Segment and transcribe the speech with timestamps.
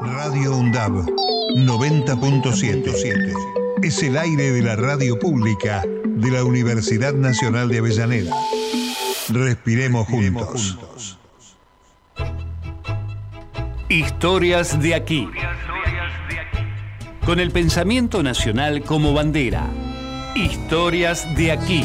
[0.00, 1.06] Radio UNDAB
[1.56, 3.32] 90.7
[3.82, 8.34] es el aire de la radio pública de la Universidad Nacional de Avellaneda.
[9.28, 10.78] Respiremos juntos.
[13.88, 15.28] Historias de aquí.
[17.26, 19.68] Con el pensamiento nacional como bandera.
[20.34, 21.84] Historias de aquí.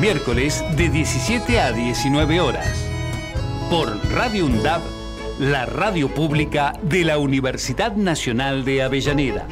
[0.00, 2.81] Miércoles de 17 a 19 horas.
[3.72, 4.82] Por Radio UNDAB,
[5.38, 9.48] la radio pública de la Universidad Nacional de Avellaneda.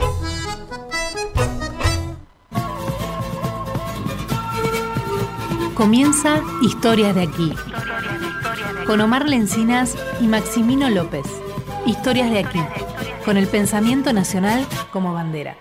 [5.73, 7.55] Comienza Historias de aquí.
[8.87, 11.25] Con Omar Lencinas y Maximino López.
[11.87, 12.61] Historias de aquí.
[13.25, 15.57] Con el pensamiento nacional como bandera.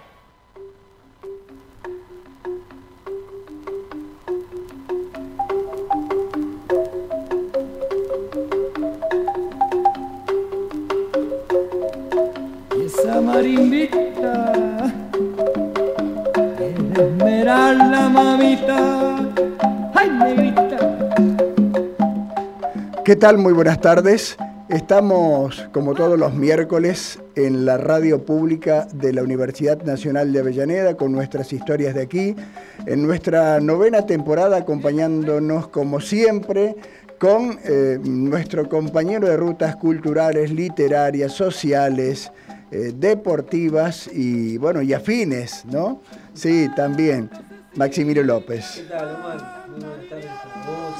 [23.19, 23.37] Tal?
[23.37, 24.37] Muy buenas tardes.
[24.69, 30.95] Estamos, como todos los miércoles, en la radio pública de la Universidad Nacional de Avellaneda
[30.95, 32.33] con nuestras historias de aquí,
[32.85, 36.77] en nuestra novena temporada acompañándonos como siempre
[37.17, 42.31] con eh, nuestro compañero de rutas culturales, literarias, sociales,
[42.71, 46.01] eh, deportivas y bueno, y afines, ¿no?
[46.33, 47.29] Sí, también.
[47.75, 48.75] Maximiliano López.
[48.77, 49.58] ¿Qué tal, Omar?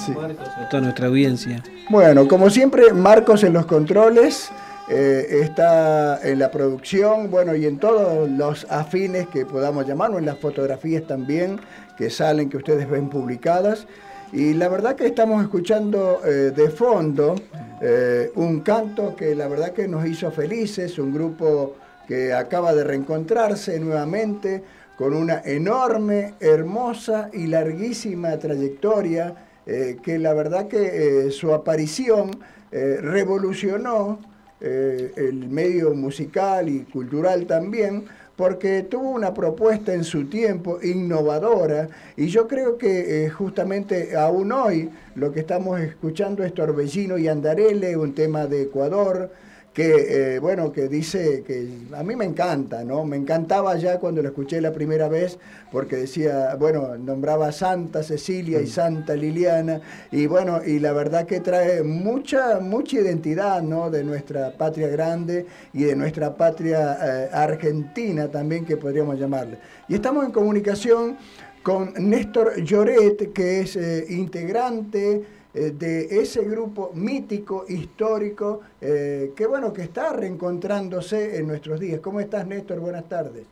[0.06, 0.14] Sí.
[0.14, 1.62] A toda nuestra audiencia.
[1.90, 4.52] Bueno, como siempre, Marcos en los controles,
[4.90, 10.20] eh, está en la producción, bueno, y en todos los afines que podamos llamar, o
[10.20, 11.60] en las fotografías también
[11.96, 13.86] que salen, que ustedes ven publicadas.
[14.32, 17.36] Y la verdad que estamos escuchando eh, de fondo
[17.82, 21.76] eh, un canto que la verdad que nos hizo felices, un grupo
[22.08, 24.64] que acaba de reencontrarse nuevamente
[25.00, 29.34] con una enorme, hermosa y larguísima trayectoria
[29.66, 32.32] eh, que la verdad que eh, su aparición
[32.70, 34.20] eh, revolucionó
[34.60, 38.04] el medio musical y cultural también,
[38.36, 44.90] porque tuvo una propuesta en su tiempo innovadora y yo creo que justamente aún hoy
[45.16, 49.32] lo que estamos escuchando es Torbellino y Andarele, un tema de Ecuador,
[49.80, 53.06] que eh, bueno, que dice que a mí me encanta, ¿no?
[53.06, 55.40] Me encantaba ya cuando lo escuché la primera vez,
[55.72, 59.80] porque decía, bueno, nombraba a Santa Cecilia y Santa Liliana,
[60.12, 63.90] y bueno, y la verdad que trae mucha, mucha identidad, ¿no?
[63.90, 69.60] De nuestra patria grande y de nuestra patria eh, argentina también, que podríamos llamarle.
[69.88, 71.16] Y estamos en comunicación
[71.64, 79.48] con Néstor Lloret, que es eh, integrante eh, de ese grupo mítico, histórico, eh, que
[79.48, 82.00] bueno, que está reencontrándose en nuestros días.
[82.02, 82.80] ¿Cómo estás, Néstor?
[82.80, 83.46] Buenas tardes.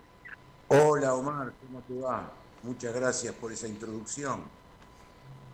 [0.68, 2.32] Hola Omar, ¿cómo te va?
[2.62, 4.42] Muchas gracias por esa introducción.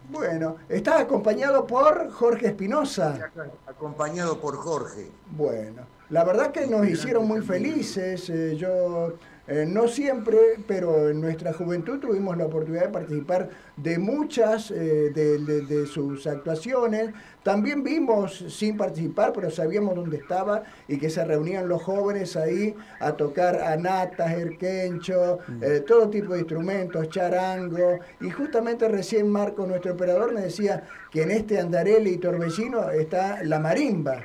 [0.09, 3.32] Bueno, estás acompañado por Jorge Espinosa.
[3.66, 5.09] Acompañado por Jorge.
[5.32, 8.30] Bueno, la verdad que nos hicieron muy felices.
[8.30, 9.14] eh, yo
[9.48, 10.38] eh, no siempre,
[10.68, 15.86] pero en nuestra juventud tuvimos la oportunidad de participar de muchas eh, de, de- de
[15.86, 17.14] sus actuaciones.
[17.44, 22.74] También vimos sin participar, pero sabíamos dónde estaba y que se reunían los jóvenes ahí
[23.02, 28.00] a tocar anatas, erquencho, eh, todo tipo de instrumentos, charango.
[28.22, 33.44] Y justamente recién Marco, nuestro operador, me decía que en este Andarele y Torbellino está
[33.44, 34.24] la marimba.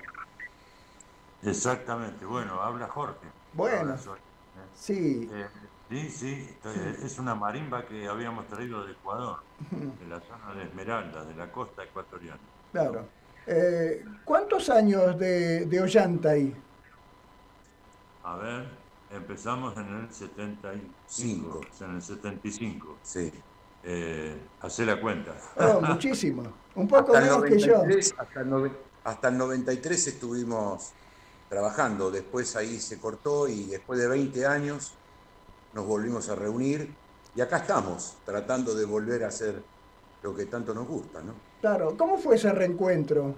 [1.42, 3.26] Exactamente, bueno, habla Jorge.
[3.52, 3.78] Bueno.
[3.78, 4.18] Ahora soy,
[4.78, 5.46] Sí, eh,
[5.90, 6.48] sí, sí,
[7.02, 9.40] es una marimba que habíamos traído de Ecuador,
[9.70, 12.38] de la zona de Esmeralda, de la costa ecuatoriana.
[12.72, 13.08] claro.
[13.50, 16.54] Eh, ¿Cuántos años de, de Ollanta ahí?
[18.22, 18.68] A ver,
[19.10, 22.98] empezamos en el 75, en el 75.
[23.02, 23.32] Sí.
[23.84, 25.34] Eh, hacé la cuenta.
[25.56, 26.42] Oh, muchísimo.
[26.74, 27.78] Un poco Hasta menos que yo.
[27.78, 28.72] 93, hasta, el
[29.04, 30.92] hasta el 93 estuvimos
[31.48, 35.00] trabajando, después ahí se cortó y después de 20 años
[35.72, 36.94] nos volvimos a reunir
[37.34, 39.70] y acá estamos, tratando de volver a hacer
[40.22, 41.44] lo que tanto nos gusta, ¿no?
[41.60, 41.96] Claro.
[41.96, 43.36] ¿Cómo fue ese reencuentro?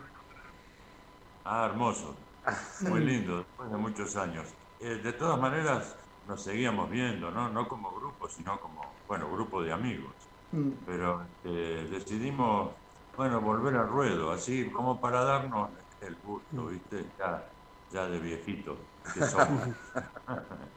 [1.44, 2.24] Ah, hermoso.
[2.80, 4.56] Muy lindo, después de muchos años.
[4.78, 7.50] Eh, de todas maneras, nos seguíamos viendo, ¿no?
[7.50, 10.30] No como grupo, sino como, bueno, grupo de amigos.
[10.52, 12.76] Mm, Pero eh, decidimos,
[13.16, 15.70] bueno, volver al ruedo, así como para darnos
[16.00, 17.12] el gusto, ¿viste?
[17.18, 17.52] Ya,
[17.92, 18.76] ya de viejito
[19.14, 19.68] que somos.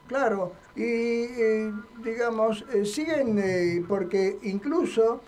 [0.06, 0.52] Claro.
[0.76, 1.72] Y eh,
[2.02, 5.20] digamos, eh, siguen, eh, porque incluso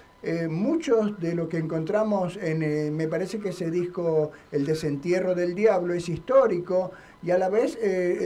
[0.51, 5.95] muchos de lo que encontramos en, me parece que ese disco, El desentierro del diablo,
[5.95, 6.91] es histórico
[7.23, 7.79] y a la vez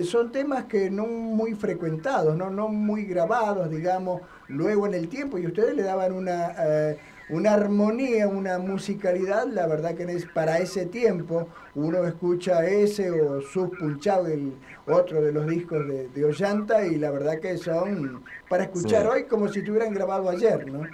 [0.09, 2.49] son temas que no muy frecuentados, ¿no?
[2.49, 6.97] no muy grabados, digamos, luego en el tiempo y ustedes le daban una
[7.31, 13.41] una armonía, una musicalidad, la verdad que es para ese tiempo uno escucha ese o
[13.41, 14.55] Sus Punchado, el
[14.87, 19.25] otro de los discos de, de, Ollanta, y la verdad que son para escuchar hoy
[19.25, 20.87] como si estuvieran grabado ayer, ¿no?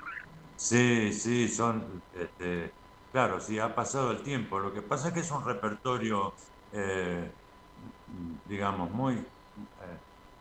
[0.57, 2.71] Sí, sí, son, este,
[3.13, 4.59] claro, sí, ha pasado el tiempo.
[4.59, 6.35] Lo que pasa es que es un repertorio,
[6.73, 7.31] eh,
[8.49, 9.25] digamos, muy, eh,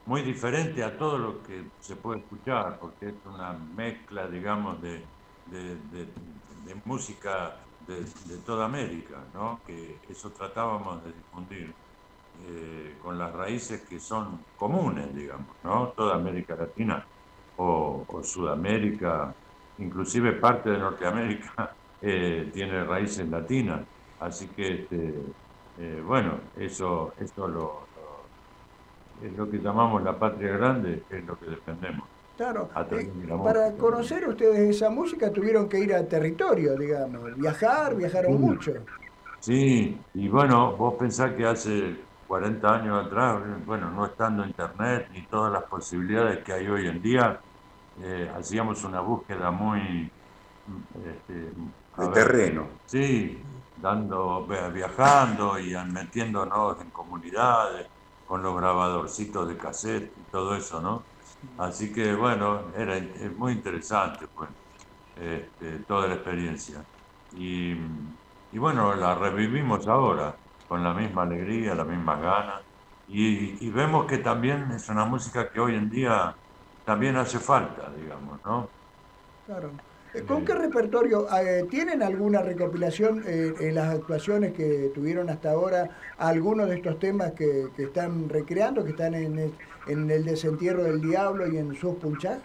[0.05, 5.03] muy diferente a todo lo que se puede escuchar, porque es una mezcla, digamos, de
[5.51, 6.07] de,
[6.85, 7.55] música
[7.87, 9.59] de, toda América, ¿no?
[9.65, 11.73] que eso tratábamos de difundir
[12.47, 15.89] eh, con las raíces que son comunes, digamos, ¿no?
[15.89, 17.05] toda América Latina
[17.57, 19.33] o, Sudamérica,
[19.77, 23.81] inclusive parte de Norteamérica eh, tiene raíces latinas,
[24.19, 25.13] así que este,
[25.77, 27.87] eh, bueno, eso, eso lo,
[29.23, 32.14] es lo que llamamos la patria grande, es lo que defendemos.
[32.37, 33.11] Claro, eh,
[33.43, 38.73] para conocer ustedes esa música tuvieron que ir a territorio, digamos, viajar, viajaron mucho.
[39.39, 41.95] Sí, y bueno, vos pensás que hace
[42.27, 47.01] 40 años atrás, bueno, no estando internet ni todas las posibilidades que hay hoy en
[47.01, 47.39] día,
[48.01, 50.11] eh, hacíamos una búsqueda muy...
[51.05, 51.51] Este,
[51.97, 52.67] de terreno.
[52.85, 53.41] Sí,
[53.81, 57.87] dando, viajando y metiéndonos en comunidades
[58.27, 61.14] con los grabadorcitos de cassette y todo eso, ¿no?
[61.57, 62.99] Así que bueno, era
[63.35, 64.49] muy interesante pues,
[65.15, 66.85] este, toda la experiencia.
[67.31, 67.75] Y,
[68.57, 70.37] bueno, la revivimos ahora
[70.67, 72.63] con la misma alegría, la misma ganas.
[73.07, 76.35] Y, vemos que también es una música que hoy en día
[76.83, 78.69] también hace falta, digamos, ¿no?
[79.45, 79.71] Claro.
[80.27, 81.27] ¿Con qué repertorio?
[81.35, 85.89] Eh, ¿Tienen alguna recopilación eh, en las actuaciones que tuvieron hasta ahora?
[86.17, 89.53] ¿Algunos de estos temas que, que están recreando, que están en,
[89.87, 92.39] en el desentierro del diablo y en sus punchas?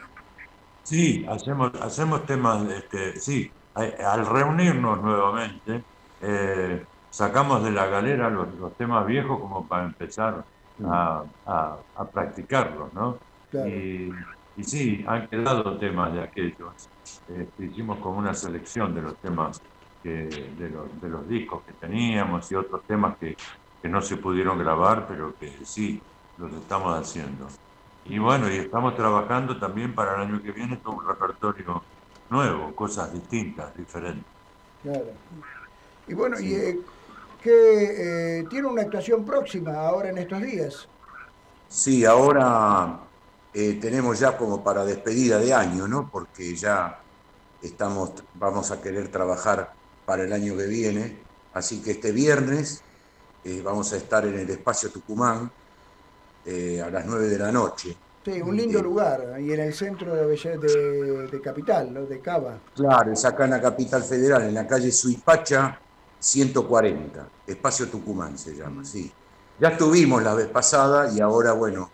[0.82, 5.82] Sí, hacemos, hacemos temas, este, sí, al reunirnos nuevamente,
[6.22, 10.44] eh, sacamos de la galera los, temas viejos como para empezar
[10.84, 13.19] a, a, practicarlos, ¿no?
[13.67, 14.11] Y,
[14.61, 16.89] y, sí, han quedado temas de aquellos.
[17.29, 19.61] Este, hicimos como una selección de los temas
[20.03, 20.11] que,
[20.59, 23.37] de, los, de los discos que teníamos y otros temas que,
[23.83, 26.01] que no se pudieron grabar, pero que sí
[26.39, 27.49] los estamos haciendo.
[28.07, 31.83] Y bueno, y estamos trabajando también para el año que viene con un repertorio
[32.31, 34.25] nuevo, cosas distintas, diferentes.
[34.83, 35.13] Claro.
[36.09, 36.81] Y bueno, y eh,
[37.43, 40.89] que eh, tiene una actuación próxima ahora en estos días.
[41.69, 42.99] Sí, ahora
[43.52, 46.08] eh, tenemos ya como para despedida de año, ¿no?
[46.11, 47.00] Porque ya
[47.62, 49.73] estamos, vamos a querer trabajar
[50.06, 51.19] para el año que viene.
[51.55, 52.82] Así que este viernes
[53.64, 55.50] vamos a estar en el espacio Tucumán
[56.44, 57.94] eh, a las 9 de la noche.
[58.25, 62.06] Sí, un lindo lugar, ahí en el centro de, de, Capital, ¿no?
[62.06, 62.58] de Cava.
[62.75, 65.79] Claro, es acá en la capital federal, en la calle Suipacha
[66.19, 69.11] 140, Espacio Tucumán se llama, sí.
[69.58, 71.91] Ya estuvimos la vez pasada y ahora, bueno,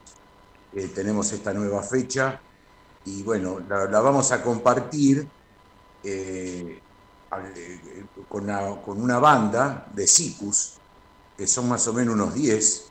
[0.77, 2.39] eh, tenemos esta nueva fecha
[3.07, 5.27] y bueno, la, vamos a compartir
[6.05, 6.81] eh,
[8.29, 8.47] con,
[8.85, 10.75] con, una banda de SICUS,
[11.35, 12.91] que son más o menos unos 10,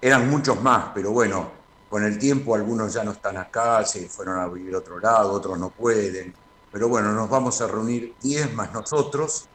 [0.00, 1.52] eran muchos más, pero bueno,
[1.88, 5.34] con el tiempo algunos ya no están acá, se fueron a vivir a otro lado,
[5.34, 6.34] otros no pueden.
[6.72, 9.46] Pero bueno, nos vamos a reunir 10 más nosotros.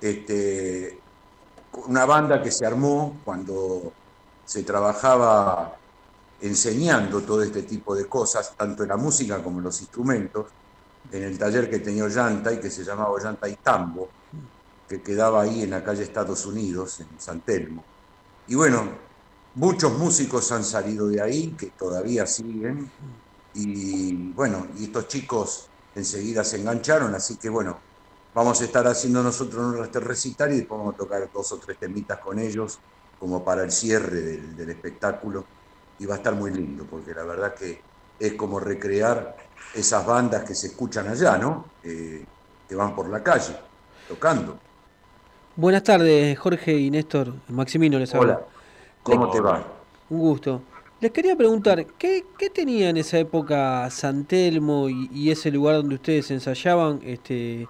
[0.00, 1.00] Este,
[1.88, 3.92] una banda que se armó cuando
[4.44, 5.77] se trabajaba
[6.40, 10.46] enseñando todo este tipo de cosas, tanto en la música como en los instrumentos,
[11.10, 14.08] en el taller que tenía Ollanta y que se llamaba Ollanta y Tambo,
[14.88, 17.84] que quedaba ahí en la calle Estados Unidos, en San Telmo.
[18.46, 19.08] Y bueno,
[19.58, 22.88] Muchos músicos han salido de ahí, que todavía siguen,
[23.54, 27.76] y bueno, y estos chicos enseguida se engancharon, así que bueno,
[28.32, 31.76] vamos a estar haciendo nosotros nuestro recital y después vamos a tocar dos o tres
[31.76, 32.78] temitas con ellos,
[33.18, 35.44] como para el cierre del, espectáculo,
[35.98, 37.80] y va a estar muy lindo, porque la verdad que
[38.18, 39.36] es como recrear
[39.74, 41.66] esas bandas que se escuchan allá, ¿no?
[41.82, 42.24] Eh,
[42.68, 43.56] que van por la calle,
[44.08, 44.58] tocando.
[45.56, 47.34] Buenas tardes, Jorge y Néstor.
[47.48, 48.34] Maximino les habla.
[48.34, 48.46] Hola.
[49.02, 49.64] ¿Cómo te va?
[50.10, 50.62] Un gusto.
[51.00, 56.30] Les quería preguntar, ¿qué, tenía en esa época San Telmo y, ese lugar donde ustedes
[56.30, 57.68] ensayaban este,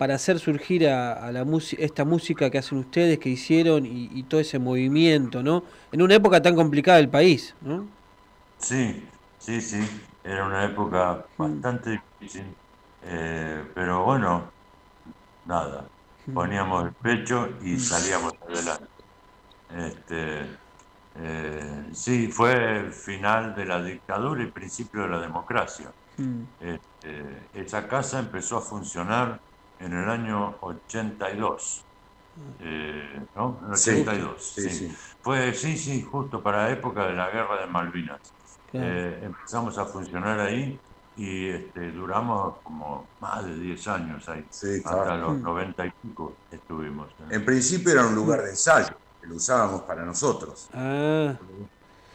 [0.00, 4.58] para hacer surgir a, la esta música que hacen ustedes, que hicieron y, todo ese
[4.58, 5.62] movimiento, ¿no?
[5.92, 7.86] En una época tan complicada del país, ¿no?
[8.56, 9.04] Sí,
[9.36, 9.86] sí, sí.
[10.24, 12.46] Era una época bastante difícil.
[13.02, 14.50] Eh, pero bueno,
[15.44, 15.86] nada,
[16.26, 16.32] Mm.
[16.32, 18.88] poníamos el pecho y salíamos adelante.
[19.68, 20.46] Este,
[21.16, 25.92] eh, sí, fue el final de la dictadura y principio de la democracia.
[26.16, 26.42] Mm.
[26.58, 29.38] Este, esa casa empezó a funcionar
[29.80, 31.84] en el año 82.
[32.60, 33.58] eh, ¿no?
[33.66, 34.70] En el Sí, 82, sí, sí.
[34.88, 34.96] sí.
[35.22, 38.20] Fue, sí, sí, justo para la época de la guerra de Malvinas.
[38.70, 38.86] Claro.
[38.88, 40.78] Eh, empezamos a funcionar ahí
[41.16, 44.44] y este, duramos como más de 10 años ahí.
[44.50, 45.16] Sí, Hasta claro.
[45.32, 45.42] los Mm.
[45.42, 47.08] 90 y pico estuvimos.
[47.30, 50.68] En principio era un lugar de ensayo, que lo usábamos para nosotros.
[50.72, 51.34] Ah,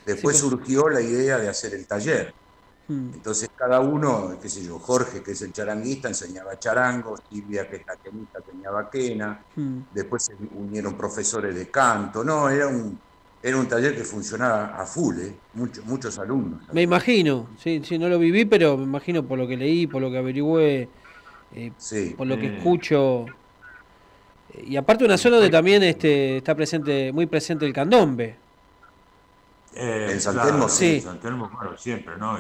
[0.05, 0.59] Después Sí, pues.
[0.59, 2.33] surgió la idea de hacer el taller.
[2.87, 3.13] Mm.
[3.15, 7.77] Entonces cada uno, qué sé yo, Jorge, que es el charanguista, enseñaba charango, Silvia, que
[7.77, 9.79] es la quenista, enseñaba quena, Mm.
[9.91, 12.99] después se unieron profesores de canto, no, era un,
[13.41, 15.39] era un taller que funcionaba a full, ¿eh?
[15.53, 16.67] Muchos, muchos alumnos.
[16.73, 20.01] Me imagino, sí, sí, no lo viví, pero me imagino por lo que leí, por
[20.01, 20.89] lo que averigüé,
[21.51, 22.55] eh, Sí, por lo que Sí.
[22.57, 23.25] escucho.
[24.49, 28.35] Eh, Y aparte una zona donde también este, está presente, muy presente el candombe.
[29.73, 30.95] Eh, En San claro, Telmo, sí.
[30.95, 32.39] en San Telmo, bueno, siempre, ¿no?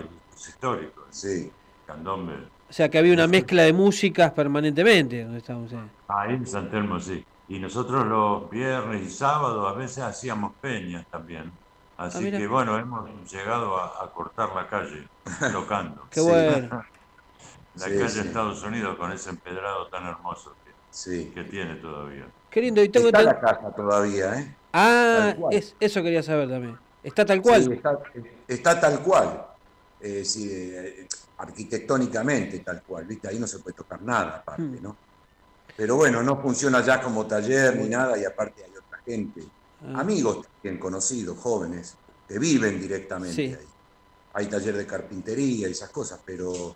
[0.49, 1.01] Histórico.
[1.01, 1.07] ¿eh?
[1.11, 1.51] sí.
[1.85, 2.33] Candombe.
[2.67, 5.71] O sea que había una mezcla de músicas permanentemente donde estábamos.
[5.71, 5.77] eh.
[6.07, 7.23] Ahí en San Telmo, sí.
[7.47, 11.51] Y nosotros los viernes y sábados a veces hacíamos peñas también.
[11.97, 15.07] Así Ah, que bueno, hemos llegado a, a cortar la calle
[15.53, 16.07] tocando.
[16.09, 16.83] Qué bueno.
[17.75, 18.19] La Sí, calle sí.
[18.21, 21.31] de Estados Unidos con ese empedrado tan hermoso que, Sí.
[21.35, 22.25] que tiene todavía.
[22.49, 22.81] Qué lindo.
[22.81, 24.55] Y tengo Está la casa todavía, ¿eh?
[24.71, 26.77] Ah, es, eso quería saber también.
[27.03, 27.63] Está tal cual.
[27.63, 27.99] Sí, está,
[28.47, 29.45] está tal cual.
[29.99, 33.27] Eh, sí, eh, arquitectónicamente tal cual, ¿viste?
[33.27, 34.81] Ahí no se puede tocar nada aparte, Hmm.
[34.83, 34.97] ¿no?
[35.75, 39.41] Pero bueno, no funciona ya como taller ni nada y aparte hay otra gente,
[39.81, 39.99] Ah.
[40.01, 41.95] amigos bien conocidos, jóvenes,
[42.27, 43.53] que viven directamente Sí.
[43.53, 43.67] ahí.
[44.33, 46.75] Hay taller de carpintería y esas cosas, pero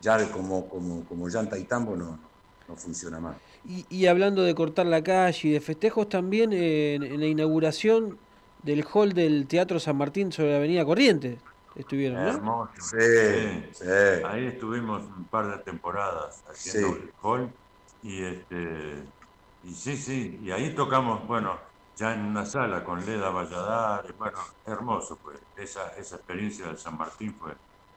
[0.00, 2.18] ya como, como, como llanta y tambo no,
[2.66, 3.36] no funciona más.
[3.64, 7.26] Y, y hablando de cortar la calle y de festejos también, eh, en, en la
[7.26, 8.18] inauguración
[8.62, 11.40] del hall del Teatro San Martín sobre la Avenida Corrientes
[11.76, 12.28] estuvieron, ¿no?
[12.30, 12.72] Hermoso.
[12.80, 13.84] Sí, sí.
[14.24, 17.00] Ahí estuvimos un par de temporadas haciendo Sí.
[17.02, 17.52] el hall
[18.02, 19.04] y este
[19.62, 21.58] y sí, sí, y ahí tocamos, bueno,
[21.94, 26.96] ya en una sala con Leda Valladares, bueno, hermoso pues, esa, esa experiencia del San
[26.96, 27.52] Martín fue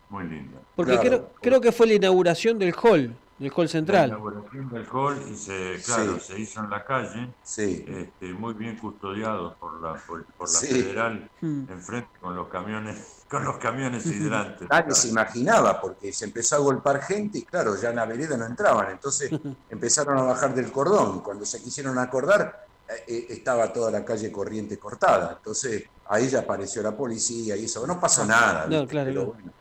[0.09, 0.59] muy linda.
[0.75, 1.07] Porque Claro.
[1.07, 4.09] creo, creo que fue la inauguración del hall, del hall La central.
[4.09, 6.33] inauguración del hall y se, claro, Sí.
[6.33, 10.59] se hizo en la calle, Sí, este, muy bien custodiado por la, por, por la
[10.59, 10.67] Sí.
[10.67, 11.65] federal, Mm.
[11.71, 14.69] enfrente con los camiones, con los camiones hidrantes.
[14.69, 18.37] Nadie se imaginaba porque se empezó a golpar gente y claro, ya en la vereda
[18.37, 18.91] no entraban.
[18.91, 19.29] Entonces
[19.69, 21.21] empezaron a bajar del cordón.
[21.21, 25.33] Cuando se quisieron acordar, eh, eh, estaba toda la calle corriente cortada.
[25.37, 27.85] Entonces ahí ya apareció la policía y eso.
[27.87, 28.65] No pasó nada.
[28.67, 28.87] No, ¿viste?
[28.87, 29.33] claro, Pero, claro.
[29.33, 29.51] bueno.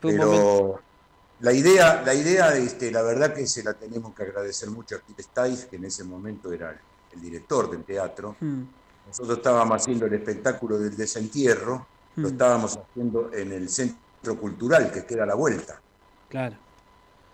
[0.00, 0.42] Fue un momento.
[0.76, 0.85] Pero
[1.40, 4.98] la idea, la idea, este, la verdad que se la tenemos que agradecer mucho a
[5.00, 6.78] Pete Stais, que en ese momento era el,
[7.12, 8.36] el director del teatro.
[8.40, 8.62] Mm.
[9.08, 12.32] Nosotros estábamos haciendo el espectáculo del desentierro, lo Mm.
[12.32, 15.80] estábamos haciendo en el centro cultural que queda a la vuelta.
[16.30, 16.56] Claro.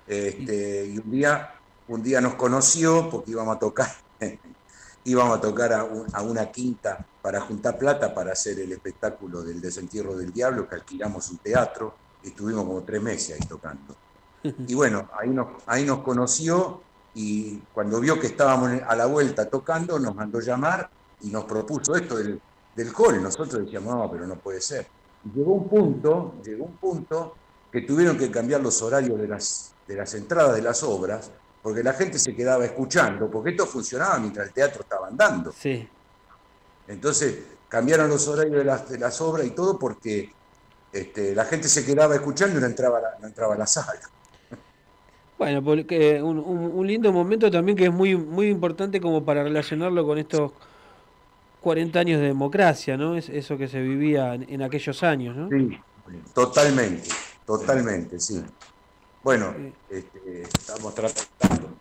[0.07, 1.55] Este, y un día,
[1.89, 3.89] un día nos conoció porque íbamos a tocar,
[5.05, 9.43] íbamos a tocar a, un- a una quinta para juntar plata para hacer el espectáculo
[9.43, 13.97] del desentierro del diablo, que alquilamos un teatro estuvimos como tres meses ahí tocando.
[14.67, 16.83] Y bueno, ahí nos, ahí nos conoció
[17.15, 21.95] y cuando vio que estábamos a la vuelta tocando, nos mandó llamar y nos propuso
[21.95, 22.41] esto del,
[22.75, 23.23] del hall.
[23.23, 24.87] Nosotros decíamos, no, pero no puede ser.
[25.25, 27.35] Y llegó un punto, llegó un punto
[27.71, 31.31] que tuvieron que cambiar los horarios de las, de las entradas de las obras,
[31.63, 35.53] porque la gente se quedaba escuchando, porque esto funcionaba mientras el teatro estaba andando.
[35.53, 35.89] Sí.
[36.89, 37.39] Entonces
[37.69, 40.33] cambiaron los horarios de las, de las obras y todo porque
[40.93, 44.01] este, la gente se quedaba escuchando y no entraba la, no entraba a la sala.
[45.39, 49.43] Bueno, porque un, un- un lindo momento también que es muy, muy importante como para
[49.43, 50.53] relacionarlo con estos
[51.61, 53.17] 40 años de democracia, ¿no?
[53.17, 55.49] Es eso que se vivía en, en aquellos años, ¿no?
[55.49, 55.79] Sí,
[56.35, 57.09] totalmente,
[57.45, 58.43] totalmente, sí.
[59.23, 59.55] Bueno,
[59.89, 61.81] este, estamos tratando,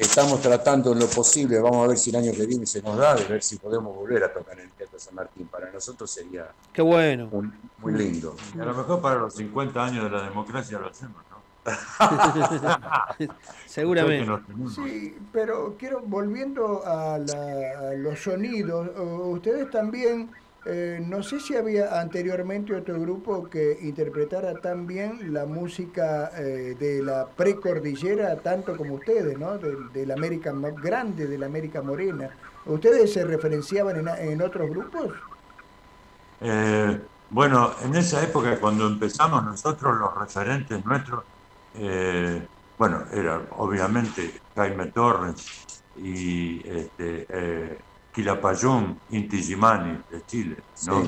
[0.00, 2.96] estamos tratando en lo posible, vamos a ver si el año que viene se nos
[2.96, 5.46] da, de ver si podemos volver a tocar en el Teatro San Martín.
[5.48, 7.28] Para nosotros sería Qué bueno.
[7.30, 8.34] muy, muy lindo.
[8.56, 11.40] Y a lo mejor para los 50 años de la democracia lo hacemos, ¿no?
[13.66, 14.32] Seguramente.
[14.74, 20.30] Sí, pero quiero, volviendo a, la- a los sonidos, ustedes también,
[20.64, 26.76] eh, no sé si había anteriormente otro grupo que interpretara tan bien la música eh,
[26.78, 29.58] de la precordillera, tanto como ustedes, ¿no?
[29.58, 32.30] Del, del América Grande, de la América Morena.
[32.64, 35.14] ¿Ustedes se referenciaban en, en otros grupos?
[36.40, 41.24] Eh, bueno, en esa época cuando empezamos nosotros, los referentes nuestros,
[41.74, 47.78] eh, bueno, era obviamente Jaime Torres y este, eh,
[48.12, 51.02] Quilapayún Inti Gimani de Chile, ¿no?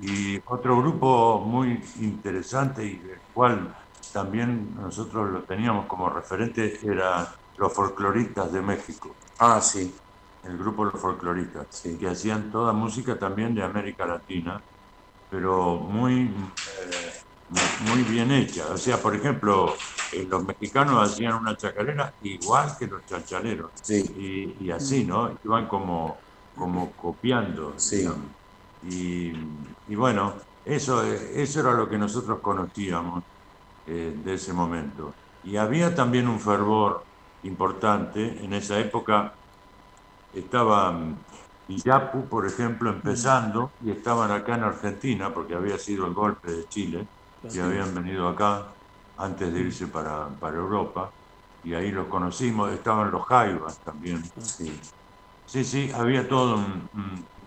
[0.00, 3.74] Y otro grupo muy interesante y del cual
[4.12, 9.16] también nosotros lo teníamos como referente era los folcloristas de México.
[9.38, 9.94] Ah, sí.
[10.42, 14.62] El grupo Los Folcloristas, que hacían toda música también de América Latina,
[15.28, 17.56] pero muy, eh,
[17.88, 18.68] muy bien hecha.
[18.68, 19.74] O sea, por ejemplo,
[20.12, 23.72] eh, los mexicanos hacían una chacarera igual que los chanchaleros.
[23.82, 24.56] Sí.
[24.60, 25.36] Y, así, ¿no?
[25.42, 26.20] Iban como,
[26.56, 27.78] como copiando.
[27.78, 28.08] Sí.
[28.82, 29.32] Y,
[29.86, 33.24] y, bueno, eso, eso era lo que nosotros conocíamos
[33.86, 35.14] eh, de ese momento.
[35.42, 37.06] Y había también un fervor
[37.42, 38.44] importante.
[38.44, 39.36] En esa época
[40.32, 41.16] estaba
[41.68, 46.64] Iyapu, por ejemplo, empezando y estaban acá en Argentina porque había sido el golpe de
[46.66, 47.08] Chile
[47.42, 48.76] y habían venido acá
[49.16, 51.12] antes de irse para, para Europa
[51.62, 52.72] y ahí los conocimos.
[52.72, 54.22] Estaban los Jaivas también.
[54.38, 54.70] Sí,
[55.46, 56.58] sí, sí había todo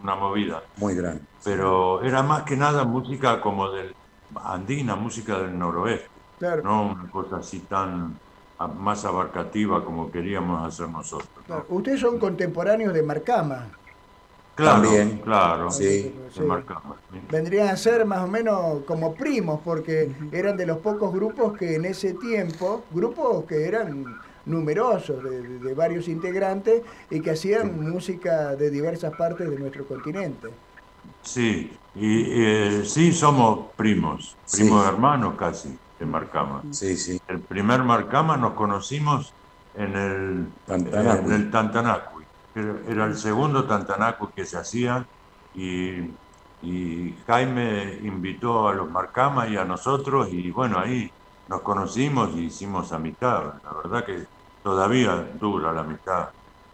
[0.01, 0.63] una movida.
[0.77, 1.21] Muy grande.
[1.43, 3.93] Pero era más que nada música como del
[4.43, 6.09] andina, música del noroeste.
[6.63, 8.17] No una cosa así tan
[8.77, 11.29] más abarcativa como queríamos hacer nosotros.
[11.69, 13.67] Ustedes son contemporáneos de Marcama.
[14.55, 15.19] Claro, También.
[15.19, 16.97] claro, sí, de Marcama.
[17.29, 21.75] Vendrían a ser más o menos como primos, porque eran de los pocos grupos que
[21.75, 24.03] en ese tiempo, grupos que eran
[24.49, 30.49] numerosos, de, varios integrantes, y que hacían música de diversas partes de nuestro continente.
[31.21, 36.63] Sí, y eh, sí somos primos, primos hermanos casi de Marcama.
[36.71, 37.21] Sí, sí.
[37.27, 39.33] El primer Marcama nos conocimos
[39.75, 41.25] en el Tantanacui.
[41.25, 42.23] En el Tantanacui.
[42.87, 45.05] Era el segundo Tantanacui que se hacía
[45.55, 46.11] y,
[46.61, 51.11] y, Jaime invitó a los Marcama y a nosotros y bueno, ahí
[51.47, 53.55] nos conocimos y hicimos amistad.
[53.63, 54.25] La verdad que
[54.63, 56.29] todavía dura la amistad.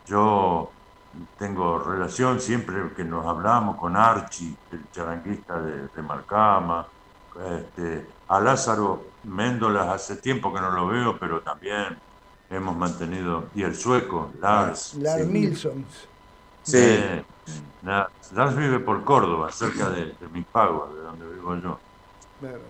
[0.06, 0.72] Yo
[1.38, 6.86] tengo relación siempre que nos hablamos con Archie, el charanguista de, de Marcama,
[7.58, 11.98] este, a Lázaro Méndolas hace tiempo que no lo veo, pero también
[12.50, 14.94] hemos mantenido, y el sueco, Lars.
[14.96, 15.86] Lars Nilsson.
[16.64, 16.78] Sí.
[16.78, 17.26] Eh,
[17.84, 21.80] Lars vive por Córdoba, cerca de, de mi pago, de donde vivo yo.
[22.40, 22.62] Claro.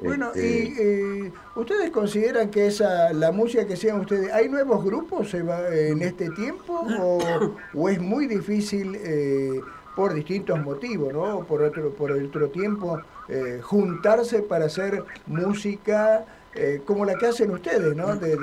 [0.00, 5.32] Bueno, y eh, ustedes consideran que esa la música que hacían ustedes, ¿hay nuevos grupos
[5.34, 6.80] en este tiempo
[7.74, 9.60] o, es muy difícil eh,
[9.94, 11.44] por distintos motivos, ¿no?
[11.44, 16.24] Por otro, por otro tiempo, eh, juntarse para hacer música
[16.54, 18.16] eh, como la que hacen ustedes, ¿no?
[18.16, 18.36] De,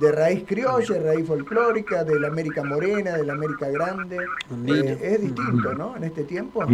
[0.00, 4.18] de, raíz criolla, raíz folclórica, de la América morena, de la América grande.
[5.00, 5.96] Es distinto, ¿no?
[5.96, 6.64] En este tiempo.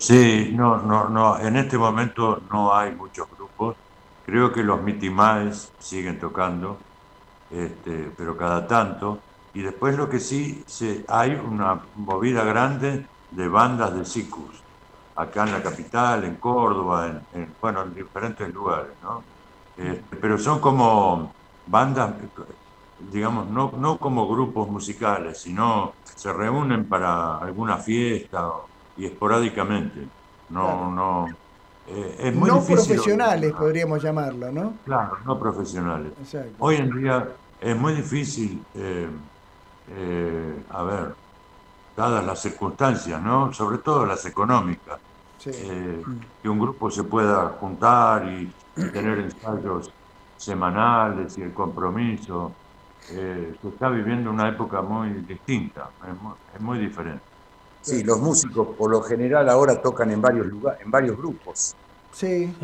[0.00, 1.38] Sí, no, no, no.
[1.38, 3.76] En este momento no hay muchos grupos.
[4.22, 6.86] Creo que los mitimaes siguen tocando,
[7.50, 9.24] este, pero cada tanto.
[9.52, 14.64] Y después lo que sí, se, hay una movida grande de bandas de SICUS,
[15.16, 19.26] acá en la capital, en Córdoba, en, bueno, en diferentes lugares, ¿no?
[19.76, 21.36] Este, pero son como
[21.66, 22.16] bandas,
[22.98, 28.48] digamos, no, no como grupos musicales, sino se reúnen para alguna fiesta
[28.96, 30.06] y esporádicamente.
[30.48, 31.28] No, no.
[31.86, 34.74] Eh, es muy no profesionales, podríamos llamarlo, ¿no?
[34.84, 36.12] Claro, no profesionales.
[36.58, 37.28] Hoy en día
[37.60, 38.62] es muy difícil.
[38.74, 39.08] Eh,
[39.92, 41.14] eh, a ver,
[41.96, 43.52] dadas las circunstancias, ¿no?
[43.52, 44.98] Sobre todo las económicas,
[45.46, 46.02] eh,
[46.42, 48.52] que un grupo se pueda juntar y,
[48.92, 49.92] tener ensayos
[50.38, 52.52] semanales y el compromiso.
[53.06, 55.90] Se está viviendo una época muy distinta,
[56.54, 57.22] es muy, diferente.
[57.82, 61.74] Sí, los músicos por lo general ahora tocan en varios lugares, en varios grupos.
[62.12, 62.54] Sí,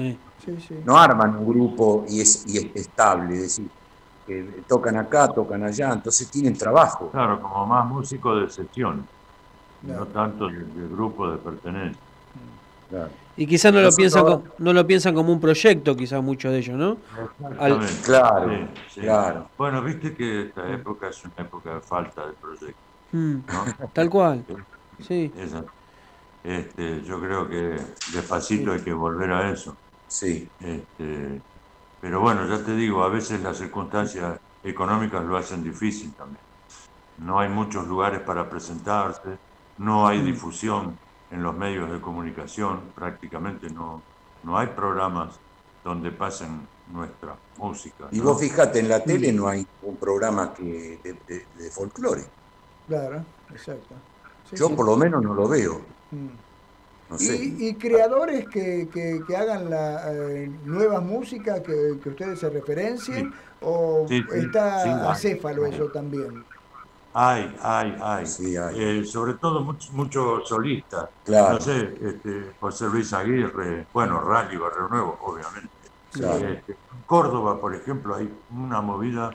[0.44, 0.80] sí, sí.
[0.84, 3.68] No arman un grupo y es, y es estable, es decir,
[4.26, 7.10] que tocan acá, tocan allá, entonces tienen trabajo.
[7.10, 9.06] Claro, como más músico de sesión,
[9.82, 12.00] no tanto de, grupo de pertenencia.
[13.36, 16.58] Y quizás no lo, piensan como, no lo piensan como un proyecto, quizás muchos de
[16.58, 16.96] ellos, ¿no?
[18.04, 19.48] Claro, claro.
[19.56, 22.80] Bueno, viste que esta época es una época de falta de proyecto.
[23.12, 23.38] Mm,
[23.92, 24.44] tal cual.
[25.00, 25.32] Sí.
[26.44, 27.76] Este, yo creo que
[28.12, 29.76] despacito hay que volver a eso.
[30.06, 30.48] Sí.
[30.60, 31.40] Este,
[32.00, 36.40] pero bueno, ya te digo, a veces las circunstancias económicas lo hacen difícil también.
[37.18, 39.38] No hay muchos lugares para presentarse,
[39.78, 40.24] no hay mm.
[40.24, 40.98] difusión
[41.30, 44.02] en los medios de comunicación, prácticamente no,
[44.44, 45.34] no hay programas
[45.82, 48.08] donde pasen nuestra música.
[48.12, 52.24] Y vos fíjate, en la tele no hay un programa que de, folclore.
[52.86, 53.94] Claro, exacto.
[54.52, 55.80] Yo por lo menos no lo veo.
[56.10, 56.28] Mm.
[57.18, 64.06] y, creadores que, que, hagan la eh, nuevas músicas que, que, ustedes se referencien, o
[64.10, 66.44] está acéfalo eso también.
[67.18, 68.24] Hay, hay, hay.
[68.74, 71.08] Eh, sobre todo muchos mucho solistas.
[71.26, 75.70] No sé, este, José Luis Aguirre, bueno, Rally Barrio Nuevo, obviamente.
[76.12, 79.30] Este, en Córdoba, por ejemplo, hay una movida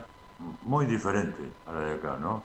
[0.62, 2.44] muy diferente a la de acá, ¿no?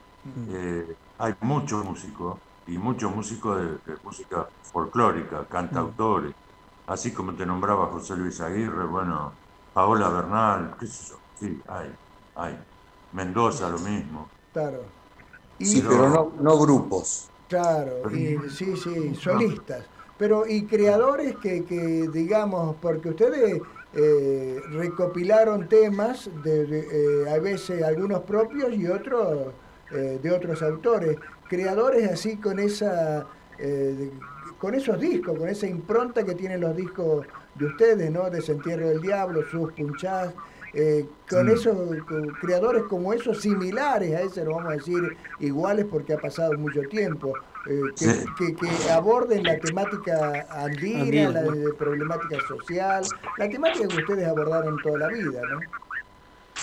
[0.50, 6.34] Eh, hay muchos músicos y muchos músicos de, música folclórica, cantautores,
[6.86, 9.32] así como te nombraba José Luis Aguirre, bueno,
[9.72, 11.90] Paola Bernal, qué sé yo, sí, hay,
[12.36, 12.58] hay.
[13.12, 14.28] Mendoza lo mismo.
[14.52, 14.82] Claro.
[15.58, 17.30] sí, pero no, no grupos.
[17.48, 19.86] Claro, y, sí, sí, solistas.
[20.18, 23.62] Pero, y creadores que, que digamos, porque ustedes
[23.94, 29.54] eh, recopilaron temas, de, eh, a veces algunos propios y otros
[29.90, 31.16] eh, de otros autores,
[31.48, 33.26] creadores así con esa
[34.58, 38.30] con esos discos, con esa impronta que tienen los discos de ustedes, ¿no?
[38.30, 40.32] Desentierro del Diablo, Sus Punchás,
[41.28, 41.50] con mm.
[41.50, 41.76] esos
[42.40, 46.82] creadores como esos, similares a ese, lo vamos a decir, iguales porque ha pasado mucho
[46.82, 47.32] tiempo.
[47.68, 47.82] Eh,
[48.38, 51.42] que, aborden la temática andina, la
[51.76, 53.04] problemática social,
[53.36, 55.60] la temática que ustedes abordaron toda la vida, ¿no?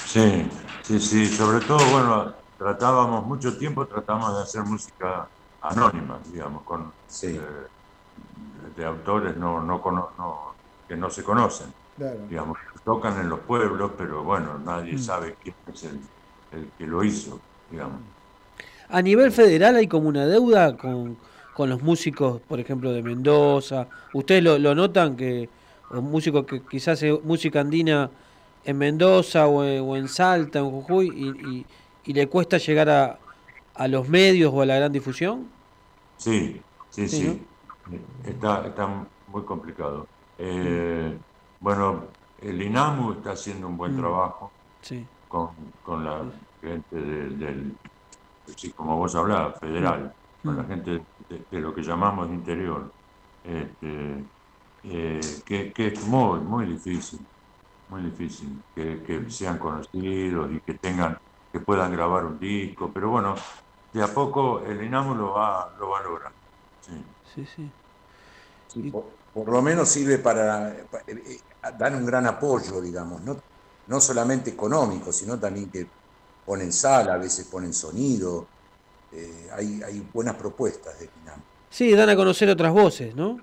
[0.05, 0.47] Sí,
[0.81, 5.27] sí, sí, sobre todo, bueno, tratábamos mucho tiempo, tratamos de hacer música
[5.61, 6.91] anónima, digamos, con
[7.23, 7.39] eh,
[8.75, 9.81] de autores no, no,
[10.17, 10.53] no,
[10.87, 11.73] que no se conocen,
[12.29, 14.99] digamos, tocan en los pueblos, pero bueno, nadie mm.
[14.99, 15.99] sabe quién es el,
[16.51, 17.39] el que lo hizo,
[17.71, 17.99] digamos.
[18.89, 21.17] A nivel federal hay como una deuda con,
[21.57, 23.87] los músicos, por ejemplo, de Mendoza.
[24.13, 25.49] ¿Ustedes lo, notan que
[25.89, 28.09] los músicos que quizás hace música andina
[28.63, 31.65] en Mendoza o, en Salta, en Jujuy, y,
[32.13, 33.19] le cuesta llegar a,
[33.73, 35.47] a, los medios o a la gran difusión?
[36.17, 37.41] Sí, sí, sí.
[38.23, 38.87] Está, está
[39.27, 40.07] muy complicado.
[40.37, 41.17] Eh,
[41.59, 42.05] bueno,
[42.41, 43.97] el INAMU está haciendo un buen mm.
[43.97, 44.51] trabajo
[45.83, 46.23] con, la
[46.61, 47.75] gente del
[48.55, 50.13] sí, como vos hablabas, federal,
[50.43, 50.67] con la mm.
[50.67, 52.91] gente de, lo que llamamos interior,
[53.43, 54.23] este,
[54.83, 57.19] eh, que, es muy, muy difícil,
[57.89, 61.17] muy difícil que, sean conocidos y que tengan,
[61.55, 63.33] que puedan grabar un disco, pero bueno,
[63.93, 66.37] de a poco el INAMO lo va, lo va logrando.
[67.33, 67.71] Sí, sí.
[68.67, 68.91] sí.
[68.91, 70.71] por, lo menos sirve para,
[71.07, 71.39] eh,
[71.79, 73.37] dar un gran apoyo, digamos, no,
[73.87, 75.87] no solamente económico, sino también que
[76.45, 78.47] ponen sala, a veces ponen sonido.
[79.13, 81.39] Eh, hay, hay, buenas propuestas de Pinam.
[81.69, 83.39] Sí, dan a conocer otras voces, ¿no?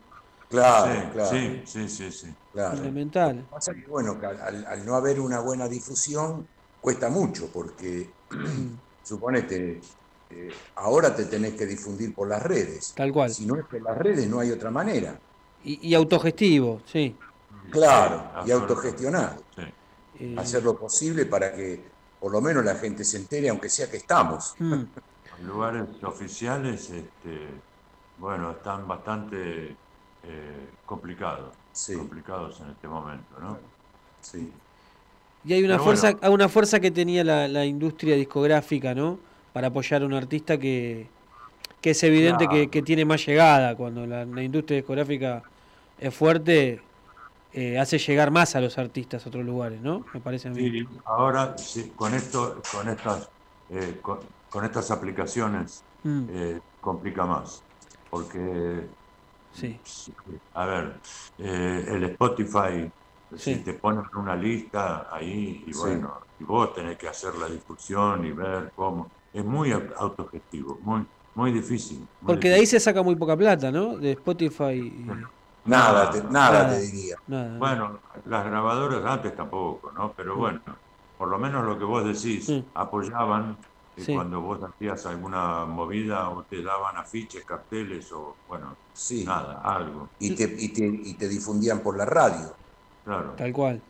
[0.50, 1.30] Claro, claro.
[1.30, 2.34] Sí, sí, sí, sí.
[2.52, 3.46] Fundamental.
[3.50, 6.46] pasa que, bueno, al, no haber una buena difusión,
[6.82, 8.10] cuesta mucho, porque
[9.02, 9.80] suponete,
[10.28, 12.92] eh, ahora te tenés que difundir por las redes.
[12.94, 13.30] Tal cual.
[13.30, 15.18] Si no es por las redes, no hay otra manera.
[15.64, 17.16] Y, autogestivo, sí.
[17.70, 19.36] Claro, y autogestionado.
[20.18, 20.34] Sí.
[20.36, 21.80] Hacer lo posible para que
[22.18, 24.54] por lo menos la gente se entere, aunque sea que estamos.
[24.58, 24.82] Mm.
[25.46, 27.48] lugares oficiales, este,
[28.18, 29.76] bueno, están bastante
[30.24, 31.54] eh, complicados,
[31.96, 33.58] complicados en este momento, ¿no?
[34.20, 34.52] Sí.
[35.44, 39.18] Y hay una fuerza, una fuerza que tenía la, industria discográfica, ¿no?
[39.52, 41.08] Para apoyar a un artista que,
[41.82, 43.74] es evidente que, tiene más llegada.
[43.76, 45.42] Cuando la industria discográfica
[45.98, 46.80] es fuerte,
[47.54, 50.06] eh, hace llegar más a los artistas a otros lugares, ¿no?
[50.14, 50.70] Me parece a mí.
[50.70, 53.28] Sí, ahora sí, con esto, con estas,
[53.68, 56.24] eh, con, estas aplicaciones mm.
[56.30, 57.62] eh, complica más,
[58.08, 58.86] porque
[59.52, 59.78] sí.
[60.54, 60.94] a ver,
[61.38, 62.90] el Spotify
[63.36, 68.24] si te ponen una lista ahí y bueno, y vos tenés que hacer la discusión
[68.24, 72.06] y ver cómo, es muy autogestivo, muy muy difícil.
[72.24, 73.96] porque de ahí se saca muy poca plata, ¿no?
[73.96, 74.74] De Spotify.
[74.74, 75.06] Y...
[75.64, 77.16] Nada, te, nada, te diría.
[77.26, 80.12] Bueno, las grabadoras antes tampoco, ¿no?
[80.16, 80.60] Pero bueno,
[81.16, 83.56] por lo menos lo que vos decís, apoyaban
[83.96, 89.24] eh, cuando vos hacías alguna movida o te daban afiches, carteles o, bueno, sí.
[89.24, 90.08] nada, algo.
[90.18, 92.52] Y te, y, te, y te difundían por la radio.
[93.04, 93.34] Claro.
[93.36, 93.80] Tal cual.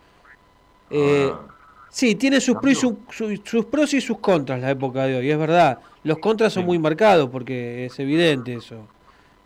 [0.91, 1.33] Eh,
[1.89, 5.79] sí, tiene sus pros, sus pros y sus contras la época de hoy, es verdad.
[6.05, 8.87] Los contras son muy marcados porque es evidente eso.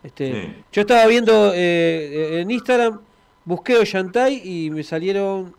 [0.03, 3.01] Este, Yo estaba viendo eh, en Instagram,
[3.45, 5.55] busqué Ollantay y me salieron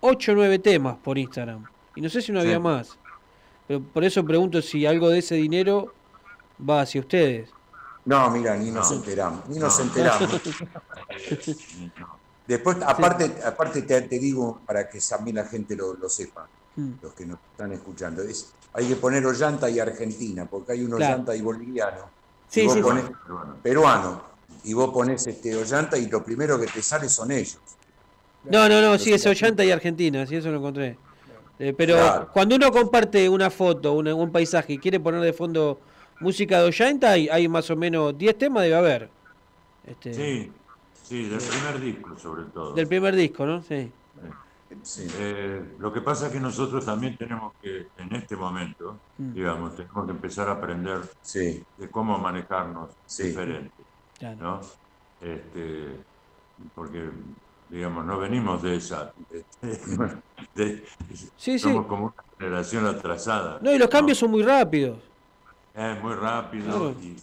[0.00, 1.64] 8 o 9 temas por Instagram.
[1.94, 2.98] Y no sé si no había más.
[3.66, 5.92] Pero por eso pregunto si algo de ese dinero
[6.68, 7.50] va hacia ustedes.
[8.04, 10.28] No, mira, ni nos enteramos, ni nos enteramos.
[12.52, 16.90] Después, aparte, aparte te, digo, para que también la gente lo, sepa, mm.
[17.02, 20.92] los que nos están escuchando, es, hay que poner Ollanta y Argentina, porque hay un
[20.94, 22.10] Ollanta y boliviano
[22.48, 22.82] Sí, sí,
[23.62, 24.22] peruano.
[24.64, 27.58] y vos pones este Ollanta y lo primero que te sale son ellos.
[28.44, 30.98] No, no, no, sí, es Ollanta y Argentina, sí, eso lo encontré.
[31.58, 32.28] Eh, pero Claro.
[32.32, 35.80] cuando uno comparte una foto, una- un paisaje y quiere poner de fondo
[36.20, 39.08] música de Ollanta, hay, hay más o menos 10 temas, debe haber.
[39.86, 40.52] Este, Sí,
[41.12, 42.72] sí, del primer disco sobre todo.
[42.72, 43.60] Del primer disco, ¿no?
[43.62, 43.92] Sí.
[44.82, 45.06] Sí.
[45.18, 49.34] Eh, lo que pasa es que nosotros también tenemos que, en este momento, Mm.
[49.34, 53.24] digamos, tenemos que empezar a aprender Sí, de cómo manejarnos Sí.
[53.24, 53.74] diferente,
[54.18, 54.36] Claro.
[54.40, 54.60] ¿no?
[55.20, 56.00] Este,
[56.74, 57.10] porque,
[57.68, 59.12] digamos, no venimos de esa...
[59.30, 59.44] de-
[60.56, 60.82] Sí,
[61.36, 61.58] sí.
[61.58, 63.58] somos como una generación atrasada.
[63.62, 64.98] No, y los cambios son muy rápidos.
[65.74, 66.94] Es muy rápido Claro.
[67.02, 67.16] y...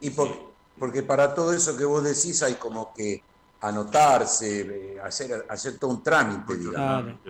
[0.00, 3.20] Y por- porque para todo eso que vos decís hay como que
[3.60, 7.20] anotarse, eh, hacer, hacer todo un trámite, digamos, Claro.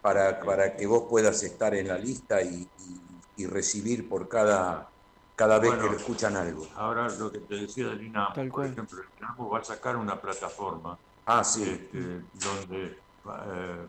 [0.00, 4.92] Para, para que vos puedas estar en la lista y, y- y recibir por cada,
[5.36, 5.90] cada vez Bueno.
[5.90, 6.66] que escuchan algo.
[6.74, 8.72] Ahora lo que te decía del por cual.
[8.72, 11.62] ejemplo, el INAMU va a sacar una plataforma Ah, sí.
[11.62, 13.88] este, donde eh,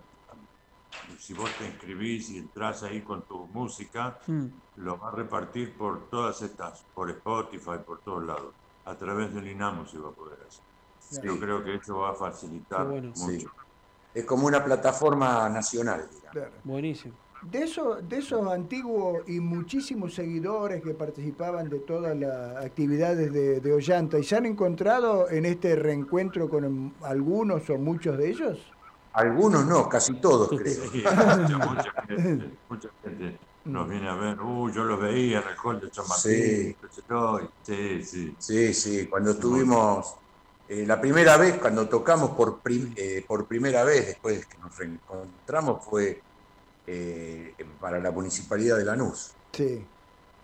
[1.18, 4.48] si vos te inscribís y entras ahí con tu música, Mm.
[4.76, 8.56] lo va a repartir por todas estas, por Spotify, por todos lados.
[8.86, 11.24] A través del INAMU se va a poder hacer.
[11.24, 13.14] Yo creo que eso va a facilitar bueno.
[13.16, 13.32] mucho.
[13.32, 13.48] Sí.
[14.14, 16.32] Es como una plataforma nacional, digamos.
[16.32, 16.52] Claro.
[16.64, 17.14] Buenísimo.
[17.44, 23.60] De, eso, de esos antiguos y muchísimos seguidores que participaban de todas las actividades de,
[23.60, 28.72] de Ollanta, ¿y se han encontrado en este reencuentro con algunos o muchos de ellos?
[29.14, 30.90] Algunos no, casi todos creo.
[30.92, 35.48] Sí, mucha, mucha gente, mucha gente nos viene a ver, uh, yo los veía en
[35.48, 36.76] el hall de San Martín, Sí.
[37.64, 38.36] sí, sí.
[38.38, 40.16] Sí, sí, cuando estuvimos,
[40.68, 44.78] eh, la primera vez, cuando tocamos por, prim- eh, por primera vez, después que nos
[44.78, 46.22] reencontramos, fue
[46.86, 49.32] eh, para la Municipalidad de Lanús.
[49.54, 49.86] Sí.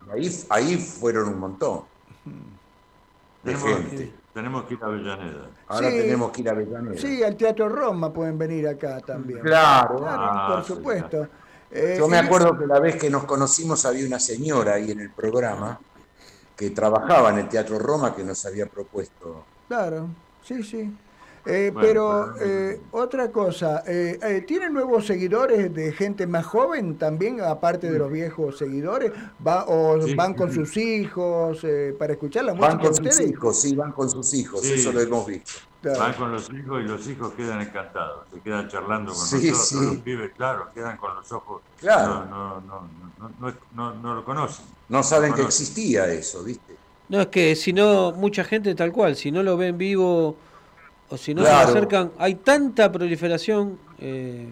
[0.08, 1.82] Y Ahí, ahí fueron un montón
[3.44, 4.14] de Tenemos, gente.
[4.34, 5.50] tenemos que ir a Avellaneda.
[5.68, 5.98] Ahora Sí.
[5.98, 6.98] tenemos que ir a Avellaneda.
[6.98, 9.40] Sí, al Teatro Roma pueden venir acá también.
[9.42, 9.98] Claro.
[9.98, 11.28] Claro, Ah, por sí, supuesto.
[11.72, 15.00] Eh, Yo me acuerdo que la vez que nos conocimos había una señora ahí en
[15.02, 15.80] el programa
[16.56, 19.46] que trabajaba en el Teatro Roma que nos había propuesto.
[19.68, 20.08] Claro,
[20.44, 20.92] sí, sí.
[21.46, 26.46] Eh, Bueno, pero pero- eh, otra cosa, eh, eh, ¿tienen nuevos seguidores de gente más
[26.46, 29.12] joven también, aparte de los viejos seguidores?
[29.46, 30.56] Va, ¿O Sí, van con sí.
[30.56, 33.30] sus hijos eh, para escuchar la música Van con sus ustedes?
[33.32, 34.74] hijos, sí, van con sus hijos, Sí.
[34.74, 35.52] eso lo hemos visto.
[35.82, 36.00] Claro.
[36.00, 39.68] Van con los hijos y los hijos quedan encantados, se quedan charlando con Sí, nosotros,
[39.70, 39.86] sí.
[39.86, 42.26] los pibes, claro, quedan con los ojos, Claro.
[42.26, 44.66] no, no, no, no, no, no- no lo conocen.
[44.90, 46.76] No saben que existía eso, ¿viste?
[47.08, 50.36] No, es que si no, mucha gente tal cual, si no lo ven vivo
[51.10, 51.66] o si no Claro.
[51.72, 54.48] se acercan, hay tanta proliferación eh,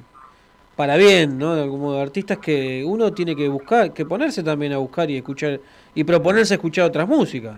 [0.76, 1.68] para bien, ¿no?
[1.70, 5.60] Como de artistas que uno tiene que buscar, que ponerse también a buscar y escuchar,
[5.96, 7.58] y proponerse escuchar otras músicas.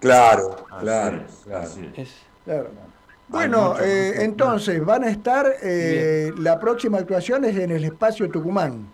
[0.00, 1.64] Claro, Así claro, es, claro.
[1.64, 1.98] así es.
[2.08, 2.68] Es, Claro.
[3.26, 8.86] Bueno, eh, entonces van a estar, eh, la próxima actuación es en el espacio Tucumán.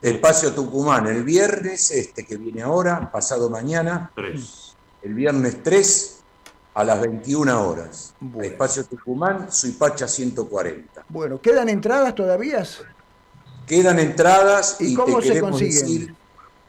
[0.00, 4.74] Espacio Tucumán, el viernes, este que viene ahora, pasado mañana, Tres.
[5.02, 6.21] el viernes 3
[6.74, 8.14] a las 21 horas.
[8.20, 8.50] Bueno.
[8.50, 11.04] Espacio Tucumán, Suipacha 140.
[11.08, 12.64] Bueno, ¿quedan entradas todavía?
[13.66, 15.80] Quedan entradas ¿Y y, cómo te se queremos consiguen?
[15.86, 16.14] decir,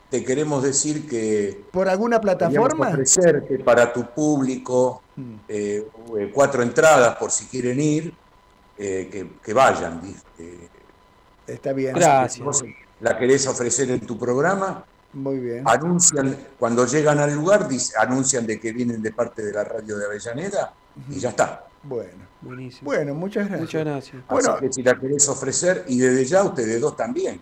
[0.09, 2.89] te queremos decir que ¿Por alguna plataforma?
[2.89, 5.35] ofrecerte para tu público Mm.
[5.47, 5.87] eh,
[6.17, 8.11] eh, cuatro entradas por si quieren ir,
[8.79, 10.01] eh, que, que vayan.
[10.01, 10.69] ¿viste?
[11.45, 11.93] Está bien.
[11.93, 12.43] Gracias.
[12.43, 12.63] Vos
[12.99, 14.83] la querés ofrecer en tu programa,
[15.13, 15.63] Muy bien.
[15.67, 19.97] anuncian, cuando llegan al lugar, dice- anuncian de que vienen de parte de la radio
[19.97, 20.73] de Avellaneda
[21.09, 21.65] y ya está.
[21.83, 22.23] Bueno.
[22.41, 22.85] buenísimo.
[22.85, 23.61] Bueno, muchas gracias.
[23.61, 24.23] Muchas gracias.
[24.29, 24.51] Bueno.
[24.53, 27.39] Así que si la querés ofrecer, y desde ya ustedes dos también,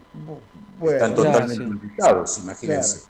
[0.79, 1.33] Bueno, están Gracias.
[1.33, 3.01] totalmente invitados, imagínense.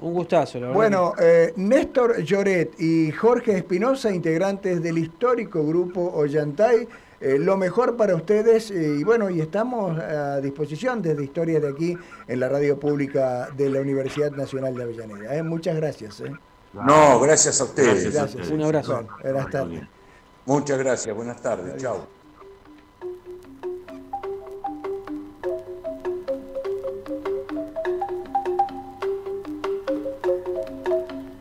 [0.00, 0.74] Un gustazo, la verdad.
[0.74, 6.86] Bueno, eh, Néstor Lloret y Jorge Espinosa, integrantes del histórico grupo Ollantay,
[7.20, 11.68] eh, lo mejor para ustedes eh, y bueno, y estamos a disposición desde Historias de
[11.68, 15.34] aquí en la radio pública de la Universidad Nacional de Avellaneda.
[15.36, 15.42] eh.
[15.42, 16.20] Muchas gracias.
[16.20, 16.32] eh.
[16.72, 17.88] No, gracias a ustedes.
[18.04, 18.34] Gracias a Gracias.
[18.42, 18.50] ustedes.
[18.58, 19.06] Un abrazo.
[19.22, 19.82] Buenas tardes.
[20.46, 22.06] Muchas gracias, buenas tardes, chao.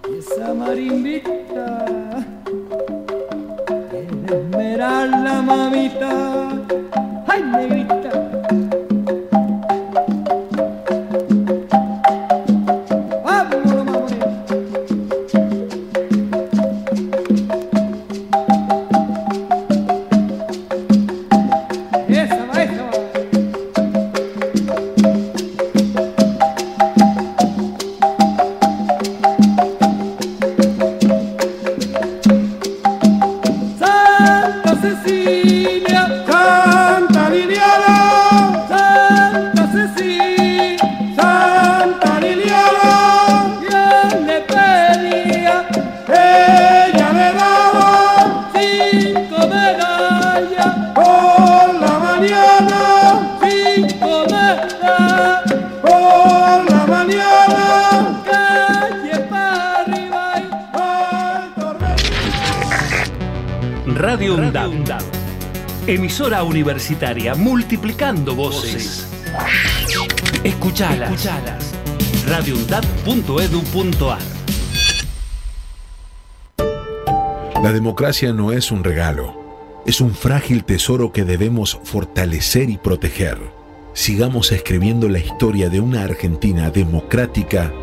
[0.09, 1.85] Y esa marimbita,
[4.77, 6.11] el esmeralda mamita,
[7.27, 7.41] ay
[66.47, 69.07] universitaria multiplicando voces.
[70.43, 71.12] Escuchalas.
[71.12, 71.73] Escuchalas.
[77.62, 83.38] La democracia no es un regalo, es un frágil tesoro que debemos fortalecer y proteger.
[83.93, 87.73] Sigamos escribiendo la historia de una Argentina democrática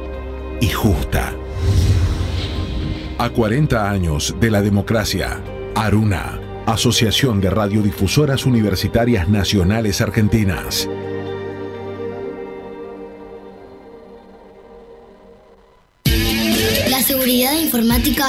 [0.60, 1.32] y justa.
[3.18, 5.40] A 40 años de la democracia,
[5.74, 6.33] Aruna,
[6.66, 10.88] Asociación de Radiodifusoras Universitarias Nacionales Argentinas.
[16.88, 18.28] La seguridad informática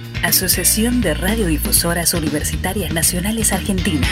[0.23, 4.09] Asociación de Radiodifusoras Universitarias Nacionales Argentinas.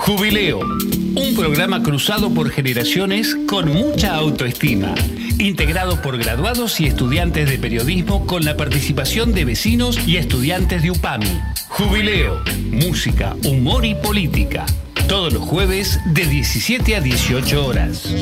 [0.00, 4.94] Jubileo, un programa cruzado por generaciones con mucha autoestima,
[5.38, 10.90] integrado por graduados y estudiantes de periodismo con la participación de vecinos y estudiantes de
[10.90, 11.40] UPAMI.
[11.68, 14.66] Jubileo, música, humor y política.
[15.08, 18.14] Todos los jueves de 17 a 18 horas.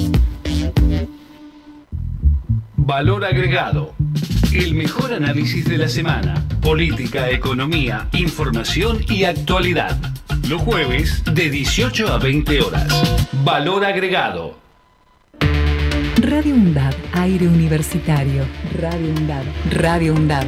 [2.77, 3.95] Valor agregado.
[4.55, 6.35] El mejor análisis de la semana.
[6.61, 9.99] Política, economía, información y actualidad.
[10.47, 12.87] Los jueves de 18 a 20 horas.
[13.45, 14.59] Valor agregado.
[16.19, 18.45] Radio UNDAB, aire universitario.
[18.79, 19.45] Radio UNDAB.
[19.71, 20.45] Radio UNDAB,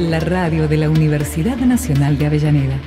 [0.00, 2.78] la radio de la Universidad Nacional de Avellaneda.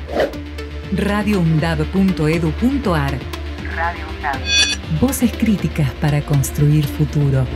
[0.96, 3.18] radioundab.edu.ar
[3.76, 4.38] Radio UNDAB.
[5.02, 7.48] Voces críticas para construir futuro.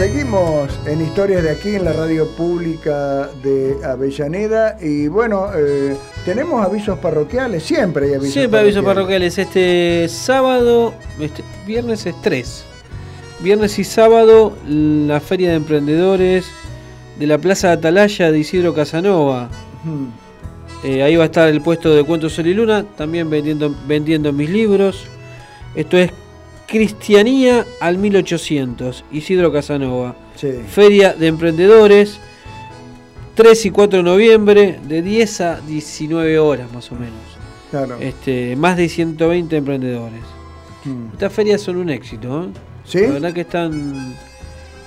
[0.00, 6.64] Seguimos en Historias de aquí en la radio pública de Avellaneda y bueno, eh, tenemos
[6.64, 9.36] avisos parroquiales, siempre hay avisos Siempre avisos parroquiales.
[9.36, 12.64] Este sábado, este viernes es 3.
[13.40, 16.46] Viernes y sábado, la Feria de Emprendedores
[17.18, 19.50] de la Plaza de Atalaya de Isidro Casanova.
[20.82, 24.32] Eh, ahí va a estar el puesto de Cuentos Sol y Luna, también vendiendo, vendiendo
[24.32, 25.04] mis libros.
[25.74, 26.10] Esto es
[26.70, 30.14] Cristianía al 1800, Isidro Casanova.
[30.36, 30.52] Sí.
[30.68, 32.20] Feria de Emprendedores,
[33.34, 37.18] 3 y 4 de noviembre, de 10 a 19 horas más o menos.
[37.72, 37.98] Claro.
[37.98, 40.20] Este, más de 120 emprendedores.
[40.84, 41.12] Mm.
[41.14, 42.48] Estas ferias son un éxito, ¿eh?
[42.84, 43.00] ¿Sí?
[43.00, 44.14] La verdad que están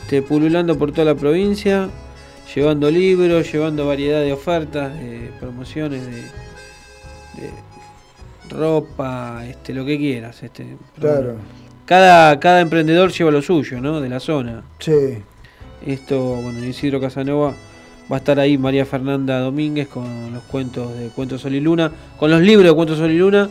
[0.04, 1.90] este, pululando por toda la provincia,
[2.56, 6.22] llevando libros, llevando variedad de ofertas, de promociones, de,
[7.42, 7.50] de
[8.50, 10.42] ropa, este, lo que quieras.
[10.44, 11.36] Este, Claro.
[11.94, 14.02] Cada, cada emprendedor lleva lo suyo, ¿no?
[14.02, 14.64] De la zona.
[14.80, 15.20] Sí.
[15.86, 17.54] Esto, bueno, Isidro Casanova
[18.12, 21.92] va a estar ahí María Fernanda Domínguez con los cuentos de Cuentos Sol y Luna,
[22.18, 23.48] con los libros de Cuentos Sol y Luna,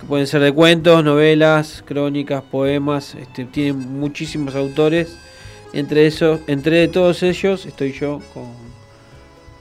[0.00, 5.16] que pueden ser de cuentos, novelas, crónicas, poemas, este, tienen muchísimos autores.
[5.72, 8.48] Entre esos, entre todos ellos estoy yo con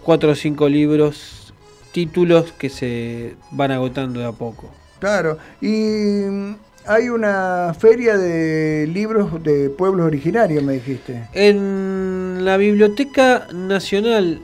[0.02, 1.54] cuatro o cinco libros,
[1.92, 4.72] títulos que se van agotando de a poco.
[4.98, 5.38] Claro.
[5.62, 6.56] Y
[6.86, 11.28] hay una feria de libros de pueblos originarios, me dijiste.
[11.34, 14.42] En la Biblioteca Nacional,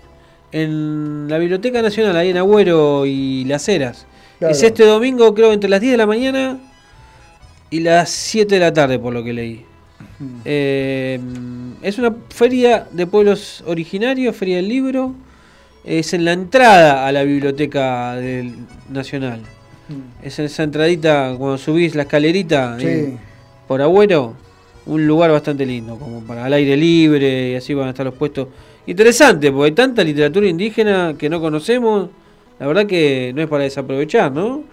[0.51, 4.05] en la Biblioteca Nacional, ahí en Agüero y Las Heras.
[4.39, 4.53] Claro.
[4.53, 6.59] Es este domingo, creo, entre las 10 de la mañana
[7.69, 9.65] y las 7 de la tarde, por lo que leí.
[10.45, 11.19] Eh,
[11.81, 15.13] es una feria de pueblos originarios, feria del libro.
[15.83, 18.53] Es en la entrada a la Biblioteca del
[18.89, 19.41] Nacional.
[20.23, 22.85] Es en esa entradita, cuando subís la escalerita Sí.
[22.87, 23.17] eh,
[23.67, 24.33] por Agüero,
[24.85, 28.15] un lugar bastante lindo, como para al aire libre y así van a estar los
[28.15, 28.47] puestos.
[28.87, 32.09] Interesante, porque hay tanta literatura indígena que no conocemos,
[32.59, 34.63] la verdad que no es para desaprovechar, ¿no?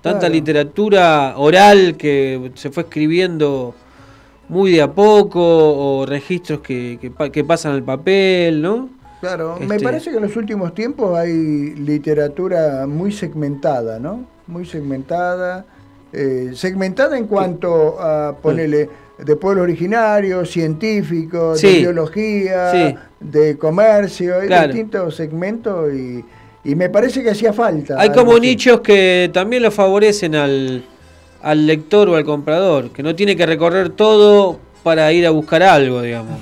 [0.00, 0.34] Tanta Claro.
[0.34, 3.74] literatura oral que se fue escribiendo
[4.48, 5.40] muy de a poco,
[6.00, 6.98] o registros que,
[7.32, 8.88] que pasan al papel, ¿no?
[9.20, 14.24] Claro, me Este- parece que en los últimos tiempos hay literatura muy segmentada, ¿no?
[14.48, 15.64] Muy segmentada.
[16.10, 18.88] eh, segmentada en cuanto a ponerle
[19.18, 22.94] de pueblo originario, científico, de biología, Sí.
[23.20, 24.68] de comercio, hay Claro.
[24.68, 26.24] distintos segmentos y,
[26.64, 28.00] y me parece que hacía falta.
[28.00, 30.82] Hay como nichos que también lo favorecen al,
[31.42, 35.62] al lector o al comprador, que no tiene que recorrer todo para ir a buscar
[35.62, 36.38] algo, digamos.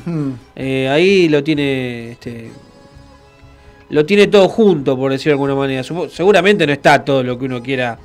[0.55, 2.51] Eh, ahí lo tiene este,
[3.91, 5.82] lo tiene todo junto, por decirlo de alguna manera.
[6.11, 7.99] Seguramente no está todo lo que uno quiera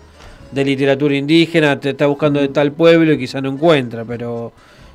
[0.51, 4.51] de literatura indígena, te está buscando de tal pueblo y quizá no encuentra, pero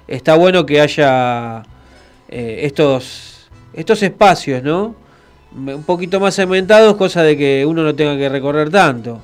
[0.06, 1.62] está bueno que haya
[2.28, 4.94] eh, estos, estos espacios, ¿no?
[5.54, 9.18] Un poquito más segmentados, cosa de que uno no tenga que recorrer tanto.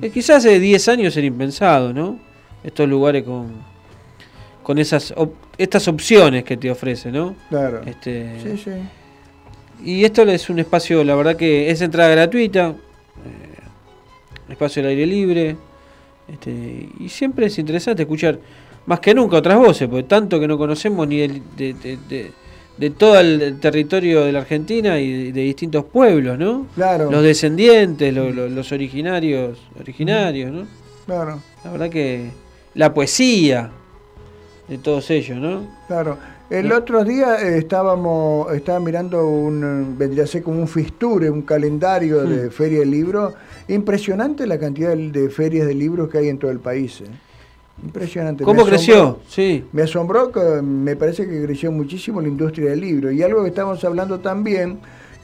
[0.00, 2.18] Eh, quizás hace 10 años era impensado, ¿no?
[2.62, 3.48] Estos lugares con,
[4.62, 7.34] con esas op- estas opciones que te ofrecen, ¿no?
[7.48, 7.80] Claro.
[7.84, 8.70] Este, Sí, sí.
[9.84, 15.06] Y esto es un espacio, la verdad que es entrada gratuita, eh, espacio al aire
[15.06, 15.56] libre,
[16.28, 18.38] este, y siempre es interesante escuchar
[18.86, 22.30] más que nunca otras voces, porque tanto que no conocemos ni del- de, de- de-
[22.78, 26.66] de todo el territorio de la Argentina y de, distintos pueblos, ¿no?
[26.74, 27.10] Claro.
[27.10, 30.66] Los descendientes, lo- lo- los originarios, originarios, ¿no?
[31.06, 31.40] Claro.
[31.64, 32.30] La verdad que
[32.74, 33.70] la poesía
[34.68, 35.66] de todos ellos, ¿no?
[35.86, 36.16] Claro.
[36.52, 41.40] El otro día eh, estábamos, estaba mirando un, vendría a ser como un fisture, un
[41.42, 42.50] calendario de Mm.
[42.50, 43.32] feria de libros.
[43.68, 47.00] Impresionante la cantidad de- ferias de libros que hay en todo el país.
[47.00, 47.04] eh.
[47.82, 48.44] Impresionante.
[48.44, 49.20] ¿Cómo creció?
[49.28, 49.64] Sí.
[49.72, 53.10] Me asombró que me parece que creció muchísimo la industria del libro.
[53.10, 54.78] Y algo que estamos hablando también,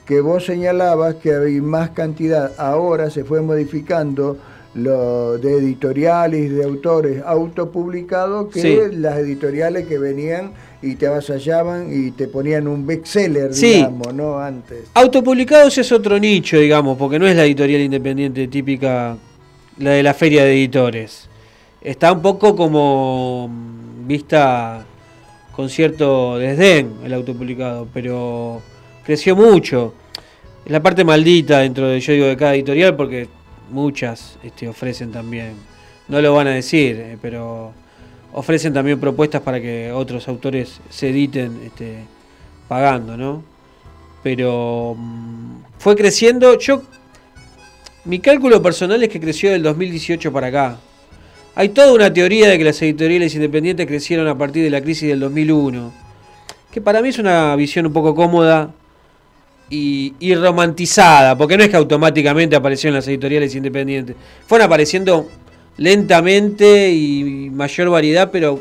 [0.07, 4.35] que vos señalabas que hay más cantidad, ahora se fue modificando
[4.73, 8.79] lo de editoriales, de autores autopublicados, que Sí.
[8.97, 10.51] las editoriales que venían
[10.81, 13.73] y te avasallaban y te ponían un bestseller, Sí.
[13.75, 14.39] digamos, ¿no?
[14.39, 14.85] Antes.
[14.93, 19.17] Autopublicados es otro nicho, digamos, porque no es la editorial independiente típica,
[19.77, 21.27] la de la feria de editores.
[21.81, 24.85] Está un poco como mm, vista
[25.55, 28.61] con cierto desdén el autopublicado, pero
[29.03, 29.93] creció mucho.
[30.65, 33.27] Es la parte maldita dentro de, yo digo, de cada editorial, porque
[33.71, 35.53] muchas este, ofrecen también,
[36.07, 37.71] no lo van a decir, eh, pero
[38.33, 42.03] ofrecen también propuestas para que otros autores se editen este,
[42.67, 43.43] pagando, ¿no?
[44.23, 46.57] Pero mm, fue creciendo.
[46.59, 46.83] Yo,
[48.05, 50.77] mi cálculo personal es que creció del 2018 para acá.
[51.55, 55.09] Hay toda una teoría de que las editoriales independientes crecieron a partir de la crisis
[55.09, 55.91] del 2001,
[56.71, 58.71] que para mí es una visión un poco cómoda
[59.69, 64.15] y, y romantizada, porque no es que automáticamente aparecieron las editoriales independientes,
[64.47, 65.27] fueron apareciendo
[65.79, 68.59] lentamente y mayor variedad, pero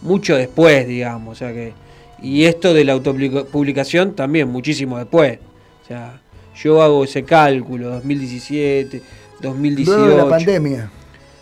[0.00, 1.74] mucho después, digamos, o sea que
[2.22, 5.38] y esto de la autopublicación también muchísimo después.
[5.84, 6.18] O sea,
[6.56, 9.02] yo hago ese cálculo 2017,
[9.40, 9.98] 2018.
[9.98, 10.90] Luego de la pandemia.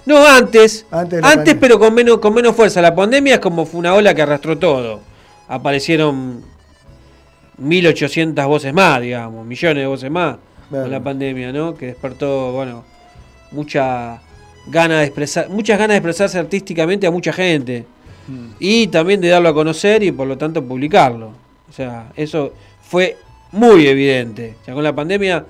[0.04, 0.84] No, antes.
[0.90, 1.60] Antes Antes, pandemia.
[1.60, 2.82] pero con menos, con menos fuerza.
[2.82, 5.00] La pandemia es como fue una ola que arrastró todo.
[5.46, 6.42] Aparecieron
[7.58, 10.36] 1800 voces más, digamos, millones de voces más
[10.68, 11.76] con la pandemia, ¿no?
[11.76, 12.84] Que despertó, bueno,
[13.52, 14.20] mucha
[14.66, 17.84] gana de expresar, muchas ganas de expresarse artísticamente a mucha gente.
[18.58, 21.32] Y también de darlo a conocer y por lo tanto publicarlo.
[21.68, 23.18] O sea, eso fue
[23.52, 24.54] muy evidente.
[24.62, 25.44] O sea, con la pandemia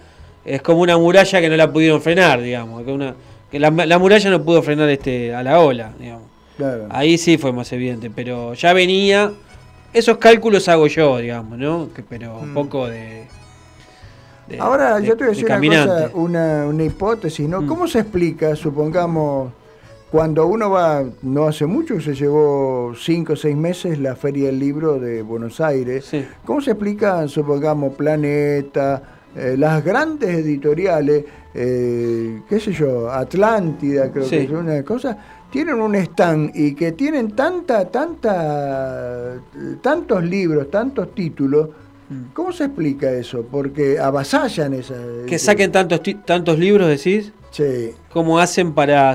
[0.44, 2.82] es como una muralla que no la pudieron frenar, digamos.
[2.82, 3.14] Que, una,
[3.50, 6.24] que la, la muralla no pudo frenar este a la ola, digamos.
[6.56, 6.86] Claro.
[6.90, 9.30] Ahí sí fue más evidente, pero ya venía.
[9.92, 11.90] Esos cálculos hago yo, digamos, ¿no?
[11.94, 12.54] Que, pero un Mm.
[12.54, 13.26] poco de.
[14.48, 17.50] De- Ahora, de- yo te voy a de decir una, cosa, una, una hipótesis, Mm.
[17.50, 17.66] ¿no?
[17.66, 19.52] ¿Cómo se explica, supongamos,
[20.10, 24.58] cuando uno va, no hace mucho, se llevó cinco o seis meses la Feria del
[24.60, 26.10] Libro de Buenos Aires,
[26.44, 29.02] ¿cómo se explica, supongamos, Planeta,
[29.36, 34.36] eh, las grandes editoriales, eh, qué sé yo, Atlántida, creo Sí.
[34.38, 35.18] que es una cosa,
[35.50, 39.34] tienen un stand y que tienen tanta, tanta,
[39.82, 41.68] tantos libros, tantos títulos,
[42.32, 43.46] ¿Cómo se explica eso?
[43.50, 44.94] Porque avasallan esa...
[45.26, 47.32] Que saquen tantos, tantos libros, decís.
[47.50, 47.92] Sí.
[48.12, 49.14] ¿Cómo hacen para,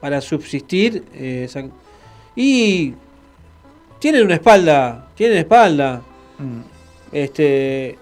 [0.00, 1.04] para subsistir?
[1.14, 1.48] Eh,
[2.36, 2.94] y
[3.98, 6.02] tienen una espalda, tienen espalda.
[7.10, 7.98] Este,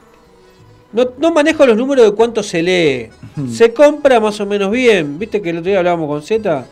[0.92, 3.10] no, no manejo los números de cuánto se lee.
[3.50, 5.18] Se compra más o menos bien.
[5.18, 6.66] Viste que el otro día hablábamos con Z.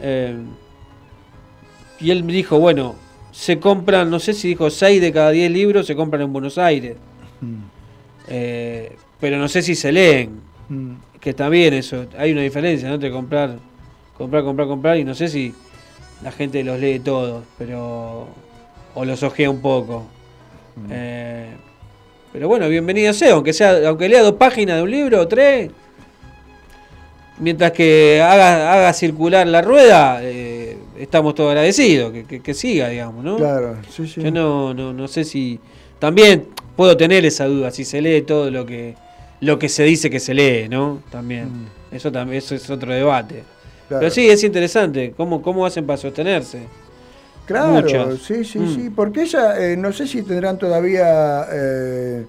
[0.00, 0.36] Eh,
[2.00, 2.94] y él me dijo, bueno,
[3.38, 6.58] se compran, no sé si dijo 6 de cada 10 libros se compran en Buenos
[6.58, 6.96] Aires.
[8.26, 10.40] Eh, pero no sé si se leen.
[10.68, 10.94] Mm.
[11.20, 12.06] Que está bien eso.
[12.18, 12.94] Hay una diferencia, ¿no?
[12.96, 13.58] Entre comprar,
[14.16, 14.96] comprar, comprar, comprar.
[14.96, 15.54] Y no sé si
[16.24, 18.26] la gente los lee todos, pero...
[18.96, 20.08] O los ojea un poco.
[20.90, 21.46] Eh,
[22.32, 25.70] pero bueno, bienvenido sea, aunque sea, aunque lea dos páginas de un libro o tres.
[27.38, 30.57] Mientras que haga, haga circular la rueda, eh,
[31.00, 33.36] estamos todos agradecidos, que, que- que siga, digamos, ¿no?
[33.36, 34.22] Claro, sí, sí.
[34.22, 35.58] Yo no, no, no sé si.
[35.98, 36.46] También
[36.76, 38.94] puedo tener esa duda, si se lee todo lo que
[39.40, 41.00] lo que se dice que se lee, ¿no?
[41.10, 41.48] También.
[41.92, 43.44] Eso también eso es otro debate.
[43.88, 44.00] Claro.
[44.00, 45.14] Pero sí, es interesante.
[45.16, 46.62] ¿Cómo, cómo hacen para sostenerse?
[47.46, 48.18] Claro, Muchas.
[48.18, 48.74] sí, sí, Mm.
[48.74, 52.26] sí, porque ella, eh, no sé si tendrán todavía, eh,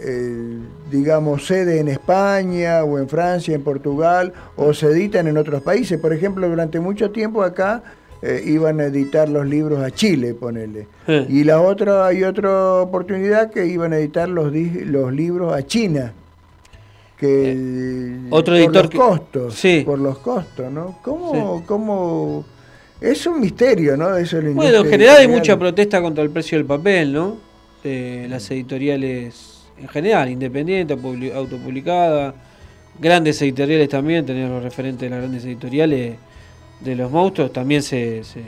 [0.00, 0.58] eh,
[0.90, 5.98] digamos, sede en España o en Francia, en Portugal, o se editan en otros países.
[6.00, 7.82] Por ejemplo, durante mucho tiempo acá
[8.22, 10.86] eh, iban a editar los libros a Chile, ponele.
[11.28, 16.12] Y la otra, hay otra oportunidad que iban a editar los, libros a China.
[17.18, 19.82] Que Eh, otro por editor los que- costos, Sí.
[19.84, 20.98] por los costos, ¿no?
[21.02, 22.44] ¿Cómo, cómo
[23.00, 24.16] es un misterio, ¿no?
[24.16, 27.36] Eso es Bueno, en general hay mucha protesta contra el precio del papel, ¿no?
[27.84, 32.34] Eh, las editoriales en general, independientes, publi- autopublicadas,
[32.98, 36.16] grandes editoriales también, tener los referentes de las grandes editoriales
[36.80, 38.42] de los monstruos, también se, se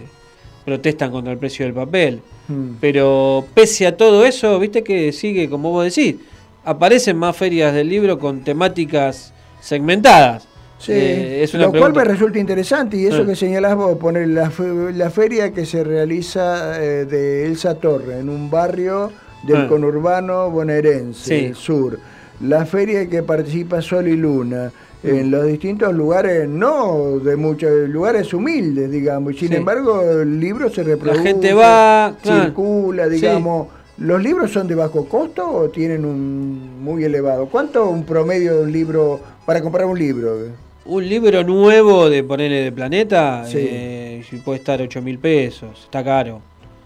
[0.65, 2.21] protestan contra el precio del papel.
[2.49, 2.77] Mm.
[2.81, 6.17] Pero pese a todo eso, viste que sigue, como vos decís,
[6.65, 10.47] aparecen más ferias del libro con temáticas segmentadas.
[10.79, 13.27] Sí, Eh, es una lo cual pregunta- me resulta interesante y eso Eh.
[13.27, 18.19] que señalás vos, poner la, fe- la feria que se realiza eh, de Elsa Torre
[18.19, 19.13] en un barrio
[19.45, 19.69] del Eh.
[19.69, 21.55] conurbano bonaerense Sí.
[21.55, 21.99] sur,
[22.41, 24.73] la feria que participa Sol y Luna.
[25.03, 29.55] En los distintos lugares, no de muchos lugares humildes, digamos, y sin Sí.
[29.57, 32.45] embargo el libro se reproduce, gente va, claro.
[32.45, 33.11] circula, Sí.
[33.15, 33.69] digamos.
[33.99, 37.47] ¿Los libros son de bajo costo o tienen un muy elevado?
[37.47, 40.39] ¿Cuánto un promedio de un libro para comprar un libro?
[40.87, 43.59] Un libro nuevo de ponerle de planeta Sí.
[43.61, 46.41] eh, puede estar 8 mil pesos, está caro.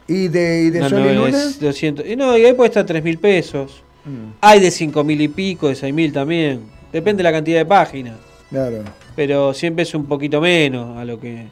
[0.09, 1.39] ¿Y de, y de Una Sol y novela Luna?
[1.45, 2.07] es 200.
[2.07, 3.83] y no, y ahí puede estar 3 mil pesos.
[4.05, 4.33] Mm.
[4.41, 6.61] Hay de 5 mil y pico, de 6 mil también.
[6.93, 8.15] Depende de la cantidad de páginas.
[8.51, 8.79] Claro.
[9.15, 11.47] Pero siempre es un poquito menos a lo que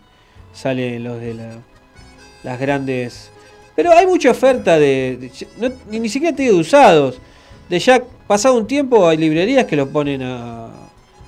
[0.53, 1.59] salen los de la-
[2.43, 3.31] las grandes.
[3.75, 5.19] Pero hay mucha oferta de.
[5.21, 7.19] de- no- ni, ni siquiera te digo de usados.
[7.69, 10.69] De ya pasado un tiempo hay librerías que lo ponen a,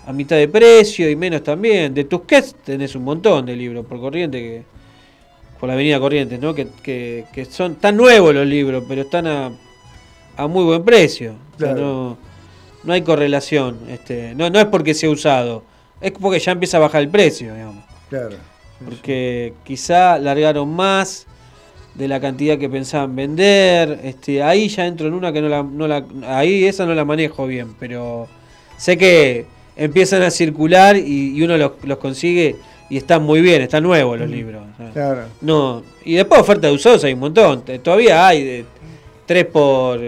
[0.06, 1.92] a mitad de precio y menos también.
[1.94, 4.76] De Tusquets tenés un montón de libros por corriente que.
[5.58, 6.54] Por la avenida Corrientes, ¿no?
[6.54, 9.50] Que, que, que son tan nuevos los libros, pero están a,
[10.36, 11.30] a muy buen precio.
[11.54, 11.80] O sea, Claro.
[11.80, 12.18] no,
[12.86, 13.78] no hay correlación.
[13.88, 15.62] Este, no, no es porque sea usado,
[16.00, 17.84] es porque ya empieza a bajar el precio, digamos.
[18.08, 18.36] Claro.
[18.84, 21.26] Porque quizá largaron más
[21.94, 24.00] de la cantidad que pensaban vender.
[24.04, 27.04] Este, ahí ya entro en una que no la, no la- ahí esa no la
[27.04, 28.28] manejo bien, pero
[28.76, 32.56] sé que empiezan a circular y, y uno los, los consigue
[32.88, 34.62] y están muy bien, están nuevos los libros.
[34.92, 35.22] Claro.
[35.40, 37.62] No, y después oferta de usados hay un montón.
[37.82, 38.64] Todavía hay de
[39.26, 39.98] 3 por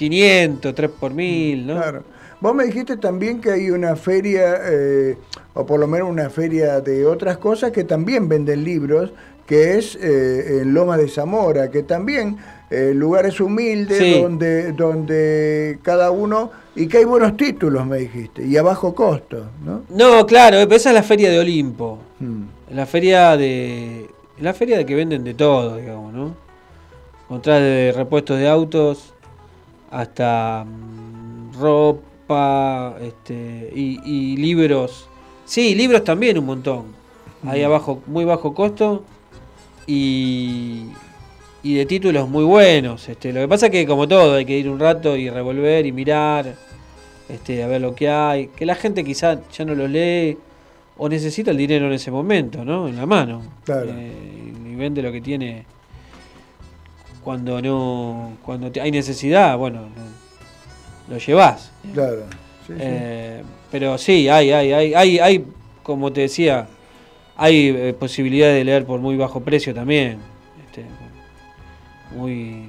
[0.00, 1.74] 500, 3 por 1000, ¿no?
[1.74, 2.02] Claro.
[2.40, 5.18] Vos me dijiste también que hay una feria, eh,
[5.52, 9.12] o por lo menos una feria de otras cosas que también venden libros,
[9.46, 12.38] que es eh, en Loma de Zamora, que también
[12.70, 14.22] eh, lugares humildes Sí.
[14.22, 19.48] donde, donde cada uno, y que hay buenos títulos, me dijiste, y a bajo costo,
[19.62, 19.82] ¿no?
[19.90, 21.98] No, claro, esa es la feria de Olimpo.
[22.20, 22.42] Mm.
[22.70, 24.06] La feria de.
[24.40, 26.34] La feria de que venden de todo, digamos, ¿no?
[27.24, 29.12] Encontrás de repuestos de autos
[29.90, 35.08] hasta mm, ropa este, y, y libros.
[35.44, 37.00] Sí, libros también un montón.
[37.46, 39.02] Ahí abajo, muy bajo costo
[39.86, 40.86] y,
[41.62, 43.08] y de títulos muy buenos.
[43.08, 45.86] Este, lo que pasa es que, como todo, hay que ir un rato y revolver
[45.86, 46.54] y mirar
[47.28, 48.48] este, a ver lo que hay.
[48.48, 50.36] Que la gente quizá ya no los lee
[50.98, 52.86] o necesita el dinero en ese momento, ¿no?
[52.86, 53.42] En la mano.
[53.64, 53.90] Claro.
[53.90, 55.64] Eh, y vende lo que tiene
[57.24, 60.20] cuando no cuando te- hay necesidad, bueno, no-
[61.14, 61.72] lo llevas.
[61.92, 62.22] Claro.
[62.66, 62.78] Sí, sí.
[62.78, 65.44] Eh, pero sí, hay, hay, hay, hay, hay,
[65.82, 66.66] como te decía,
[67.36, 70.18] hay eh, posibilidad de leer por muy bajo precio también.
[70.66, 70.84] Este,
[72.16, 72.68] muy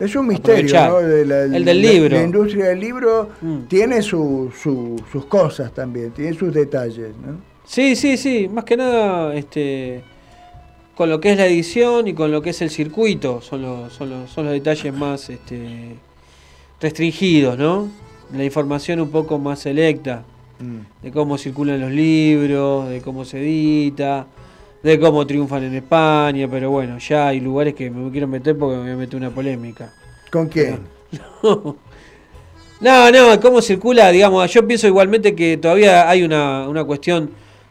[0.00, 0.90] Es un misterio, aprovechar.
[0.90, 0.98] ¿no?
[1.00, 2.16] De la- El del la- libro.
[2.16, 3.58] La, industria del libro Mm.
[3.68, 7.40] tiene su- su- sus cosas también, tiene sus detalles, ¿no?
[7.64, 10.02] Sí, sí, sí, más que nada este,
[10.98, 13.92] con lo que es la edición y con lo que es el circuito, son los,
[13.94, 15.94] son los, son los detalles más este,
[16.78, 17.88] restringidos, ¿no?
[18.34, 20.24] La información un poco más selecta
[20.60, 20.78] Mm.
[21.02, 24.26] de cómo circulan los libros, de cómo se edita,
[24.82, 28.76] de cómo triunfan en España, pero bueno, ya hay lugares que me quiero meter porque
[28.76, 29.92] me voy a meter una polémica.
[30.30, 30.80] ¿Con quién?
[32.80, 37.28] No, no, cómo circula, digamos, yo pienso igualmente que todavía hay una, una cuestión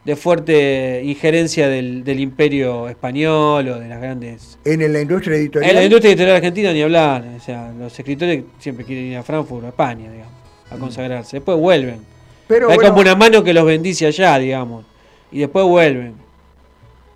[0.08, 4.58] de fuerte injerencia del, del imperio español o de las grandes...
[4.64, 5.68] En la industria editorial.
[5.70, 9.22] En la industria editorial argentina ni hablar, o sea, los escritores siempre quieren ir a
[9.22, 10.32] Frankfurt a España, digamos,
[10.70, 11.98] a consagrarse, después vuelven.
[12.46, 14.86] Pero hay bueno, como una mano que los bendice allá, digamos,
[15.30, 16.14] y después vuelven.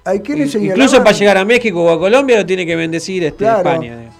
[0.04, 3.38] hay quienes Incluso para llegar a México o a Colombia lo tiene que bendecir este,
[3.38, 3.60] Claro.
[3.70, 3.96] España.
[3.96, 4.11] digamos.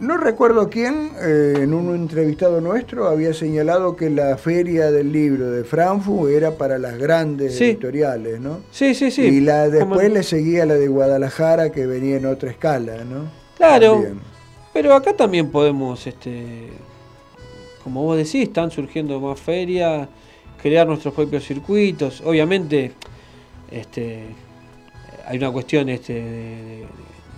[0.00, 5.50] No recuerdo quién, eh, en un entrevistado nuestro, había señalado que la feria del libro
[5.52, 7.64] de Frankfurt era para las grandes Sí.
[7.66, 8.58] editoriales, ¿no?
[8.72, 9.22] Sí, sí, sí.
[9.22, 13.30] Y la Como- después le seguía la de Guadalajara, que venía en otra escala, ¿no?
[13.56, 14.18] Claro, También.
[14.72, 16.70] pero acá también podemos, este,
[17.84, 20.08] como vos decís, están surgiendo más ferias,
[20.60, 22.20] crear nuestros propios circuitos.
[22.22, 22.90] Obviamente,
[23.70, 24.24] este,
[25.24, 26.84] hay una cuestión este, de,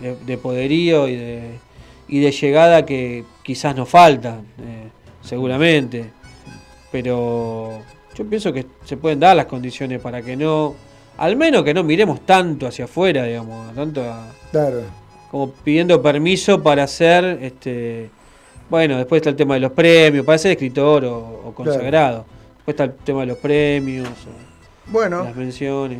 [0.00, 1.40] de- de poderío y de,
[2.08, 4.88] y de llegada que quizás nos falta, eh,
[5.22, 6.10] seguramente.
[6.92, 7.80] Pero
[8.14, 10.74] yo pienso que se pueden dar las condiciones para que no,
[11.18, 14.82] al menos que no miremos tanto hacia afuera, digamos, tanto a, Claro.
[15.30, 18.08] como pidiendo permiso para hacer, este,
[18.70, 22.24] bueno, después está el tema de los premios, para ser escritor o, o consagrado.
[22.56, 25.98] Después está el tema de los premios, o Bueno, las menciones.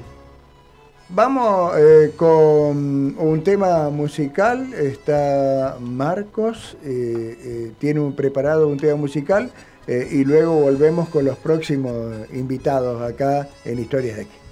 [1.09, 4.73] Vamos eh, con un tema musical.
[4.75, 9.51] Está Marcos, eh, eh, tiene un, preparado un tema musical
[9.89, 11.95] y luego volvemos con los próximos
[12.33, 14.46] invitados acá en Historias de aquí.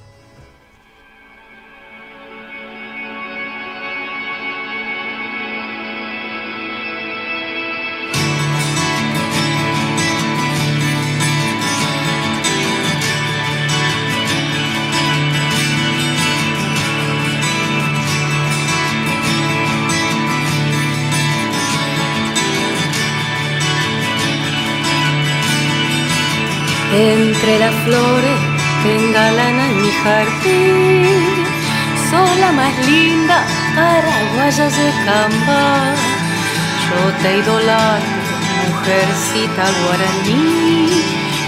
[27.45, 28.39] Entre las flores
[28.83, 31.45] que engalanan mi jardín,
[32.09, 33.45] sos la más linda
[33.77, 35.93] paraguaya de camba.
[36.89, 38.07] Yo te idolato,
[38.65, 40.89] mujercita guaraní,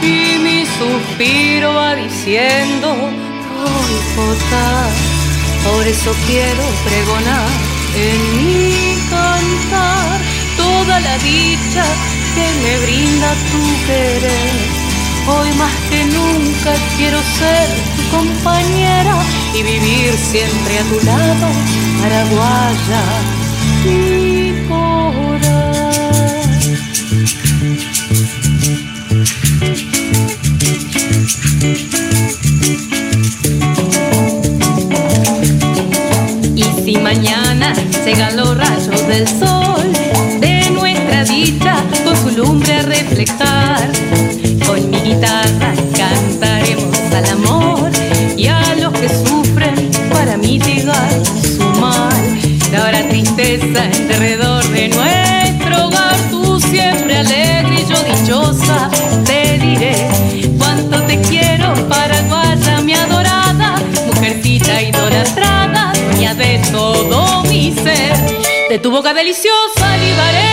[0.02, 2.94] y mi suspiro va diciendo,
[4.16, 4.90] votar.
[5.64, 7.48] Por eso quiero pregonar
[7.96, 10.20] en mi cantar
[10.58, 11.84] toda la dicha
[12.34, 14.75] que me brinda tu querer.
[15.28, 19.16] Hoy más que nunca quiero ser tu compañera
[19.54, 21.48] y vivir siempre a tu lado,
[22.00, 23.02] paraguaya
[23.84, 24.36] y
[36.54, 37.74] Y si mañana
[38.04, 39.92] llegan los rayos del sol
[40.40, 43.95] de nuestra dicha con su lumbre a reflejar,
[68.68, 70.45] De tu boca deliciosa libaré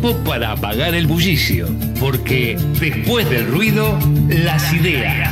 [0.00, 3.98] tiempo para apagar el bullicio, porque después del ruido,
[4.28, 5.30] las ideas.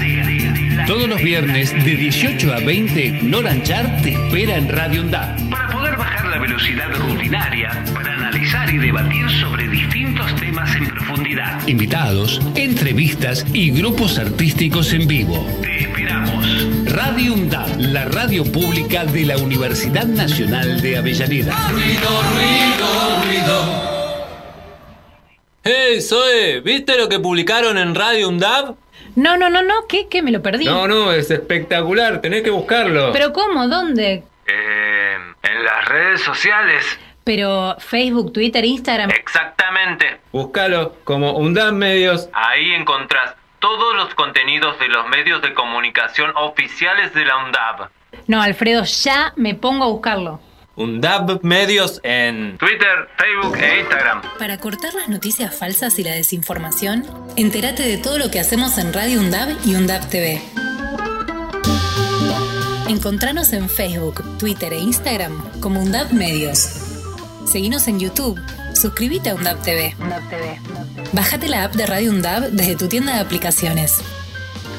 [0.86, 5.50] Todos los viernes de 18 a 20, Noranchar te espera en Radio UNDAP.
[5.50, 11.66] Para poder bajar la velocidad rutinaria, para analizar y debatir sobre distintos temas en profundidad.
[11.66, 15.46] Invitados, entrevistas y grupos artísticos en vivo.
[15.62, 16.46] Te esperamos.
[16.86, 21.54] Radio UNDAP, la radio pública de la Universidad Nacional de Avellaneda.
[21.70, 23.97] Ruido, ruido, ruido.
[26.00, 28.74] Zoe, ¿viste lo que publicaron en Radio UNDAB?
[29.16, 30.08] No, no, no, no, ¿qué?
[30.08, 30.22] ¿Qué?
[30.22, 30.64] Me lo perdí.
[30.64, 33.12] No, no, es espectacular, tenés que buscarlo.
[33.12, 33.66] ¿Pero cómo?
[33.66, 34.22] ¿Dónde?
[34.46, 36.84] Eh, en las redes sociales.
[37.24, 39.10] Pero Facebook, Twitter, Instagram.
[39.10, 40.20] Exactamente.
[40.32, 42.28] Búscalo como UNDAB Medios.
[42.32, 47.88] Ahí encontrás todos los contenidos de los medios de comunicación oficiales de la UNDAB.
[48.26, 50.40] No, Alfredo, ya me pongo a buscarlo.
[50.78, 54.22] UNDAB Medios en Twitter, Facebook e Instagram.
[54.38, 57.04] Para cortar las noticias falsas y la desinformación,
[57.34, 60.40] entérate de todo lo que hacemos en Radio UNDAB y UNDAB TV.
[62.88, 66.60] Encontranos en Facebook, Twitter e Instagram como UNDAB Medios.
[67.44, 68.40] Seguinos en YouTube.
[68.72, 69.96] Suscríbete a UNDAB TV.
[71.12, 74.00] Bájate la app de Radio UNDAB desde tu tienda de aplicaciones.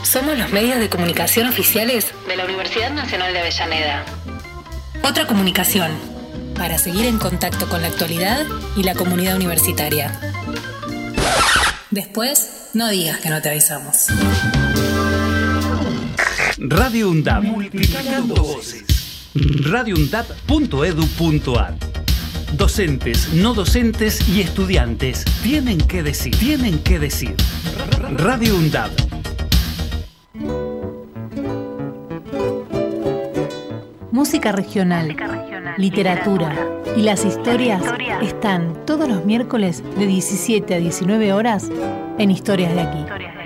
[0.04, 4.06] Somos los medios de comunicación oficiales de la Universidad Nacional de Avellaneda.
[5.04, 5.92] Otra comunicación,
[6.56, 8.46] para seguir en contacto con la actualidad
[8.76, 10.20] y la comunidad universitaria.
[11.92, 14.08] Después, no digas que no te avisamos.
[16.58, 17.44] Radio UNDAP.
[17.44, 18.84] Multiplicando voces.
[19.34, 21.78] radioundap.edu.ar
[22.54, 27.36] Docentes, no docentes y estudiantes tienen que decir, tienen que decir.
[28.18, 28.92] Radio UNDAP.
[34.20, 35.16] Música regional,
[35.78, 36.54] literatura
[36.98, 37.82] y las historias
[38.22, 41.72] están todos los miércoles de 17 a 19 horas
[42.18, 43.39] en Historias de aquí.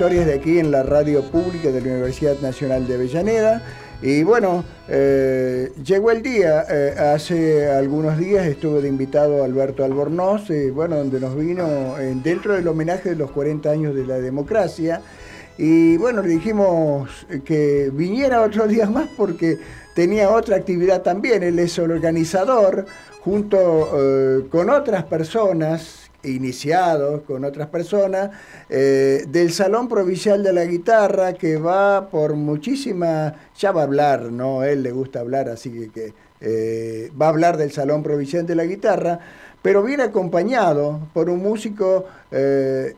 [0.00, 3.60] Historias de aquí en la radio pública de la Universidad Nacional de Avellaneda.
[4.00, 10.48] Y bueno, eh, llegó el día, eh, hace algunos días estuve de invitado Alberto Albornoz,
[10.48, 15.02] eh, bueno, donde nos vino dentro del homenaje de los 40 años de la democracia.
[15.58, 19.58] Y bueno, le dijimos que viniera otros días más porque
[19.94, 21.42] tenía otra actividad también.
[21.42, 22.86] Él es el organizador
[23.20, 23.90] junto
[24.50, 28.30] con otras personas iniciados con otras personas,
[28.68, 34.32] eh, del Salón Provincial de la Guitarra, que va por muchísima, ya va a hablar,
[34.32, 34.64] ¿no?
[34.64, 38.64] Él le gusta hablar, así que, eh, va a hablar del Salón Provincial de la
[38.64, 39.18] Guitarra,
[39.62, 42.94] pero viene acompañado por un músico, eh,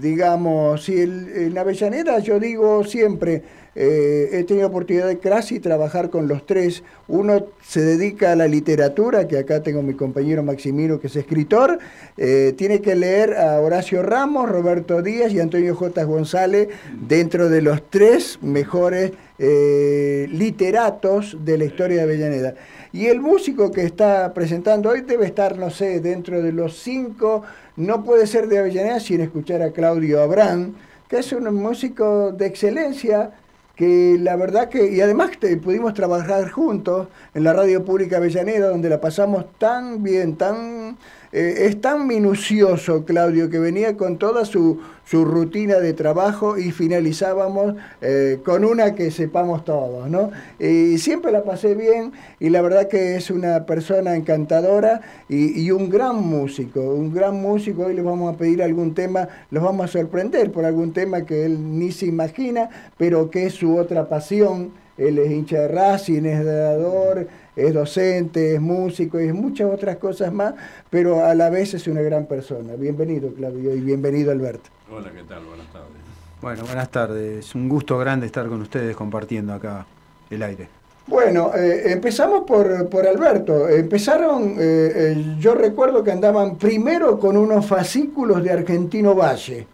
[0.00, 3.42] digamos, si el, en Avellaneda yo digo siempre,
[3.78, 6.82] eh, he tenido oportunidad de casi trabajar con los tres.
[7.08, 11.78] Uno se dedica a la literatura, que acá tengo mi compañero Maximino, que es escritor.
[12.16, 16.04] Eh, tiene que leer a Horacio Ramos, Roberto Díaz y Antonio J.
[16.04, 16.68] González
[17.06, 22.54] dentro de los tres mejores eh, literatos de la historia de Avellaneda.
[22.94, 27.42] Y el músico que está presentando hoy debe estar, no sé, dentro de los cinco.
[27.76, 30.76] No puede ser de Avellaneda sin escuchar a Claudio Abrán,
[31.10, 33.32] que es un músico de excelencia
[33.76, 38.68] que la verdad que, y además te- pudimos trabajar juntos en la radio pública Avellaneda,
[38.70, 40.96] donde la pasamos tan bien, tan,
[41.32, 46.72] eh, es tan minucioso Claudio, que venía con toda su, su rutina de trabajo y
[46.72, 50.30] finalizábamos eh, con una que sepamos todos, ¿no?
[50.58, 55.70] Y siempre la pasé bien y la verdad que es una persona encantadora y, y
[55.70, 57.86] un gran músico, un gran músico.
[57.86, 61.44] Hoy les vamos a pedir algún tema, los vamos a sorprender por algún tema que
[61.44, 64.72] él ni se imagina, pero que es su otra pasión.
[64.96, 69.96] Él es hincha de Racing, es dador, es docente, es músico y es muchas otras
[69.96, 70.54] cosas más,
[70.90, 72.74] pero a la vez es una gran persona.
[72.74, 74.68] Bienvenido, Claudio, y bienvenido, Alberto.
[74.90, 75.44] Hola, ¿qué tal?
[75.46, 75.96] Buenas tardes.
[76.42, 77.46] Bueno, buenas tardes.
[77.46, 79.86] Es un gusto grande estar con ustedes compartiendo acá
[80.28, 80.68] el aire.
[81.06, 83.68] Bueno, eh, empezamos por, por Alberto.
[83.68, 89.66] Empezaron, eh, eh, yo recuerdo que andaban primero con unos fascículos de Argentino Valle,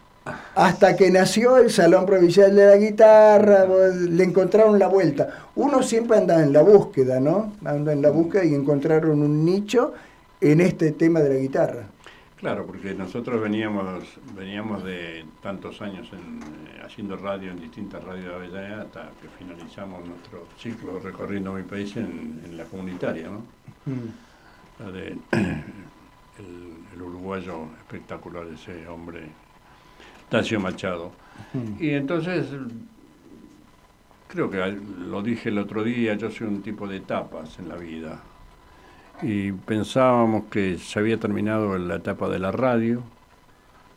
[0.55, 5.29] hasta que nació el Salón Provincial de la Guitarra, le encontraron la vuelta.
[5.57, 7.55] Uno siempre anda en la búsqueda, ¿no?
[7.65, 9.95] Anda en la búsqueda y encontraron un nicho
[10.41, 11.87] en este tema de la guitarra.
[12.37, 18.27] Claro, porque nosotros veníamos veníamos de tantos años en, eh, haciendo radio en distintas radios
[18.27, 23.43] de Avellaneda hasta que finalizamos nuestro ciclo recorriendo mi país en, en la comunitaria, ¿no?
[24.85, 29.29] La de el, el uruguayo espectacular, ese hombre,
[30.33, 31.13] Tacio Machado.
[31.79, 32.47] Y entonces,
[34.29, 37.77] creo que lo dije el otro día, yo soy un tipo de etapas en la
[37.77, 38.23] vida.
[39.21, 43.03] Y pensábamos que se había terminado la etapa de la radio,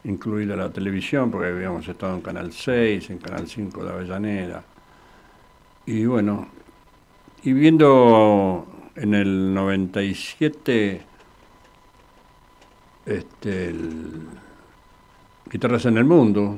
[0.03, 4.63] incluida la televisión, porque habíamos estado en Canal 6, en Canal 5 de Avellaneda.
[5.86, 6.49] Y bueno,
[7.43, 11.01] y viendo en el 97
[13.05, 14.44] este, el
[15.51, 16.57] Guitarras en el Mundo,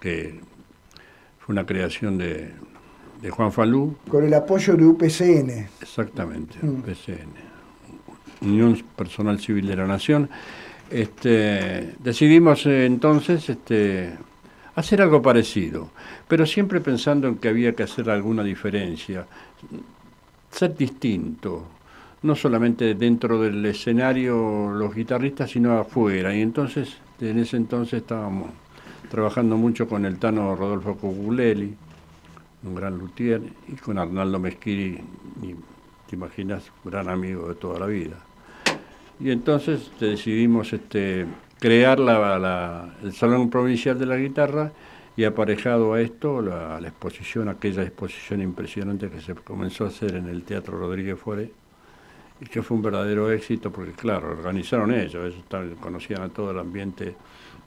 [0.00, 0.40] que
[1.38, 2.50] fue una creación de,
[3.22, 5.68] de Juan Falú, Con el apoyo de UPCN.
[5.80, 6.82] Exactamente, Mm.
[6.82, 7.28] PCN,
[8.42, 10.28] Unión Personal Civil de la Nación.
[10.90, 14.14] Este, decidimos eh, entonces este,
[14.76, 15.90] hacer algo parecido,
[16.28, 19.26] pero siempre pensando en que había que hacer alguna diferencia,
[20.50, 21.64] ser distinto,
[22.22, 26.34] no solamente dentro del escenario los guitarristas, sino afuera.
[26.34, 28.50] Y entonces, en ese entonces estábamos
[29.10, 31.74] trabajando mucho con el Tano Rodolfo Coguleli,
[32.64, 35.00] un gran luthier, y con Arnaldo Mesquiri,
[35.42, 35.54] y,
[36.08, 38.16] te imaginas, gran amigo de toda la vida.
[39.18, 41.26] Y entonces decidimos este,
[41.58, 44.72] crear la- el Salón Provincial de la Guitarra
[45.16, 50.16] y aparejado a esto la, la exposición, aquella exposición impresionante que se comenzó a hacer
[50.16, 51.50] en el Teatro Rodríguez Foré
[52.40, 56.58] y que fue un verdadero éxito porque, claro, organizaron ellos, ellos conocían a todo el
[56.58, 57.14] ambiente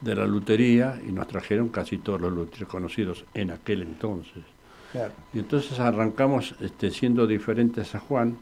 [0.02, 4.44] de la lutería y nos trajeron casi todos los luthieres conocidos en aquel entonces.
[4.92, 5.12] Claro.
[5.34, 8.38] Y entonces arrancamos este, siendo diferentes a Juan,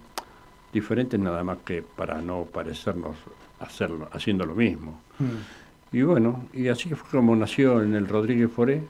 [0.71, 3.15] diferentes nada más que para no parecernos
[3.59, 5.01] hacerlo, haciendo lo mismo.
[5.91, 8.83] Y bueno, y así fue como nació en el Rodríguez Foré.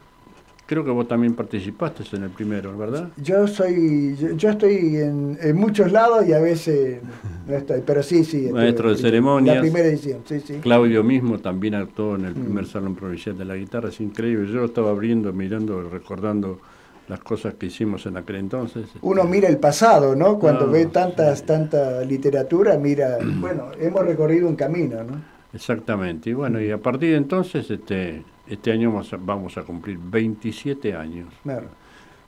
[0.68, 3.08] Creo que vos también participaste en el primero, ¿verdad?
[3.18, 7.00] Yo soy, yo, yo estoy en, en muchos lados y a veces
[7.48, 8.50] no estoy, pero sí, sí.
[8.52, 9.56] Maestro de en ceremonias.
[9.56, 10.56] La primera edición, sí, sí.
[10.62, 12.42] Claudio mismo también actuó en el Mm.
[12.44, 14.48] primer Salón Provincial de la Guitarra, es increíble.
[14.52, 16.60] Yo lo estaba abriendo, mirando, recordando
[17.08, 18.90] las cosas que hicimos en aquel entonces.
[19.02, 20.38] Uno mira el pasado, ¿no?
[20.38, 25.22] Cuando ve tantas, tanta literatura, mira, bueno, hemos recorrido un camino, ¿no?
[25.54, 26.30] Exactamente.
[26.30, 29.98] Y bueno, y a partir de entonces, este, este año vamos a, vamos a cumplir
[30.02, 31.28] 27 años.
[31.44, 31.68] Claro.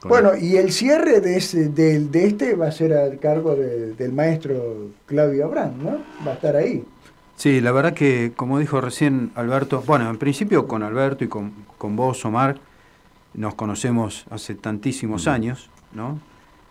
[0.03, 3.93] Bueno, y el cierre de, ese, del- de este va a ser a cargo de-
[3.93, 5.97] del maestro Claudio Abrán, ¿no?
[6.25, 6.85] Va a estar ahí.
[7.35, 11.51] Sí, la verdad que, como dijo recién Alberto, bueno, en principio con Alberto y con,
[11.77, 12.57] con vos, Omar,
[13.33, 16.19] nos conocemos hace tantísimos años, ¿no?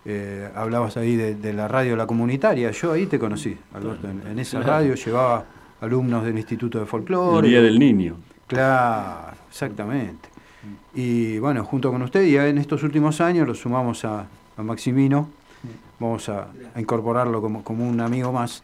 [0.05, 4.27] Eh, hablabas ahí de, de la radio La Comunitaria, yo ahí te conocí, Alberto, en,
[4.27, 5.45] en esa radio llevaba
[5.83, 7.47] alumnos del Instituto de Folclore.
[7.47, 8.17] El Día del Niño.
[8.47, 10.29] Claro, exactamente.
[10.95, 14.27] Y bueno, junto con usted, ya en estos últimos años lo sumamos a,
[14.57, 15.29] a Maximino,
[15.99, 18.63] vamos a, a incorporarlo como, como un amigo más.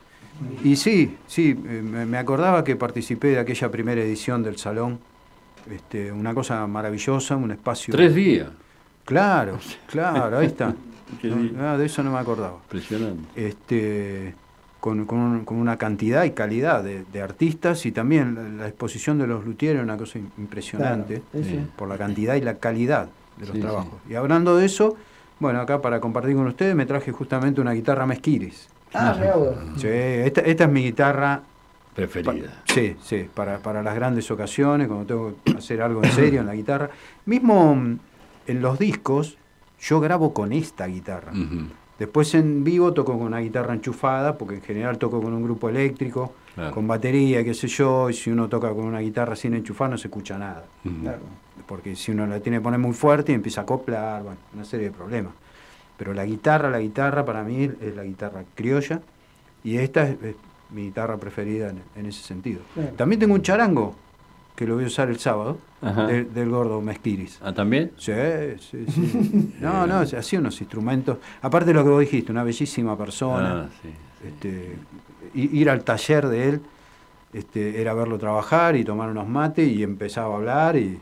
[0.63, 4.99] Y sí, sí, eh, me, acordaba que participé de aquella primera edición del salón,
[5.71, 7.95] este, una cosa maravillosa, un espacio...
[7.95, 8.49] Tres días.
[9.05, 10.75] Claro, claro, ahí está.
[11.23, 12.59] No, de eso no me acordaba.
[12.65, 13.47] Impresionante.
[13.47, 14.35] Este,
[14.85, 18.69] con, con un- con una cantidad y calidad de, de artistas y también la, la
[18.69, 21.57] exposición de los luthieres, una cosa im- impresionante, Claro, sí, sí.
[21.57, 23.09] eh, por la cantidad y la calidad
[23.39, 23.95] de los Sí, trabajos.
[24.11, 24.95] Y hablando de eso,
[25.41, 28.69] bueno, acá para compartir con ustedes me traje justamente una guitarra Mesquiris.
[28.93, 29.17] Ah.
[29.79, 31.41] Sí, esta, esta es mi guitarra
[31.97, 32.63] Preferida.
[32.67, 36.47] Sí, sí, para, para las grandes ocasiones, cuando tengo que hacer algo en serio en
[36.47, 36.91] la guitarra.
[37.25, 37.99] Mismo mm,
[38.49, 39.39] en los discos,
[39.81, 41.33] yo grabo con esta guitarra.
[41.99, 45.69] Después en vivo toco con una guitarra enchufada, porque en general toco con un grupo
[45.69, 46.73] eléctrico, Claro.
[46.73, 49.99] con batería, qué sé yo, y si uno toca con una guitarra sin enchufar no
[49.99, 50.65] se escucha nada.
[51.03, 51.19] Claro.
[51.67, 54.65] Porque si uno la tiene que poner muy fuerte y empieza a acoplar, bueno, una
[54.65, 55.33] serie de problemas.
[55.97, 59.01] Pero la guitarra, la guitarra para mí es la guitarra criolla,
[59.65, 60.37] y esta es, es
[60.71, 62.61] mi guitarra preferida en, en ese sentido.
[62.75, 62.91] Claro.
[62.97, 63.95] También tengo un charango,
[64.55, 67.41] que lo voy a usar el sábado, del, gordo Mezquiris.
[67.43, 67.93] ¿Ah, también?
[67.99, 68.13] Sí,
[68.61, 69.55] sí, sí.
[69.61, 71.19] No, no, así unos instrumentos.
[71.43, 73.65] Aparte de lo que vos dijiste, una bellísima persona.
[73.65, 73.91] Ah, sí,
[74.27, 74.77] Este,
[75.35, 76.61] ir al taller de él
[77.35, 81.01] este, era verlo trabajar y tomar unos mates y empezaba a hablar y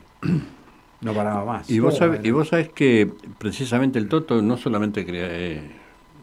[1.01, 1.69] no paraba más.
[1.69, 5.71] Y vos, sabés, y vos sabés que precisamente el Toto no solamente crea, eh,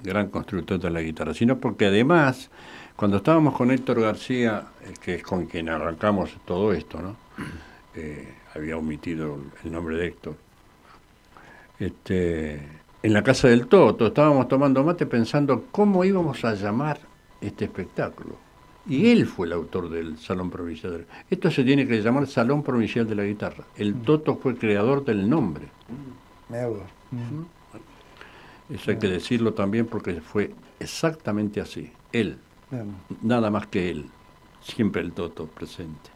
[0.03, 2.51] gran constructor de la guitarra, sino porque además,
[3.01, 4.67] cuando estábamos con Héctor García,
[5.03, 7.17] que es con quien arrancamos todo esto, ¿no?
[7.97, 10.37] Eh, había omitido el nombre de Héctor.
[11.81, 12.55] Este,
[13.03, 17.01] en la casa del Toto estábamos tomando mate pensando cómo íbamos a llamar
[17.41, 18.37] este espectáculo.
[18.87, 20.99] Y él fue el autor del Salón Provincial.
[20.99, 23.65] de- Esto se tiene que llamar Salón Provincial de la Guitarra.
[23.77, 25.65] El Toto fue creador del nombre.
[26.49, 26.85] Me hago.
[28.73, 31.91] Eso hay que decirlo también porque fue exactamente así.
[32.13, 32.39] Él,
[33.23, 34.07] nada más que él.
[34.61, 36.11] Siempre el Toto presente.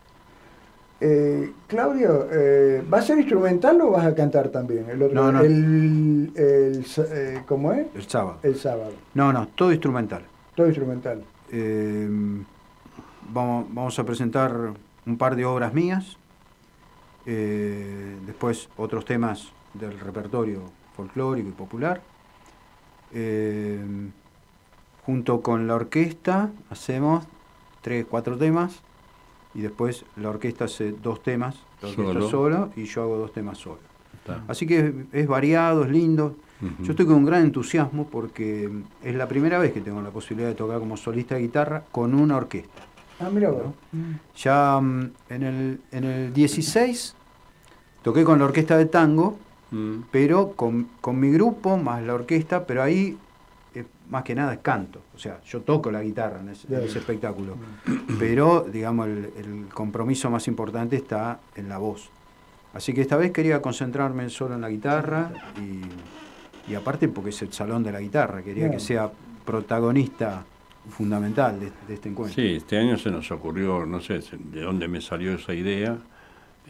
[1.01, 4.89] Eh, Claudio, eh, ¿va a ser instrumental o vas a cantar también?
[4.89, 5.41] El otro, No, no.
[5.41, 7.87] El, el eh, ¿Cómo es?
[7.95, 8.39] El sábado.
[8.43, 8.93] El sábado.
[9.15, 10.23] No, no, todo instrumental.
[10.55, 11.25] Todo instrumental.
[11.51, 12.09] Eh,
[13.33, 14.73] vamos, vamos a presentar
[15.07, 16.17] un par de obras mías,
[17.27, 20.63] eh, después otros temas del repertorio
[20.97, 22.01] folclórico y popular.
[25.07, 27.25] Junto con la orquesta hacemos
[27.83, 28.81] tres, cuatro temas
[29.55, 32.29] y después la orquesta hace dos temas, la orquesta Solo.
[32.31, 33.79] solo, y yo hago dos temas solo.
[34.15, 34.43] Está.
[34.49, 36.37] Así que es, es variado, es lindo.
[36.81, 38.71] Yo estoy con un gran entusiasmo porque
[39.03, 42.15] es la primera vez que tengo la posibilidad de tocar como solista de guitarra con
[42.15, 42.83] una orquesta.
[43.21, 43.65] Ah, mira vos.
[44.37, 47.15] Ya mm, en el, en el 16
[48.03, 49.37] toqué con la orquesta de tango,
[49.71, 50.05] Mm.
[50.13, 53.17] pero con, con mi grupo más la orquesta, pero ahí
[53.75, 55.03] eh, más que nada es canto.
[55.15, 57.57] O sea, yo toco la guitarra en ese, en ese espectáculo,
[58.19, 62.11] pero digamos el, el compromiso más importante está en la voz.
[62.73, 67.43] Así que esta vez quería concentrarme solo en la guitarra y, y aparte porque es
[67.43, 69.11] el salón de la guitarra, quería que sea
[69.45, 70.45] protagonista
[70.91, 72.35] fundamental de, de este encuentro.
[72.35, 75.97] Sí, este año se nos ocurrió, no sé de dónde me salió esa idea,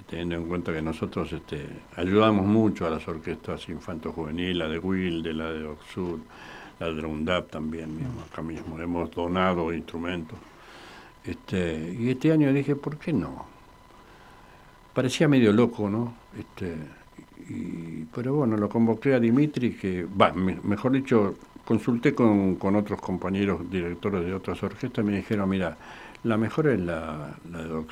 [0.09, 5.33] teniendo en cuenta que nosotros este, ayudamos mucho a las orquestas infanto-juvenil, la de Wilde,
[5.33, 6.21] la de Oxud,
[6.81, 10.39] la de UNDAP también, mismo, acá mismo, hemos donado instrumentos.
[11.25, 13.47] Este, y este año dije, ¿por qué no?
[14.93, 16.15] Parecía medio loco, ¿no?
[16.39, 16.75] Este,
[17.49, 22.77] y, pero bueno, lo convoqué a Dimitri, que, va, me- mejor dicho, consulté con, con
[22.77, 25.77] otros compañeros directores de otras orquestas y me dijeron, mira,
[26.25, 27.91] la mejor es la, la de Doc.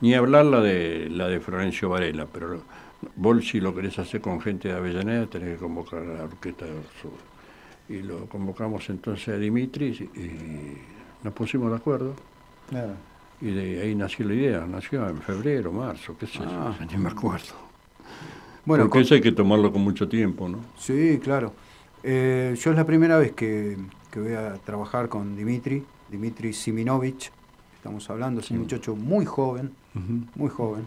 [0.00, 2.62] Ni hablar la de la de Florencio Varela, pero
[3.16, 6.64] vos si lo querés hacer con gente de Avellaneda tenés que convocar a la orquesta
[6.64, 7.10] de Doc Sud.
[7.94, 10.78] Y lo convocamos entonces a Dimitri y, y
[11.24, 12.14] nos pusimos de acuerdo.
[13.40, 16.74] Y de ahí nació la idea, nació en febrero, marzo, qué sé Ah.
[16.78, 17.54] yo, ni me acuerdo.
[18.66, 20.58] Bueno, Porque con- eso hay que tomarlo con mucho tiempo, ¿no?
[20.76, 21.54] Sí, claro.
[22.02, 23.76] Eh, yo es la primera vez que,
[24.10, 27.30] que voy a trabajar con Dimitri, Dimitri Siminovich,
[27.76, 29.70] estamos hablando, es un muchacho muy joven,
[30.34, 30.86] muy joven,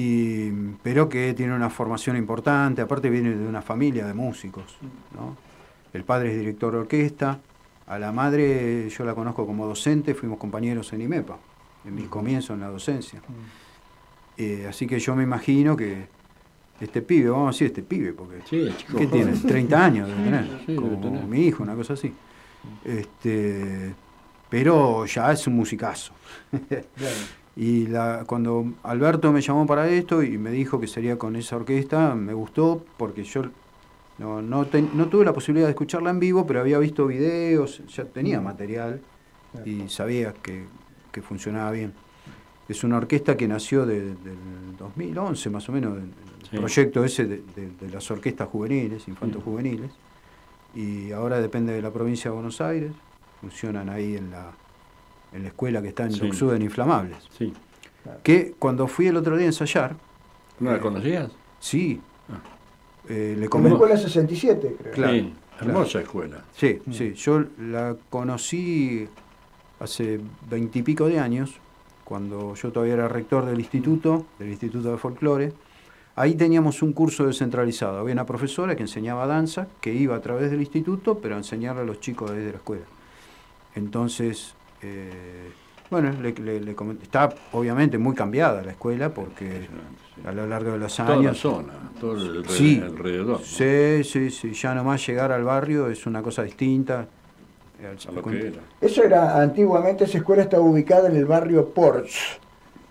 [0.00, 0.50] y,
[0.82, 4.76] pero que tiene una formación importante, aparte viene de una familia de músicos.
[5.14, 5.36] ¿no?
[5.92, 7.40] El padre es director de orquesta,
[7.88, 11.36] a la madre yo la conozco como docente, fuimos compañeros en IMEPA,
[11.84, 13.20] en mis comienzos en la docencia.
[14.36, 16.06] Eh, así que yo me imagino que
[16.80, 19.24] este pibe, vamos a decir este pibe, porque Sí, chico ¿qué joven.
[19.32, 19.36] tiene?
[19.48, 21.24] 30 años debe tener, Sí, como tener.
[21.24, 22.14] mi hijo, una cosa así.
[22.84, 23.94] Este,
[24.48, 26.12] pero ya es un musicazo.
[27.60, 31.56] Y la, cuando Alberto me llamó para esto y me dijo que sería con esa
[31.56, 33.42] orquesta, me gustó porque yo
[34.18, 37.82] no, no, ten- no tuve la posibilidad de escucharla en vivo, pero había visto videos,
[37.88, 39.00] ya tenía material
[39.64, 40.66] y sabía que,
[41.10, 41.92] que funcionaba bien.
[42.68, 46.10] Es una orquesta que nació de- del 2011 más o menos, el
[46.48, 46.56] Sí.
[46.56, 49.90] proyecto ese de, de- de las orquestas juveniles, infantos juveniles,
[50.76, 52.92] y ahora depende de la provincia de Buenos Aires,
[53.40, 54.52] funcionan ahí en la,
[55.32, 56.20] en la escuela que está en Sí.
[56.20, 57.18] Doxud en Inflamables.
[57.36, 57.52] Sí.
[58.22, 59.96] Que cuando fui el otro día a ensayar...
[60.60, 61.30] ¿No la eh, conocías?
[61.60, 62.00] Sí.
[63.08, 64.92] Eh, le Como comen- escuela 67, creo.
[64.92, 65.72] Claro, Sí, claro.
[65.72, 66.44] hermosa escuela.
[66.54, 66.92] Sí, Mm.
[66.92, 67.12] sí.
[67.14, 69.08] Yo la conocí
[69.80, 70.20] hace
[70.50, 71.54] veintipico de años,
[72.04, 75.52] cuando yo todavía era rector del instituto, del Instituto de Folclore.
[76.16, 77.98] Ahí teníamos un curso descentralizado.
[77.98, 81.82] Había una profesora que enseñaba danza, que iba a través del instituto, pero a enseñarle
[81.82, 82.84] a los chicos desde la escuela.
[83.74, 85.50] Entonces, eh,
[85.90, 89.68] bueno, le, le- está obviamente muy cambiada la escuela porque
[90.24, 91.24] a lo largo de los Toda años...
[91.24, 93.38] la zona, todo el Sí, alrededor.
[93.40, 93.44] ¿no?
[93.44, 97.06] sí, sí, sí, ya nomás llegar al barrio es una cosa distinta.
[98.08, 98.60] A lo que era.
[98.80, 102.40] Eso era, antiguamente esa escuela estaba ubicada en el barrio Ports.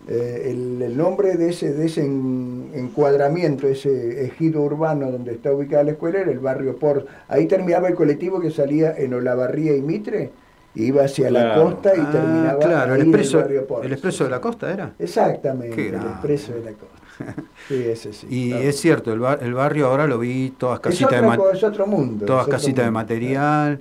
[0.07, 5.51] Eh, el, el nombre de ese, de ese en- encuadramiento, ese ejido urbano donde está
[5.51, 7.05] ubicada la escuela era el barrio Ports.
[7.27, 10.31] Ahí terminaba el colectivo que salía en Olavarría y Mitre,
[10.75, 13.85] iba hacia la costa y Ah, terminaba claro, ahí el en expreso, barrio Ports.
[13.85, 14.93] el expreso de la costa era.
[14.99, 16.97] Exactamente, el expreso de la costa.
[17.67, 18.27] Sí, ese sí.
[18.29, 18.63] Y Claro.
[18.63, 21.51] es cierto, el, bar- el barrio ahora lo vi, todas casitas de otra ma- co-
[21.51, 23.79] es otro mundo, todas casitas de material,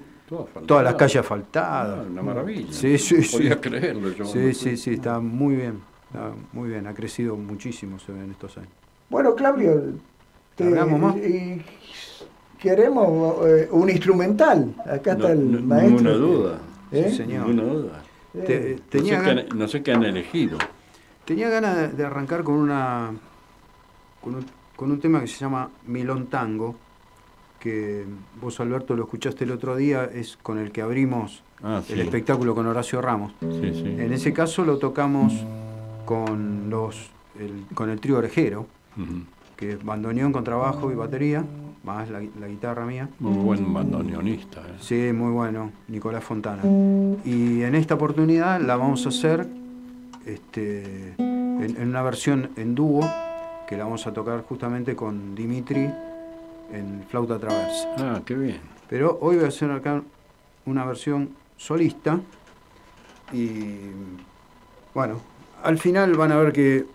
[0.67, 1.99] todas las calles asfaltadas.
[2.01, 2.73] Ah, una maravilla.
[2.73, 3.37] Sí, sí, No sí.
[3.37, 7.99] podía creerlo yo Sí, sí, sí, está muy bien, está muy bien, ha crecido muchísimo
[7.99, 8.71] se ve en estos años.
[9.11, 9.83] Bueno, Claudio,
[10.57, 11.17] te- ¿Largamos más?
[11.19, 11.63] y
[12.59, 14.75] queremos eh, un instrumental.
[14.91, 15.91] Acá está el no- maestro.
[15.91, 16.59] Ninguna duda.
[16.93, 17.07] ¿Eh?
[17.11, 17.49] Sí, señor.
[17.49, 18.03] Ninguna duda.
[18.33, 20.59] Te- No tenía, sé qué han- no sé qué han elegido.
[21.25, 23.11] tenía ganas de, de arrancar con una
[24.21, 26.77] con un, con un tema que se llama Milón Tango,
[27.61, 28.05] que
[28.41, 31.95] vos Alberto lo escuchaste el otro día, es con el que abrimos Ah, sí.
[31.95, 33.33] el espectáculo con Horacio Ramos.
[33.41, 33.85] Sí, sí.
[33.99, 35.33] En ese caso lo tocamos
[36.05, 37.11] con los
[37.41, 38.67] el- con el trío orejero.
[39.57, 41.45] Que es bandoneón, contrabajo y batería,
[41.83, 43.09] más la, la guitarra mía.
[43.21, 44.61] Muy buen bandoneonista.
[44.61, 44.75] ¿eh?
[44.81, 46.63] Sí, muy bueno, Nicolás Fontana.
[47.25, 49.47] Y en esta oportunidad la vamos a hacer
[50.25, 53.09] este, en, en una versión en dúo,
[53.69, 55.89] que la vamos a tocar justamente con Dimitri
[56.73, 57.89] en flauta traversa.
[57.99, 58.61] Ah, qué bien.
[58.89, 60.03] Pero hoy voy a hacer acá
[60.67, 62.21] una versión solista
[63.33, 63.77] y
[64.95, 65.21] bueno,
[65.63, 66.87] al final van a ver que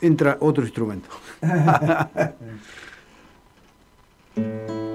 [0.00, 1.08] entra otro instrumento.
[1.42, 2.32] yeah.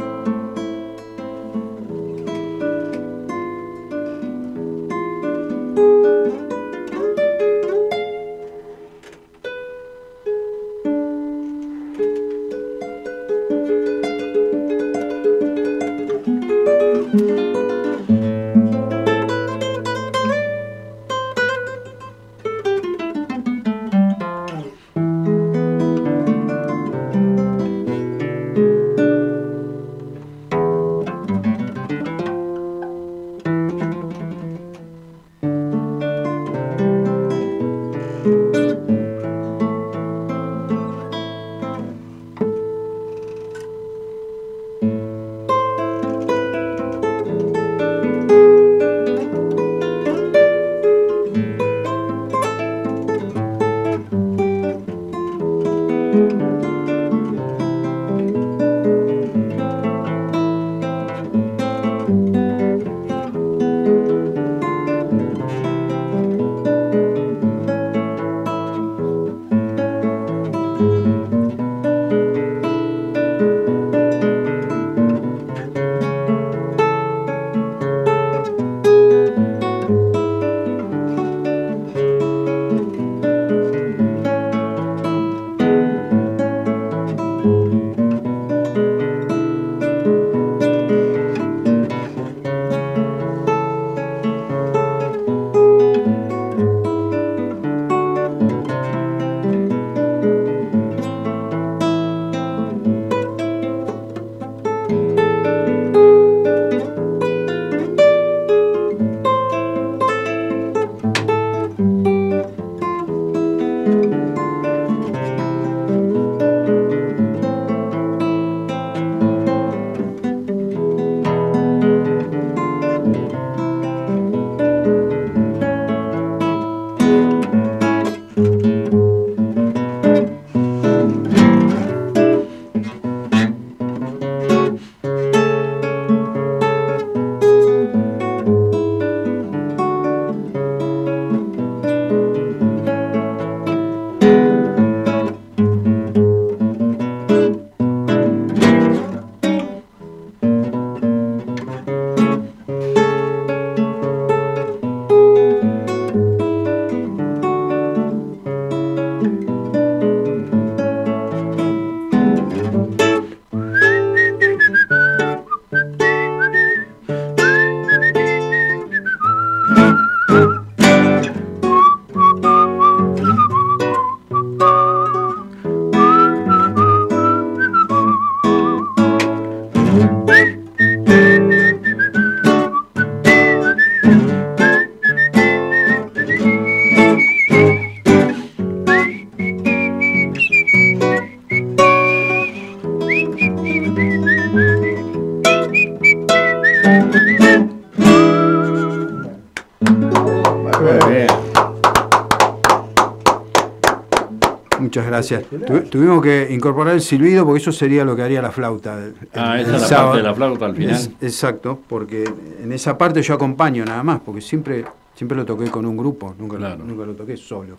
[205.29, 205.43] gracias.
[205.67, 208.97] Tu- tuvimos que incorporar el silbido porque eso sería lo que haría la flauta.
[209.03, 210.07] el- Ah, el esa es la sábado.
[210.09, 210.95] parte de la flauta al final.
[210.95, 212.23] Es- exacto, porque
[212.63, 214.85] en esa parte yo acompaño nada más, porque siempre,
[215.15, 217.77] siempre lo toqué con un grupo, nunca, lo- nunca lo toqué solo.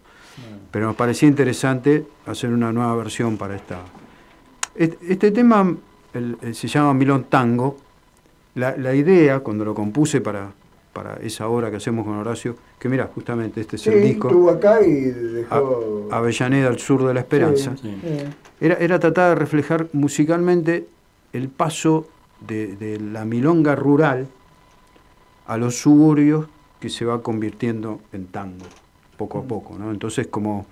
[0.70, 3.78] Pero nos parecía interesante hacer una nueva versión para esta.
[4.74, 5.74] Este, este tema
[6.14, 7.76] el- el- se llama Milón Tango.
[8.54, 10.50] La, la idea, cuando lo compuse para,
[10.92, 14.28] para esa obra que hacemos con Horacio, que mira, justamente este es Sí, el disco.
[14.28, 16.08] estuvo acá y dejó...
[16.10, 17.74] A- Avellaneda al sur de la esperanza.
[17.80, 18.08] Sí, sí.
[18.60, 20.86] Era, era tratar de reflejar musicalmente
[21.32, 22.06] el paso
[22.46, 24.28] de, de la milonga rural
[25.46, 26.46] a los suburbios
[26.80, 28.66] que se va convirtiendo en tango,
[29.16, 29.78] poco a poco.
[29.78, 29.90] ¿no?
[29.90, 30.66] Entonces, como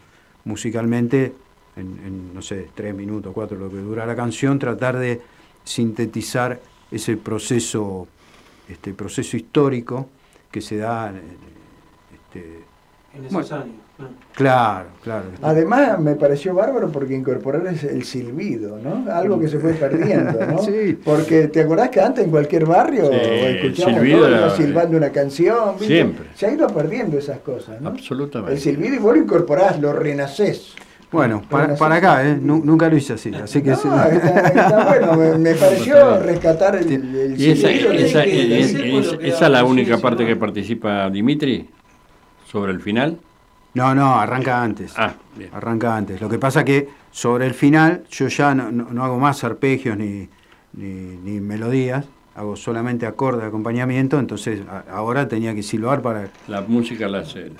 [0.45, 1.33] musicalmente,
[1.77, 5.21] en, en, no sé, tres minutos, cuatro, lo que dura la canción, tratar de
[5.65, 6.61] sintetizar
[6.91, 8.09] ese proceso,
[8.73, 10.09] este proceso histórico
[10.51, 11.11] que se da.
[11.11, 11.21] eh,
[12.15, 12.61] Este,
[13.15, 13.65] En esos Bueno.
[13.65, 13.75] años.
[13.99, 14.09] ¿no?
[14.35, 15.25] claro, claro.
[15.43, 19.13] Además, me pareció bárbaro porque incorporar es el silbido, ¿no?
[19.13, 20.59] Algo que se fue perdiendo, ¿no?
[20.63, 20.99] Sí.
[21.05, 25.87] Porque te acordás que antes en cualquier barrio Sí, escuchábamos silbando una canción, ¿viste?
[25.95, 26.27] Siempre.
[26.35, 27.91] Se ha ido perdiendo esas cosas, ¿no?
[27.91, 28.55] Absolutamente.
[28.55, 30.75] El silbido y vos lo incorporás, lo renacés.
[31.13, 32.39] Bueno, para, para acá, ¿eh?
[32.41, 33.71] Nu- nunca lo hice así, así que...
[33.71, 34.09] No, está,
[34.49, 39.51] está bueno, me, me pareció rescatar el, el ¿Y esa, es- lo que esa es
[39.51, 40.41] la única sí, parte sí, que ¿no?
[40.41, 41.69] participa Dimitri
[42.47, 43.19] sobre el final?
[43.75, 44.93] No, no, arranca antes.
[44.97, 45.51] Ah, bien.
[45.53, 46.21] Arranca antes.
[46.21, 49.97] Lo que pasa que sobre el final yo ya no, no- no hago más arpegios
[49.97, 50.29] ni,
[50.75, 52.07] ni, ni melodías,
[52.37, 56.29] hago solamente acorde de acompañamiento, entonces a- ahora tenía que silbar para...
[56.47, 57.53] La música la hace él.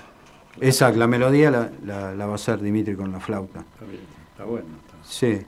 [0.59, 3.59] Exacto, la melodía la, la- la va a hacer Dimitri con la flauta.
[3.59, 4.01] Está bien,
[4.31, 4.65] está bueno.
[5.03, 5.39] Sí.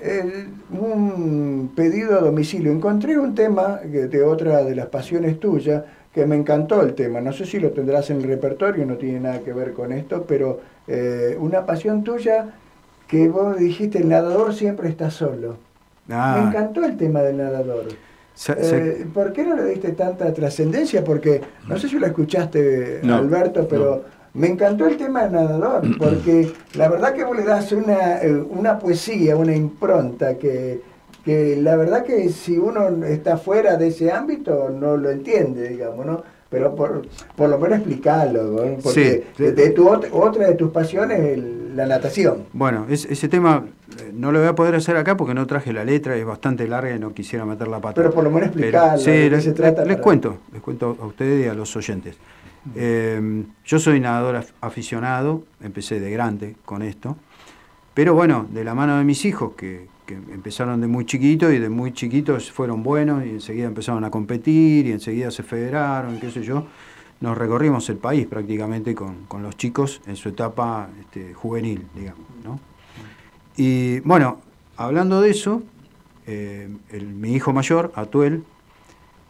[0.00, 0.48] El-
[0.78, 2.70] un pedido a domicilio.
[2.70, 5.82] Encontré un tema de otra de las pasiones tuyas
[6.14, 7.20] que me encantó el tema.
[7.20, 10.24] No sé si lo tendrás en el repertorio, no tiene nada que ver con esto,
[10.26, 12.54] pero eh, una pasión tuya
[13.08, 15.56] que vos dijiste, el nadador siempre está solo.
[16.10, 16.38] Ah.
[16.40, 17.86] Me encantó el tema del nadador.
[18.34, 21.02] Se- Eh, ¿Por qué no le diste tanta trascendencia?
[21.02, 24.04] Porque no sé si lo escuchaste, No, Alberto, pero
[24.38, 28.32] me encantó el tema del nadador, porque la verdad que vos le das una, eh,
[28.32, 30.80] una poesía, una impronta que,
[31.24, 36.06] que la verdad que si uno está fuera de ese ámbito no lo entiende, digamos,
[36.06, 36.22] ¿no?
[36.50, 37.02] Pero por,
[37.36, 38.76] por lo menos explicarlo, ¿no?
[38.82, 39.42] porque Sí.
[39.42, 41.38] de, de tu, ot- otra de tus pasiones es
[41.74, 42.44] la natación.
[42.54, 43.66] Bueno, es- ese tema
[44.00, 46.66] eh, no lo voy a poder hacer acá porque no traje la letra, es bastante
[46.66, 47.96] larga y no quisiera meter la pata.
[47.96, 50.38] Pero por lo menos Pero, explicarlo, sí, de qué les, se trata les para- cuento,
[50.52, 52.16] les cuento a ustedes y a los oyentes.
[52.74, 57.16] Eh, yo soy nadador af- aficionado, empecé de grande con esto,
[57.94, 61.58] pero bueno, de la mano de mis hijos, que, que empezaron de muy chiquitos y
[61.58, 66.30] de muy chiquitos fueron buenos y enseguida empezaron a competir y enseguida se federaron, qué
[66.30, 66.66] sé yo,
[67.20, 72.24] nos recorrimos el país prácticamente con, con los chicos en su etapa este, juvenil, digamos.
[72.44, 72.60] ¿no?
[73.56, 74.38] Y bueno,
[74.76, 75.62] hablando de eso,
[76.26, 78.44] eh, el- mi hijo mayor, Atuel,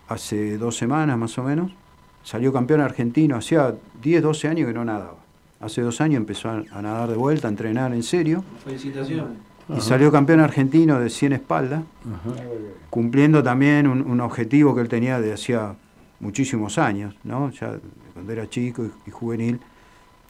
[0.09, 1.73] hace dos semanas más o menos,
[2.22, 5.16] salió campeón argentino, hacía 10, 12 años que no nadaba.
[5.60, 9.36] Hace dos años empezó a, a nadar de vuelta, a entrenar en serio, Felicitaciones.
[9.76, 11.82] y salió campeón argentino de 100 espaldas,
[12.90, 15.74] cumpliendo también un, un objetivo que él tenía de hacía
[16.20, 17.50] muchísimos años, ¿no?
[17.50, 17.76] Ya
[18.14, 19.60] cuando era chico y, y juvenil,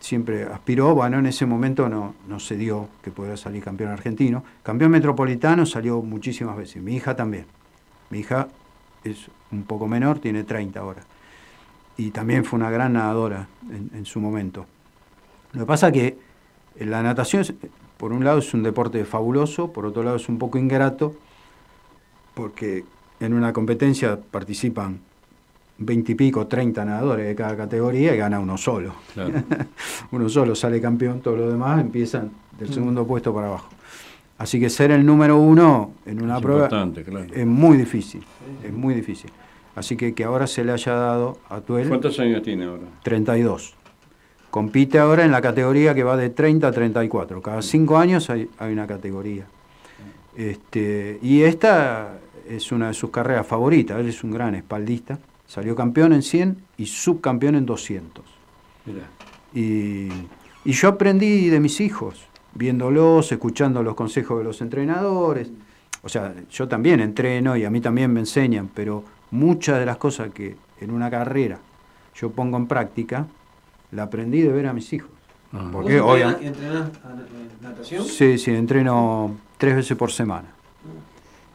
[0.01, 4.45] siempre aspiró, bueno, en ese momento no, no se dio que pudiera salir campeón argentino.
[4.63, 7.47] Campeón metropolitano salió muchísimas veces, mi hija también.
[8.11, 8.49] Mi hija
[9.05, 11.03] es un poco menor, tiene 30 ahora.
[11.99, 14.65] Y también fue una gran nadadora en, en su momento.
[15.53, 16.17] Lo que pasa que
[16.81, 17.53] la natación, es-
[17.99, 21.15] por un lado, es un deporte fabuloso, por otro lado, es un poco ingrato,
[22.35, 22.85] porque
[23.21, 25.01] en una competencia participan
[25.79, 28.95] 20 y pico, 30 nadadores de cada categoría y gana uno solo.
[29.15, 29.33] Claro.
[30.13, 33.69] uno solo sale campeón, todos los demás empiezan del segundo puesto para abajo.
[34.39, 37.27] Así que ser el número uno en una Es prueba importante, claro.
[37.33, 38.25] es muy difícil,
[38.63, 39.31] es muy difícil.
[39.79, 42.83] Así que que ahora se le haya dado a Tuel ¿Cuántos años tiene ahora?
[43.05, 43.75] 32.
[44.51, 47.41] Compite ahora en la categoría que va de 30 a 34.
[47.41, 49.47] Cada cinco años hay, hay una categoría.
[50.37, 52.19] Este, y esta
[52.49, 54.01] es una de sus carreras favoritas.
[54.01, 55.19] Él es un gran espaldista.
[55.47, 58.25] Salió campeón en 100 y subcampeón en 200.
[58.87, 59.07] Mirá.
[59.55, 60.09] Y,
[60.65, 65.51] y yo aprendí de mis hijos, viéndolos, escuchando los consejos de los entrenadores.
[66.03, 69.97] O sea, yo también entreno y a mí también me enseñan, pero muchas de las
[69.97, 71.59] cosas que en una carrera
[72.15, 73.27] yo pongo en práctica,
[73.93, 75.11] la aprendí de ver a mis hijos.
[75.73, 78.05] Porque ¿Vos hoy, entrenás- entrenás a- eh, natación?
[78.05, 80.49] sí, sí, entreno tres veces por semana.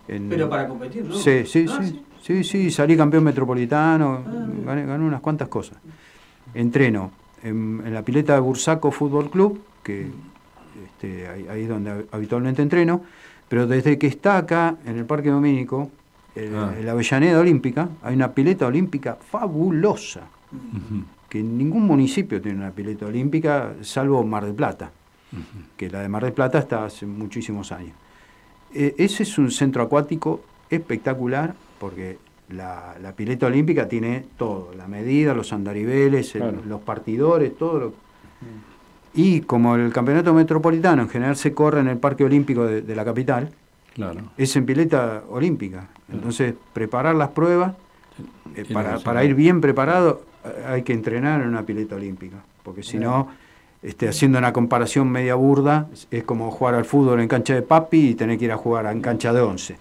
[0.08, 1.14] En- Pero para competir, ¿no?
[1.16, 5.78] Sí, sí, Ah, sí, sí, sí, salí campeón metropolitano, Ah, gané, gané unas cuantas cosas.
[6.54, 7.12] Entreno
[7.44, 10.08] en, en la pileta de Bursaco Fútbol Club, que
[10.86, 13.02] este, ahí, ahí es donde hab- habitualmente entreno,
[13.48, 15.91] pero desde que está acá en el Parque Domínico,
[16.35, 16.91] el- Ah.
[16.91, 20.22] Avellaneda Olímpica, hay una pileta olímpica fabulosa,
[21.30, 24.91] que ningún municipio tiene una pileta olímpica, salvo Mar del Plata,
[25.77, 27.93] que la de Mar del Plata está hace muchísimos años.
[28.73, 32.18] Eh, ese es un centro acuático espectacular porque
[32.49, 35.51] la, la pileta olímpica tiene todo, la medida, los
[36.35, 36.61] el- Claro.
[36.68, 37.93] los partidores, todo lo...
[39.15, 42.95] Y como el campeonato metropolitano en general se corre en el Parque Olímpico de, de
[42.95, 43.51] la capital,
[43.94, 44.22] Claro.
[44.38, 45.88] es en pileta olímpica.
[46.11, 47.74] Entonces, preparar las pruebas,
[48.56, 52.38] eh, para, para ir bien preparado, eh, hay que entrenar en una pileta olímpica.
[52.64, 53.28] Porque si no,
[53.82, 57.61] este, haciendo una comparación media burda, es, es como jugar al fútbol en cancha de
[57.61, 59.78] papi y tener que ir a jugar en cancha de once.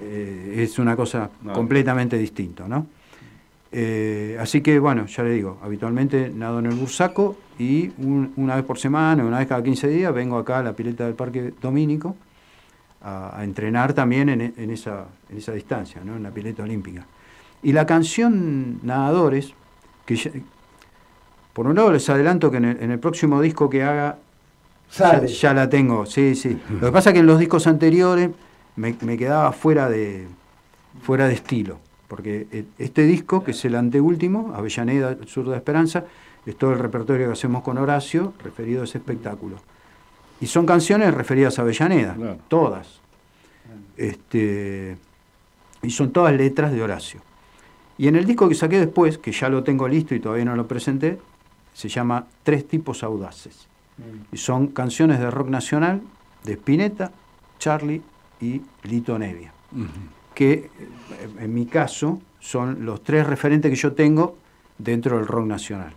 [0.00, 1.52] Eh, es una cosa No.
[1.52, 2.86] completamente distinta, ¿no?
[3.72, 8.56] Eh, así que, bueno, ya le digo, habitualmente nado en el bursaco y un- una
[8.56, 11.54] vez por semana, una vez cada 15 días, vengo acá a la pileta del Parque
[11.62, 12.16] Domínico
[13.02, 16.16] a, a entrenar también en, e- en esa, en esa distancia, ¿no?
[16.16, 17.06] en la pileta olímpica.
[17.62, 19.54] Y la canción Nadadores,
[20.06, 20.30] que ya-
[21.52, 24.16] por un lado les adelanto que en el, en el próximo disco que haga
[25.26, 26.58] ya, la tengo, sí, sí.
[26.80, 28.30] Lo que pasa es que en los discos anteriores
[28.76, 30.26] me, me quedaba fuera de,
[31.02, 31.78] fuera de estilo,
[32.08, 36.04] porque eh, este disco, que es el anteúltimo, Avellaneda, el Sur de Esperanza,
[36.46, 39.56] es todo el repertorio que hacemos con Horacio referido a ese espectáculo.
[40.40, 42.16] Y son canciones referidas a Avellaneda,
[42.48, 43.00] todas.
[43.96, 44.96] Este,
[45.82, 47.20] y son todas letras de Horacio.
[47.98, 50.56] Y en el disco que saqué después, que ya lo tengo listo y todavía no
[50.56, 51.18] lo presenté,
[51.74, 53.68] se llama Tres tipos audaces.
[54.32, 56.00] Y son canciones de rock nacional
[56.44, 57.12] de Spinetta,
[57.58, 58.00] Charlie
[58.40, 59.52] y Lito Nevia.
[60.34, 60.70] Que eh,
[61.40, 64.38] en mi caso son los tres referentes que yo tengo
[64.78, 65.92] dentro del rock nacional.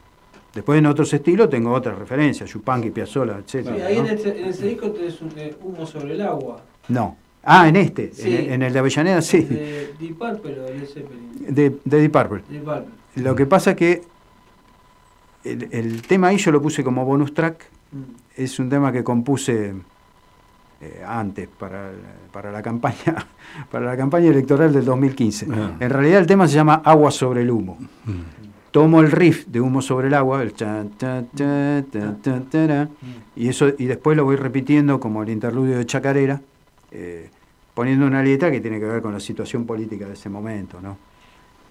[0.53, 3.47] Después en otros estilos tengo otras referencias, Yupanqui, Piazzolla, etc.
[3.75, 6.61] Sí, ahí en, este- en ese disco tenés un eh, humo sobre el agua.
[6.89, 7.17] No.
[7.43, 8.35] Ah, en este, Sí.
[8.35, 9.41] en, en el de Avellaneda, sí.
[9.41, 11.31] De Deep Purple o de Zeppelin.
[11.55, 12.43] De, de Deep Purple.
[12.49, 12.85] Deep Purple.
[13.23, 14.01] Lo que pasa es que
[15.43, 17.65] el, el tema ahí yo lo puse como bonus track.
[18.37, 19.73] Es un tema que compuse
[20.81, 21.91] eh, antes para,
[22.31, 23.27] para, la campaña,
[23.71, 25.47] para la campaña electoral del 2015.
[25.51, 25.71] Ah.
[25.79, 27.77] En realidad el tema se llama Agua sobre el humo.
[28.73, 32.89] Tomo el riff de Humo sobre el agua, el chan, tan, tan, tara,
[33.35, 36.41] y eso y después lo voy repitiendo como el interludio de Chacarera,
[36.91, 37.29] eh,
[37.75, 40.97] poniendo una letra que tiene que ver con la situación política de ese momento, ¿no?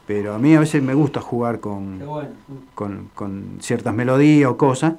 [0.07, 2.29] Pero a mí a veces me gusta jugar con, bueno.
[2.77, 4.95] con, con ciertas melodías o cosas.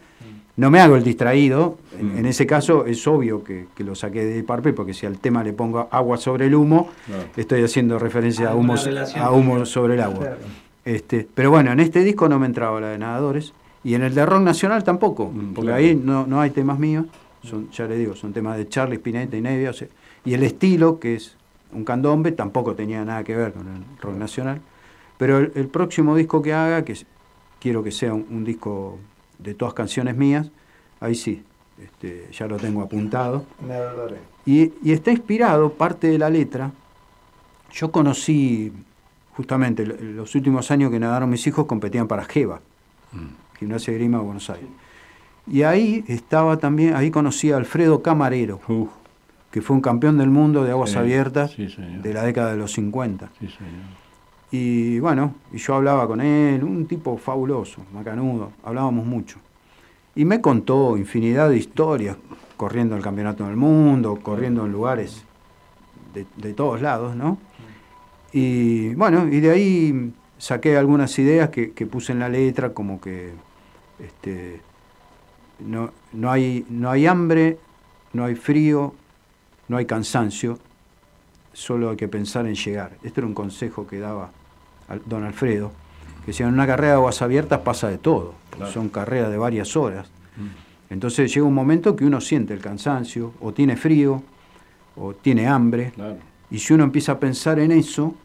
[0.57, 1.77] No me hago el distraído.
[1.97, 5.19] En, en ese caso es obvio que, que lo saqué de Purple porque si al
[5.19, 7.23] tema le pongo agua sobre el humo, Claro.
[7.37, 8.75] estoy haciendo referencia a humo,
[9.15, 10.19] a humo sobre el agua.
[10.19, 10.37] Claro.
[10.85, 13.53] Este, pero bueno, en este disco no me entraba la de nadadores
[13.83, 15.75] y en el de rock nacional tampoco, porque claro.
[15.77, 17.05] ahí no, no hay temas míos,
[17.43, 19.87] son, ya le digo, son temas de Charlie Spinetta y Nevia, o sea,
[20.25, 21.35] y el estilo, que es
[21.71, 24.61] un candombe, tampoco tenía nada que ver con el rock nacional.
[25.17, 26.97] Pero el, el próximo disco que haga, que
[27.59, 28.99] quiero que sea un, un disco
[29.39, 30.49] de todas canciones mías,
[30.99, 31.43] ahí sí,
[31.81, 33.45] este, ya lo tengo apuntado.
[33.67, 34.19] Nadadores.
[34.45, 36.71] Y, y está inspirado, parte de la letra.
[37.71, 38.71] Yo conocí,
[39.35, 42.61] justamente, lo- los últimos años que nadaron mis hijos competían para GEBA,
[43.59, 44.69] Gimnasia de Grima de Buenos Aires.
[45.47, 48.59] Y ahí estaba también, ahí conocí a Alfredo Camarero,
[49.51, 52.57] que fue un campeón del mundo de aguas Sí, abiertas sí, de la década de
[52.57, 53.29] los 50.
[53.39, 53.71] Sí, señor.
[54.51, 59.37] Y bueno, y yo hablaba con él, un tipo fabuloso, macanudo, hablábamos mucho.
[60.15, 62.15] Y me contó infinidad de historias,
[62.55, 65.23] corriendo el campeonato del mundo, corriendo en lugares
[66.13, 67.37] de, de todos lados, ¿no?
[68.33, 72.99] Y bueno, y de ahí saqué algunas ideas que, que puse en la letra, como
[72.99, 73.31] que
[73.99, 74.59] este,
[75.59, 77.59] no, no, hay, no hay hambre,
[78.13, 78.93] no hay frío,
[79.67, 80.57] no hay cansancio,
[81.53, 82.93] solo hay que pensar en llegar.
[83.03, 84.31] Este era un consejo que daba
[84.87, 85.71] al- don Alfredo,
[86.21, 88.71] que decía, en una carrera de aguas abiertas pasa de todo, Claro.
[88.71, 90.09] son carreras de varias horas.
[90.89, 94.21] Entonces llega un momento que uno siente el cansancio, o tiene frío,
[94.95, 96.17] o tiene hambre, Claro.
[96.53, 98.15] Y si uno empieza a pensar en eso,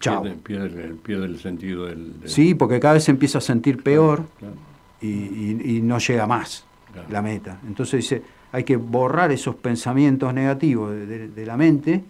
[0.00, 0.22] chao.
[0.22, 3.40] Pierde, pierde el, pierde el sentido del, del- Sí, porque cada vez se empieza a
[3.42, 4.54] sentir peor claro.
[5.02, 7.08] y, y- y no llega más Claro.
[7.10, 7.58] la meta.
[7.66, 12.02] Entonces dice, hay que borrar esos pensamientos negativos de, de- de la mente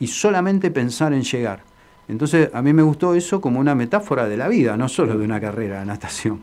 [0.00, 1.62] y solamente pensar en llegar.
[2.08, 5.24] Entonces a mí me gustó eso como una metáfora de la vida, no solo de
[5.24, 6.40] una carrera de natación.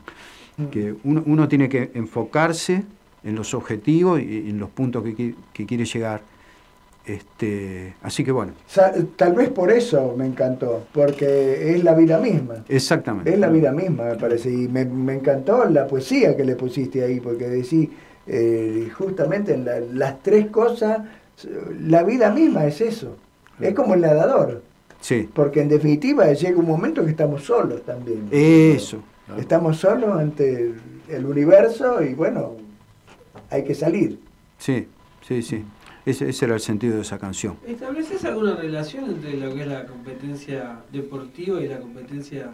[0.70, 2.84] Que uno, uno tiene que enfocarse
[3.24, 6.22] en los objetivos y en los puntos que, que quiere llegar.
[7.04, 8.52] Este, así que bueno,
[9.16, 12.64] Tal vez por eso me encantó, porque es la vida misma.
[12.68, 13.32] exactamente.
[13.32, 14.50] Es la vida misma, me parece.
[14.52, 17.88] Y me, me encantó la poesía que le pusiste ahí, porque decís,
[18.26, 21.00] eh, justamente en la- las tres cosas,
[21.80, 23.16] la vida misma es eso.
[23.60, 24.62] Es como el nadador.
[25.00, 25.28] Sí.
[25.34, 28.28] Porque en definitiva llega un momento que estamos solos también.
[28.30, 28.98] Eso.
[29.38, 30.72] Estamos solos ante
[31.08, 32.52] el universo y bueno,
[33.50, 34.20] hay que salir.
[34.58, 34.86] Sí,
[35.26, 35.64] sí, sí.
[36.04, 37.56] Ese, ese era el sentido de esa canción.
[37.66, 42.50] ¿Estableces alguna relación entre lo que es la competencia deportiva y la competencia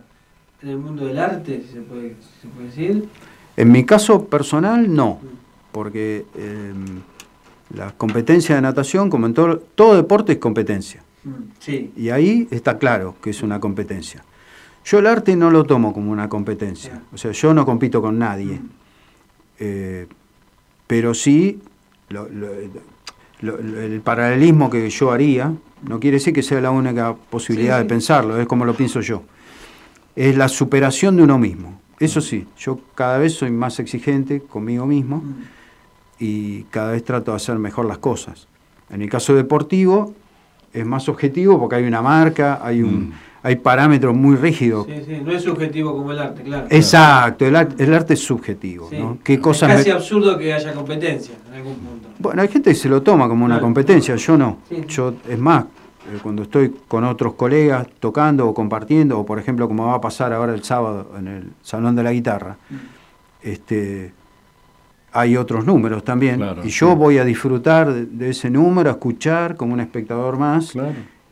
[0.63, 3.09] en el mundo del arte, si se puede, si se puede decir?
[3.57, 5.19] En mi caso personal, no,
[5.73, 6.73] porque eh,
[7.75, 11.03] la competencia de natación, como en todo, todo deporte, es competencia.
[11.59, 11.91] Sí.
[11.97, 14.25] Y ahí está claro que es una competencia.
[14.85, 17.03] Yo el arte no lo tomo como una competencia.
[17.13, 18.61] O sea, yo no compito con nadie.
[19.59, 20.07] Eh,
[20.87, 21.61] pero sí,
[22.09, 22.49] lo- lo-
[23.41, 25.53] lo- lo- el paralelismo que yo haría,
[25.87, 29.01] no quiere decir que sea la única posibilidad Sí, de pensarlo, es como lo pienso
[29.01, 29.23] yo.
[30.17, 31.81] Es la superación de uno mismo.
[32.01, 35.23] Eso sí, yo cada vez soy más exigente conmigo mismo
[36.19, 38.49] y cada vez trato de hacer mejor las cosas.
[38.91, 40.15] En el caso deportivo
[40.73, 43.13] es más objetivo porque hay una marca, hay un
[43.43, 44.87] hay parámetros muy rígidos.
[44.87, 46.67] Sí, sí, no es subjetivo como el arte, claro.
[46.71, 48.89] Exacto, el, ar- el arte es subjetivo.
[48.91, 48.99] Sí.
[48.99, 49.19] ¿no?
[49.23, 52.09] ¿Qué Es cosas casi me- absurdo que haya competencia en algún punto.
[52.19, 53.67] Bueno, hay gente que se lo toma como una Claro.
[53.67, 54.59] competencia, yo no.
[54.69, 54.83] Sí.
[54.89, 59.69] Yo, es más, eh, cuando estoy con otros colegas tocando o compartiendo, o por ejemplo
[59.69, 62.57] como va a pasar ahora el sábado en el Salón de la Guitarra,
[63.43, 64.13] este,
[65.13, 66.95] hay otros números también, Claro, y yo sí.
[66.97, 70.75] voy a disfrutar de, de ese número, a escuchar como un espectador más,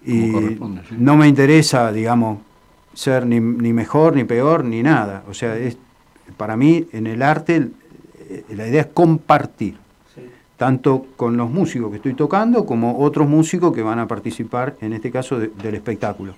[0.07, 0.59] y sí.
[0.99, 2.39] no me interesa, digamos,
[2.95, 5.23] ser ni, ni mejor, ni peor, ni nada.
[5.29, 5.77] O sea, es,
[6.37, 7.69] para mí en el arte
[8.51, 9.77] la idea es compartir
[10.57, 14.95] tanto con los músicos que estoy tocando como otros músicos que van a participar, en
[14.95, 16.33] este caso, de- del espectáculo.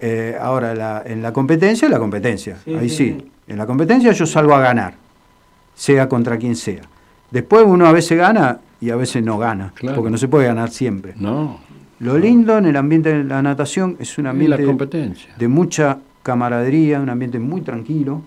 [0.00, 2.56] Eh, ahora, la- en la competencia, la competencia.
[2.64, 3.16] Sí, Ahí sí, sí.
[3.20, 3.30] sí.
[3.48, 4.94] En la competencia yo salgo a ganar,
[5.74, 6.82] sea contra quien sea.
[7.30, 10.70] Después uno a veces gana y a veces no gana, porque no se puede ganar
[10.70, 11.12] siempre.
[11.16, 11.60] No.
[12.00, 17.00] Lo lindo en el ambiente de la natación es un ambiente la de mucha camaradería,
[17.00, 18.22] un ambiente muy tranquilo.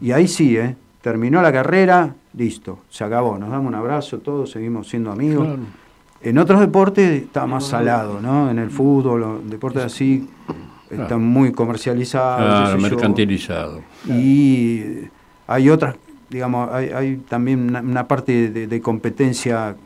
[0.00, 0.74] Y ahí sí, ¿eh?
[1.00, 3.38] terminó la carrera, listo, se acabó.
[3.38, 5.46] Nos damos un abrazo, todos seguimos siendo amigos.
[5.46, 5.62] Claro.
[6.22, 8.50] En otros deportes está más salado, ¿no?
[8.50, 10.28] En el fútbol, deportes así,
[10.90, 12.38] están muy comercializados.
[12.44, 12.96] Claro, qué sé yo.
[12.96, 13.80] mercantilizado.
[14.08, 14.82] Y
[15.46, 15.94] hay otras,
[16.28, 19.76] digamos, hay, hay también una, una parte de, de competencia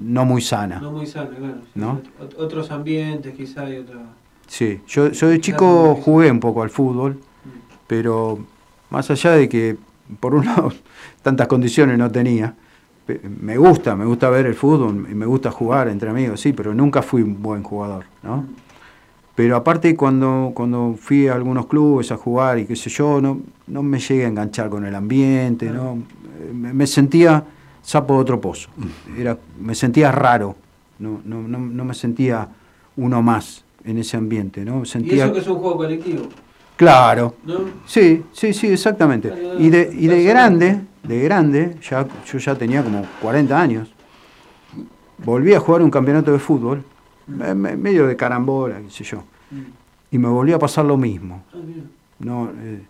[0.00, 0.80] no muy sana.
[0.80, 1.58] No muy sano, claro.
[1.74, 2.00] ¿No?
[2.20, 3.98] Ot- Otros ambientes, quizá, y otra.
[4.46, 7.20] Sí, yo, yo de chico jugué un poco al fútbol,
[7.86, 8.38] pero
[8.90, 9.76] más allá de que,
[10.18, 10.72] por un lado,
[11.22, 12.54] tantas condiciones no tenía,
[13.40, 16.72] me gusta, me gusta ver el fútbol y me gusta jugar entre amigos, sí, pero
[16.74, 18.44] nunca fui un buen jugador, ¿no?
[19.34, 23.40] Pero aparte cuando, cuando fui a algunos clubes a jugar y qué sé yo, no,
[23.68, 25.98] no me llegué a enganchar con el ambiente, ¿no?
[26.40, 27.42] Eh, Me, me sentía
[27.82, 28.68] sapo de otro pozo,
[29.16, 30.56] Era, me sentía raro,
[30.98, 32.48] no, no, no, no me sentía
[32.96, 34.82] uno más en ese ambiente, ¿no?
[34.82, 36.28] Y Sentía, eso que es un juego colectivo.
[36.76, 37.58] Claro, ¿No?
[37.86, 39.32] sí, sí, sí, exactamente.
[39.58, 43.92] Y de, y de grande, de grande, ya, yo ya tenía como 40 años,
[45.24, 46.82] volví a jugar un campeonato de fútbol,
[47.26, 49.22] me- me- medio de carambola, qué sé yo,
[50.10, 51.42] y me volvió a pasar lo mismo.
[52.18, 52.82] No, eh,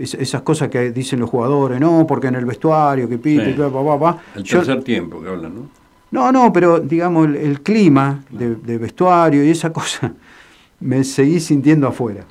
[0.00, 3.58] es- esas cosas que dicen los jugadores, no, porque en el vestuario, que pite, Sí.
[3.58, 4.18] pa, pa, pa, pa.
[4.36, 5.62] El Yo- tercer tiempo que hablan, ¿no?
[6.10, 10.12] no, no, pero digamos, el, el clima de, de vestuario y esa cosa,
[10.80, 12.24] me seguí sintiendo afuera.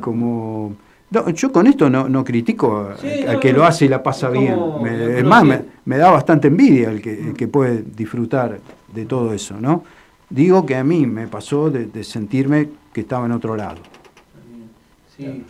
[0.00, 0.74] Como.
[1.10, 3.58] No, yo con esto no, no critico a, Sí, al no, que no.
[3.58, 4.58] lo hace y la pasa bien.
[4.82, 5.44] Me- es que más,
[5.84, 8.58] me, da bastante envidia el que, el que puede disfrutar
[8.92, 9.84] de todo eso, ¿no?
[10.28, 13.78] Digo que a mí me pasó de, de sentirme que estaba en otro lado.
[15.16, 15.44] Sí.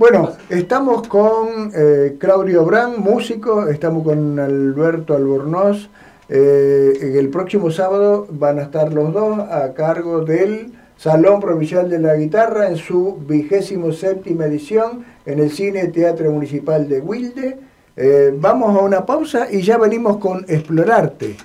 [0.00, 5.90] Bueno, estamos con eh, Claudio Brand, músico, estamos con Alberto Albornoz.
[6.26, 11.98] Eh, el próximo sábado van a estar los dos a cargo del Salón Provincial de
[11.98, 17.58] la Guitarra en su vigésimo séptima edición en el Cine Teatro Municipal de Wilde.
[17.94, 21.36] Eh, vamos a una pausa y ya venimos con Explorarte.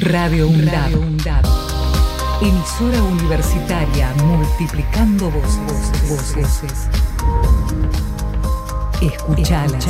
[0.00, 1.15] Radio UNDAB.
[2.40, 6.08] Emisora universitaria multiplicando voces.
[6.08, 6.88] voces.
[9.00, 9.84] Escuchalas.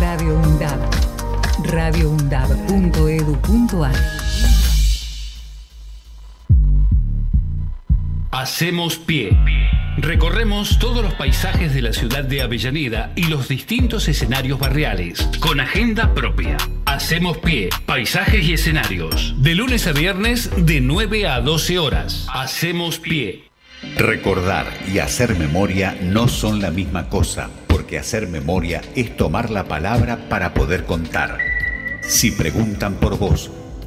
[0.00, 0.80] Radio UNDAB.
[1.64, 4.25] radioundab.edu.ar
[8.30, 9.36] Hacemos pie.
[9.96, 15.60] Recorremos todos los paisajes de la ciudad de Avellaneda y los distintos escenarios barriales, con
[15.60, 16.56] agenda propia.
[16.84, 19.34] Hacemos pie, paisajes y escenarios.
[19.38, 22.26] De lunes a viernes, de 9 a 12 horas.
[22.32, 23.44] Hacemos pie.
[23.96, 29.64] Recordar y hacer memoria no son la misma cosa, porque hacer memoria es tomar la
[29.64, 31.38] palabra para poder contar.
[32.02, 33.50] Si preguntan por vos,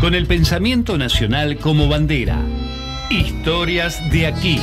[0.00, 2.38] Con el pensamiento nacional como bandera.
[3.10, 4.60] Historias de aquí.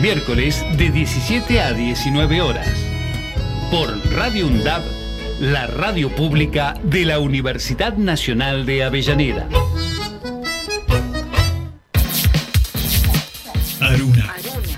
[0.00, 2.68] Miércoles de 17 a 19 horas.
[3.70, 4.82] Por Radio UNDAB,
[5.40, 9.48] la radio pública de la Universidad Nacional de Avellaneda.
[13.80, 14.34] Aruna,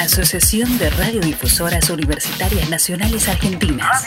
[0.00, 4.06] Asociación de Radiodifusoras Universitarias Nacionales Argentinas.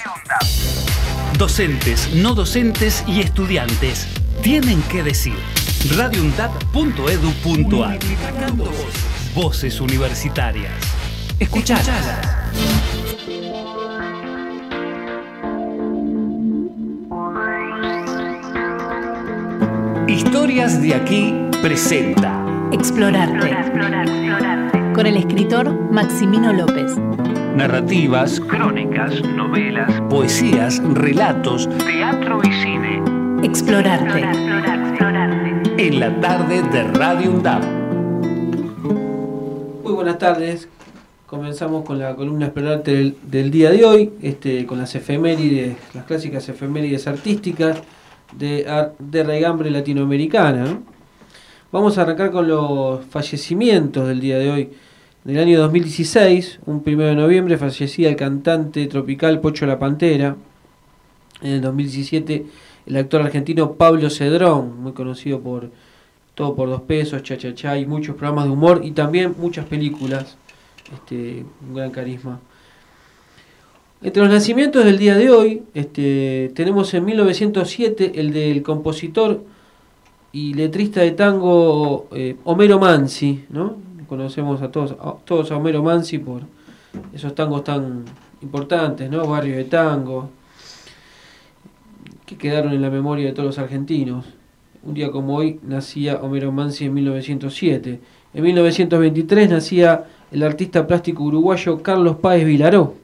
[1.37, 4.07] Docentes, no docentes y estudiantes
[4.41, 5.37] tienen que decir.
[5.95, 7.99] radioundad.edu.ar
[9.35, 10.73] Voces universitarias.
[11.39, 11.85] Escuchalas.
[20.07, 22.45] Historias de aquí presenta.
[22.71, 24.72] Explorarte.
[24.93, 26.95] Con el escritor Maximino López.
[27.55, 33.01] Narrativas, crónicas, novelas, poesías, relatos, teatro y cine.
[33.41, 34.21] Explorarte.
[35.77, 37.63] En la tarde de Radio UNDAP.
[39.83, 40.69] Muy buenas tardes.
[41.25, 46.05] Comenzamos con la columna Explorarte del, del día de hoy, este, con las efemérides, las
[46.05, 47.81] clásicas efemérides artísticas
[48.37, 48.67] de,
[48.99, 50.65] de regambre latinoamericana.
[50.65, 50.92] ¿no?
[51.73, 54.69] Vamos a arrancar con los fallecimientos del día de hoy.
[55.25, 60.35] En el año 2016, un primero de noviembre, fallecía el cantante tropical Pocho La Pantera.
[61.41, 62.45] En el 2017,
[62.85, 65.71] el actor argentino Pablo Cedrón, muy conocido por
[66.35, 69.65] Todo por dos pesos, Cha Cha Cha y muchos programas de humor y también muchas
[69.65, 70.37] películas.
[70.93, 72.39] Este, un gran carisma.
[74.03, 79.41] Entre los nacimientos del día de hoy, este, tenemos en 1907 el del compositor
[80.33, 83.77] y letrista de tango eh, Homero Mansi, ¿no?
[84.09, 86.41] Conocemos a todos, a todos a Homero Mansi por
[87.13, 88.03] esos tangos tan
[88.41, 89.27] importantes, ¿no?
[89.27, 90.31] Barrio de Tango,
[92.25, 94.25] que quedaron en la memoria de todos los argentinos.
[94.81, 97.99] Un día como hoy nacía Homero Mansi en 1907.
[98.33, 102.95] En 1923 nacía el artista plástico uruguayo Carlos Páez Vilaró.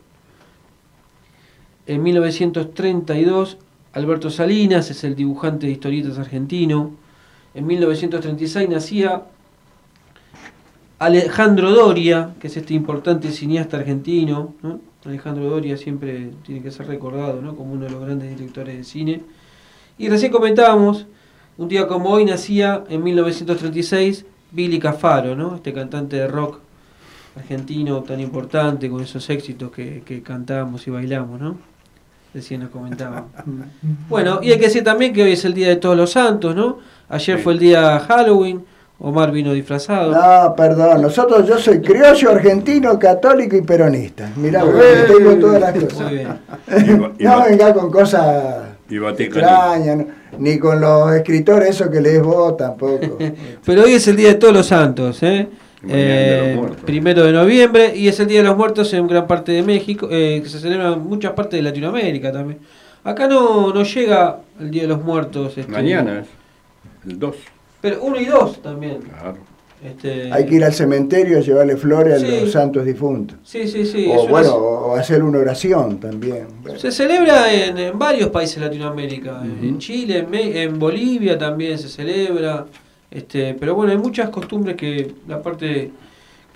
[1.86, 3.58] En 1932
[3.94, 7.09] Alberto Salinas es el dibujante de historietas argentino.
[7.54, 9.24] En 1936 nacía
[11.00, 14.54] Alejandro Doria, que es este importante cineasta argentino.
[14.62, 14.82] ¿no?
[15.06, 17.56] Alejandro Doria siempre tiene que ser recordado ¿no?
[17.56, 19.22] como uno de los grandes directores de cine.
[19.98, 21.08] Y recién comentábamos,
[21.58, 25.56] un día como hoy nacía en 1936 Billy Cafaro, ¿no?
[25.56, 26.60] este cantante de rock
[27.36, 31.58] argentino tan importante con esos éxitos que, que cantamos y bailamos, ¿no?
[32.34, 33.28] Recién nos comentaba.
[34.10, 36.56] Bueno, y hay que decir también que hoy es el Día de Todos los Santos,
[36.56, 36.80] ¿no?
[37.10, 38.64] Ayer fue el día Halloween,
[39.00, 40.12] Omar vino disfrazado.
[40.12, 44.30] No, perdón, nosotros, yo soy criollo, argentino, católico y peronista.
[44.36, 44.78] Mirá, bien.
[45.08, 46.02] tengo todas las cosas.
[46.02, 47.12] Muy bien.
[47.18, 48.56] Y No venga con cosas
[49.18, 50.08] extrañas, no,
[50.38, 53.18] ni con los escritores, eso que lees vos tampoco.
[53.66, 55.48] Pero hoy es el Día de Todos los Santos, ¿eh?
[55.82, 56.82] Mañana de los Eh, Muertos.
[56.86, 60.10] primero de noviembre y es el Día de los Muertos en gran parte de México,
[60.12, 62.60] eh, que se celebra en muchas partes de Latinoamérica también.
[63.06, 65.58] Acá no, no llega el Día de los Muertos.
[65.58, 66.28] este, Mañana es
[67.08, 67.36] el 2.
[67.82, 69.00] Pero uno y dos también.
[69.02, 69.38] Claro.
[69.82, 73.38] Este, Hay que ir al cementerio a llevarle flores a los santos difuntos.
[73.44, 74.08] Sí, sí, sí.
[74.10, 76.48] o una- bueno, o hacer una oración también.
[76.78, 81.78] Se celebra en, en varios países de Latinoamérica, en Chile, en, Me- en Bolivia también
[81.80, 82.66] se celebra,
[83.10, 85.92] este, pero bueno, hay muchas costumbres que la parte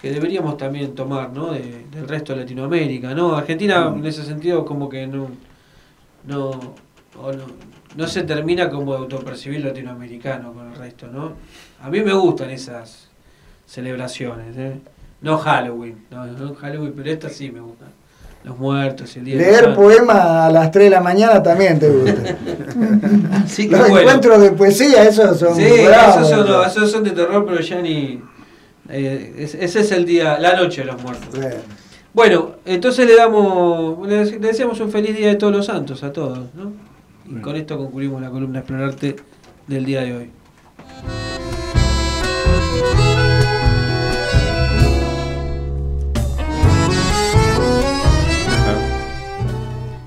[0.01, 1.53] que deberíamos también tomar, ¿no?
[1.53, 3.37] De- del resto de Latinoamérica, ¿no?
[3.37, 5.29] Argentina en ese sentido como que no,
[6.27, 6.49] no,
[7.21, 7.45] o no,
[7.95, 11.33] no se termina como de autopercibir latinoamericano con el resto, ¿no?
[11.81, 13.07] A mí me gustan esas
[13.67, 14.79] celebraciones, ¿eh?
[15.21, 17.89] No Halloween, no, no Halloween, pero estas sí me gustan.
[18.43, 22.21] los muertos, el día Leer poemas a las 3 de la mañana también te gusta.
[23.69, 23.99] Los bueno.
[23.99, 26.15] encuentros de poesía, esos son Sí, bravos.
[26.17, 28.21] esos son, no, esos son de terror, pero ya ni.
[28.89, 31.29] eh, es- ese es el día, la noche de los muertos.
[32.13, 36.11] Bueno, entonces le damos, le le deseamos un feliz día de todos los santos a
[36.11, 36.73] todos, ¿no?
[37.35, 39.15] Y con esto concluimos la columna Explorarte
[39.67, 40.29] del día de hoy.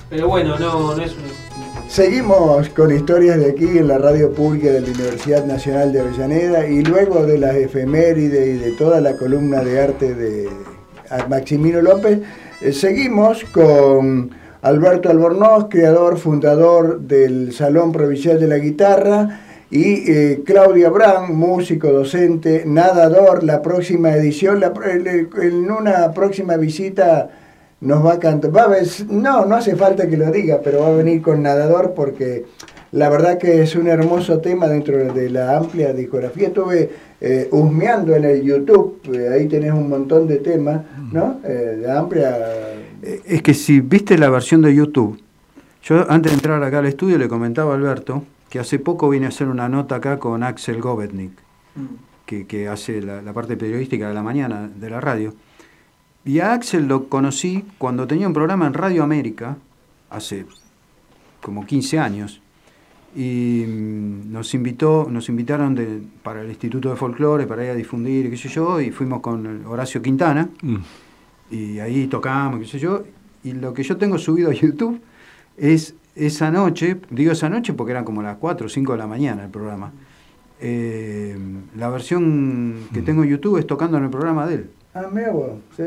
[0.09, 1.27] Pero bueno, no, no es un.
[1.89, 6.69] Seguimos con historias de aquí en la radio pública de la Universidad Nacional de Avellaneda
[6.69, 10.49] y luego de las efemérides y de toda la columna de arte de
[11.29, 12.21] Maximino López,
[12.61, 14.31] eh, seguimos con
[14.63, 21.89] Alberto Albornoz, creador, fundador del Salón Provincial de la Guitarra, y eh, Claudia Brand, músico,
[21.89, 23.43] docente, nadador.
[23.43, 24.73] La próxima edición, la
[25.43, 27.31] en una próxima visita
[27.81, 28.57] nos va a cantar.
[28.57, 31.43] Va a ver- no, no hace falta que lo diga, pero va a venir con
[31.43, 32.45] nadador porque
[32.93, 36.47] la verdad que es un hermoso tema dentro de la amplia discografía.
[36.47, 36.89] Estuve
[37.21, 41.41] eh, husmeando en el YouTube, eh, ahí tenés un montón de temas, ¿no?
[41.45, 42.39] Eh, de amplia.
[43.07, 45.19] Eh, Es que si viste la versión de YouTube,
[45.85, 49.27] yo antes de entrar acá al estudio le comentaba a Alberto que hace poco vine
[49.27, 51.33] a hacer una nota acá con Axel Govetnik,
[52.27, 55.35] que, que hace la, la parte periodística de la mañana de la radio.
[56.25, 59.57] Y a Axel lo conocí cuando tenía un programa en Radio América,
[60.11, 60.47] hace
[61.43, 62.41] como 15 años,
[63.15, 67.75] y mm, nos invitó, nos invitaron de- para el Instituto de Folclore, para ir a
[67.75, 70.49] difundir, qué sé yo, y fuimos con Horacio Quintana,
[71.51, 73.03] y ahí tocamos, qué sé yo,
[73.45, 75.01] y lo que yo tengo subido a YouTube
[75.57, 79.07] es esa noche, digo esa noche porque eran como las 4 o 5 de la
[79.07, 79.93] mañana el programa.
[80.61, 81.37] Eh,
[81.77, 84.71] la versión que tengo en YouTube es tocando en el programa de él.
[84.95, 85.83] Ah, mira vos, sí.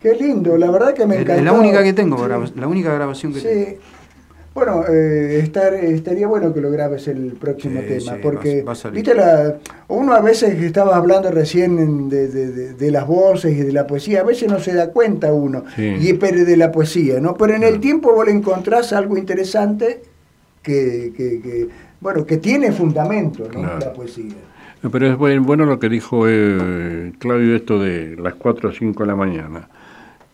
[0.00, 1.34] Qué lindo, la verdad que me encantó.
[1.34, 2.52] Es la única que tengo, Sí.
[2.56, 3.46] la única grabación que Sí.
[3.46, 3.78] tengo.
[4.54, 8.72] Bueno, eh, estar, estaría bueno que lo grabes el próximo Sí, tema, sí, porque va-
[8.74, 9.58] va viste la,
[9.88, 13.72] uno a veces que estaba hablando recién de, de- de- de las voces y de
[13.72, 15.96] la poesía, a veces no se da cuenta uno, Sí.
[16.00, 17.34] y pero de la poesía, ¿no?
[17.36, 20.02] Pero en el tiempo vos le encontrás algo interesante
[20.62, 21.68] que, que- que,
[22.00, 23.60] bueno, que tiene fundamento, ¿no?
[23.60, 23.78] Claro.
[23.80, 24.34] La poesía.
[24.92, 29.02] Pero es buen- bueno lo que dijo eh, Claudio, esto de las 4 o 5
[29.02, 29.68] de la mañana.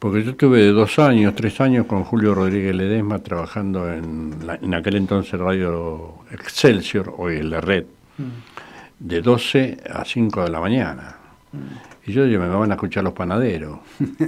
[0.01, 4.75] Porque yo tuve dos años, tres años con Julio Rodríguez Ledesma trabajando en, la- en
[4.75, 7.85] aquel entonces Radio Excelsior, hoy en la red,
[8.99, 11.17] de 12 a 5 de la mañana.
[12.07, 13.79] Y yo digo, me van a escuchar los panaderos.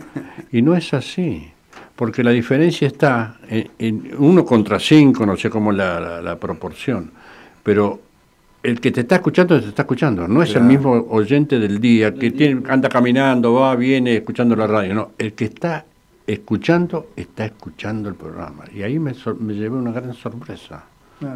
[0.52, 1.50] y no es así.
[1.96, 6.20] Porque la diferencia está en, en uno contra cinco, no sé cómo es la, la-
[6.22, 7.10] la proporción.
[7.62, 8.00] Pero
[8.62, 10.28] el que te está escuchando, te está escuchando.
[10.28, 10.64] No es Claro.
[10.66, 14.94] el mismo oyente del día que tiene, anda caminando, va, viene, escuchando la radio.
[14.94, 15.84] No, el que está
[16.26, 18.64] escuchando, está escuchando el programa.
[18.74, 20.84] Y ahí me, sor- me llevé una gran sorpresa.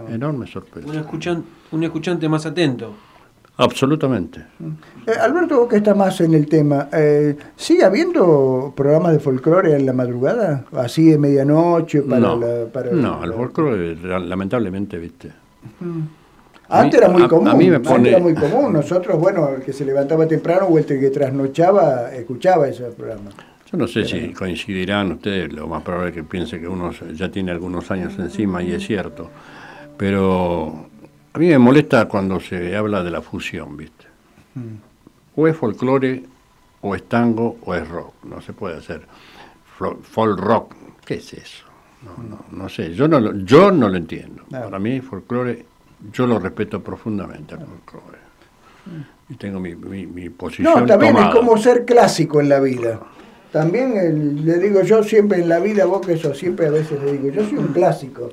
[0.09, 0.89] Enorme sorpresa.
[0.89, 2.93] Un, escuchan, un escuchante más atento.
[3.59, 4.41] Absolutamente.
[5.07, 9.75] Eh, Alberto, vos que estás más en el tema, eh, ¿sigue habiendo programas de folclore
[9.75, 10.65] en la madrugada?
[10.73, 12.67] Así de medianoche para no, la...
[12.71, 15.31] Para no, la- el folclore, lamentablemente, viste.
[16.69, 18.73] Antes era muy a- a común, mí me antes pone- era muy común.
[18.73, 23.31] Nosotros, bueno, el que se levantaba temprano o el que trasnochaba, escuchaba ese programa.
[23.71, 27.29] Yo no sé si coincidirán ustedes, lo más probable es que piense que uno ya
[27.31, 29.29] tiene algunos años encima y es cierto,
[29.97, 30.87] pero
[31.33, 34.07] a mí me molesta cuando se habla de la fusión, ¿viste?
[35.35, 36.23] O es folclore,
[36.81, 39.03] o es tango, o es rock, no se puede hacer
[40.03, 40.75] folk rock,
[41.05, 41.65] ¿qué es eso?
[42.03, 44.45] No, no, no sé, yo no, lo, yo no lo entiendo.
[44.51, 45.65] Para mí folclore,
[46.13, 48.19] yo lo respeto profundamente folclore.
[49.29, 51.31] Y tengo mi, mi, mi posición No, también tomada.
[51.33, 53.01] es como ser clásico en la vida.
[53.53, 57.03] También el- le digo yo siempre en la vida, vos que eso siempre a veces
[57.03, 58.31] le digo, yo soy un clásico.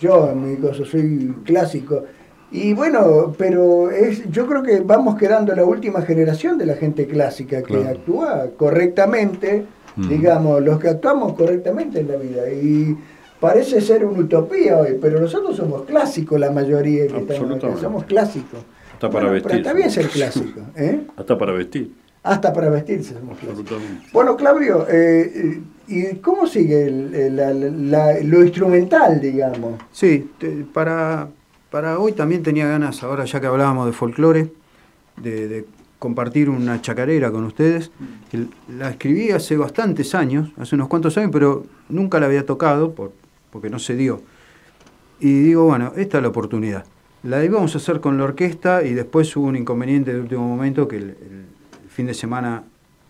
[0.00, 2.04] Yo en mi cosa soy clásico.
[2.50, 7.06] Y bueno, pero es, yo creo que vamos quedando la última generación de la gente
[7.06, 7.88] clásica que Claro.
[7.90, 9.64] actúa correctamente,
[9.96, 10.08] Mm.
[10.08, 12.50] digamos, los que actuamos correctamente en la vida.
[12.50, 12.94] Y
[13.40, 18.04] parece ser una utopía hoy, pero nosotros somos clásicos la mayoría que estamos acá, somos
[18.04, 18.60] clásicos.
[18.94, 19.48] Hasta para Bueno, vestir.
[19.50, 21.00] Pero está bien ser clásico, ¿eh?
[21.16, 21.92] Hasta para vestir.
[22.22, 23.78] Hasta para vestirse somos clásicos.
[24.12, 29.74] Bueno, Claudio, eh, ¿y cómo sigue el- el- la- la- lo instrumental, digamos?
[29.92, 31.28] Sí, te- para,
[31.70, 34.50] para hoy también tenía ganas, ahora ya que hablábamos de folclore,
[35.22, 35.64] de, de
[35.98, 37.90] compartir una chacarera con ustedes.
[38.76, 43.12] La escribí hace bastantes años, hace unos cuantos años, pero nunca la había tocado por,
[43.50, 44.22] porque no se dio.
[45.20, 46.84] Y digo, bueno, esta es la oportunidad.
[47.22, 50.86] La íbamos a hacer con la orquesta y después hubo un inconveniente de último momento
[50.86, 52.64] que el, el fin de semana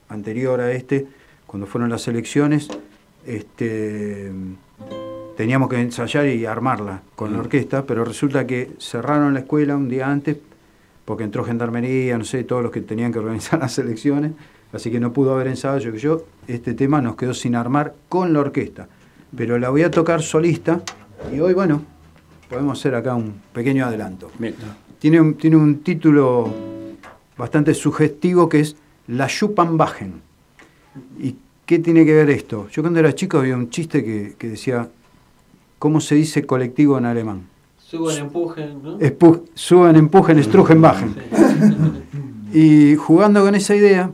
[0.08, 1.06] anterior a este,
[1.46, 2.68] cuando fueron las elecciones,
[3.26, 4.30] este,
[5.36, 9.88] teníamos que ensayar y armarla con la orquesta, pero resulta que cerraron la escuela un
[9.88, 10.38] día antes
[11.04, 14.32] porque entró gendarmería, no sé, todos los que tenían que organizar las elecciones,
[14.72, 16.24] así que no pudo haber ensayo que yo.
[16.46, 18.88] Este tema nos quedó sin armar con la orquesta,
[19.34, 20.80] pero la voy a tocar solista
[21.34, 21.82] y hoy, bueno,
[22.48, 24.30] podemos hacer acá un pequeño adelanto.
[24.98, 26.52] Tiene un, tiene un título
[27.36, 28.76] bastante sugestivo que es
[29.08, 30.14] La Schuppanbachen.
[31.20, 31.34] ¿Y
[31.66, 32.68] qué tiene que ver esto?
[32.70, 34.88] Yo cuando era chico había un chiste que, que decía,
[35.78, 37.42] ¿cómo se dice colectivo en alemán?
[37.78, 38.98] Suban, empujen, ¿no?
[38.98, 41.14] Espu- suban, empujen, estrujen, bajen.
[42.52, 44.10] Y jugando con esa idea,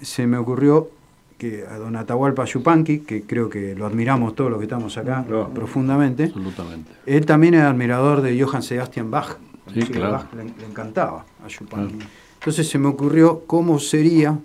[0.00, 0.90] se me ocurrió
[1.38, 5.24] que a don Atahualpa Yupanqui, que creo que lo admiramos todos los que estamos acá
[5.54, 6.92] profundamente, Absolutamente.
[7.04, 9.36] él también era admirador de Johann Sebastian Bach.
[9.72, 10.12] Sí, claro.
[10.12, 11.98] Bach le, le encantaba a Yupanqui.
[12.40, 14.38] Entonces se me ocurrió cómo sería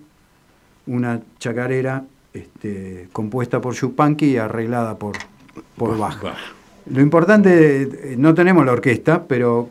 [0.87, 2.03] una chacarera
[2.33, 5.15] este, compuesta por Yupanqui y arreglada por,
[5.77, 6.17] por Bach.
[6.87, 9.69] Lo importante, eh, no tenemos la orquesta, pero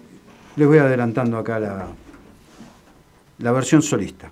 [0.57, 1.89] les voy adelantando acá la,
[3.39, 4.31] la versión solista.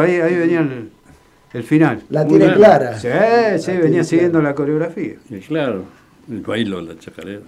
[0.00, 0.90] Ahí, ahí venía el,
[1.52, 2.02] el final.
[2.10, 2.98] La tiene clara.
[2.98, 3.08] Sí,
[3.58, 5.14] sí, venía siguiendo la coreografía.
[5.30, 5.84] Y claro,
[6.30, 7.40] el bailo, la chacarera.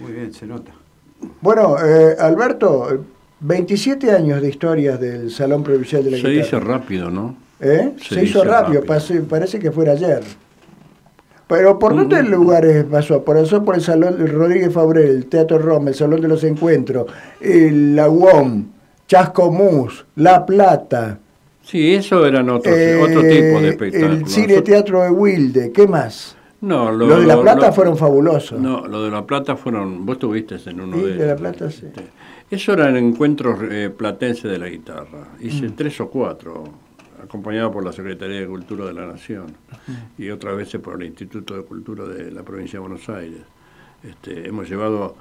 [0.00, 0.72] Muy bien, se nota.
[1.40, 2.98] Bueno, eh, Alberto, eh,
[3.40, 6.44] 27 años de historias del Salón Provincial de la Se Guitarra.
[6.44, 7.36] dice rápido, ¿no?
[7.60, 7.94] ¿Eh?
[8.00, 10.22] Se, Se hizo rápido, parece que fuera ayer.
[11.48, 13.24] Pero ¿por dónde lugares pasó?
[13.24, 17.06] Por eso por el Salón Rodríguez Fabrel, el Teatro Roma, el Salón de los Encuentros,
[17.40, 18.66] el La UOM,
[19.08, 21.18] Chascomús, La Plata.
[21.62, 24.18] Sí, eso eran otros, eh, otro tipo de espectáculos.
[24.20, 26.36] El Cine Teatro de Wilde, ¿qué más?
[26.60, 28.60] No, lo, Los de La lo- Plata lo- fueron fabulosos.
[28.60, 30.04] No, lo de La Plata fueron.
[30.06, 31.40] Vos estuviste en uno Sí, de de La ellos.
[31.40, 31.86] Plata, sí.
[32.50, 35.28] Eso eran encuentros eh, platenses de la guitarra.
[35.40, 35.72] Hice Mm.
[35.76, 36.64] tres o cuatro
[37.22, 39.46] acompañado por la Secretaría de Cultura de la Nación
[40.16, 43.40] y otras veces por el Instituto de Cultura de la provincia de Buenos Aires.
[44.02, 45.14] Este, hemos llevado,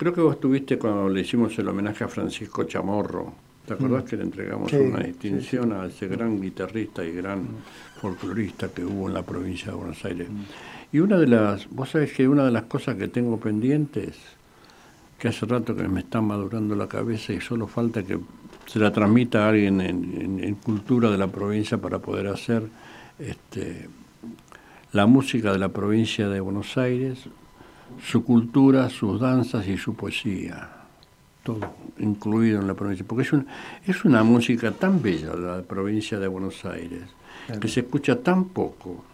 [0.00, 3.34] creo que vos estuviste cuando le hicimos el homenaje a Francisco Chamorro.
[3.66, 4.06] ¿Te acordás Mm.
[4.06, 8.00] que le entregamos Sí, una sí, distinción a ese gran guitarrista y gran Mm.
[8.00, 10.26] folclorista que hubo en la provincia de Buenos Aires?
[10.90, 14.16] Y una de las, vos sabés que una de las cosas que tengo pendientes,
[15.18, 18.18] que hace rato que me está madurando la cabeza y solo falta que
[18.66, 22.62] se la transmita a alguien en, en- en cultura de la provincia para poder hacer
[23.18, 23.86] este,
[24.92, 27.18] la música de la provincia de Buenos Aires,
[28.02, 30.68] su cultura, sus danzas y su poesía.
[31.42, 31.60] Todo
[31.98, 33.04] incluido en la provincia.
[33.08, 33.46] Porque es, un-
[33.86, 37.02] es una música tan bella la provincia de Buenos Aires,
[37.60, 39.04] que se escucha tan poco.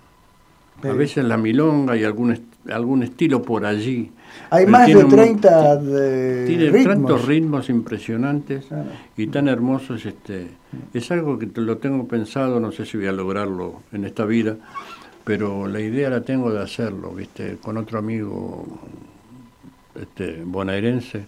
[0.83, 4.11] A veces la milonga y algún, est- algún estilo por allí.
[4.51, 6.85] Hay más de un- 30 de tiene ritmos.
[6.95, 8.67] tantos ritmos impresionantes
[9.17, 10.05] y tan hermosos.
[10.05, 10.49] Este,
[10.93, 14.27] es algo que te- lo tengo pensado, no sé si voy a lograrlo en esta
[14.27, 14.57] vida,
[15.27, 17.57] pero la idea la tengo de hacerlo, ¿viste?
[17.61, 18.65] Con otro amigo
[20.01, 21.27] este, bonaerense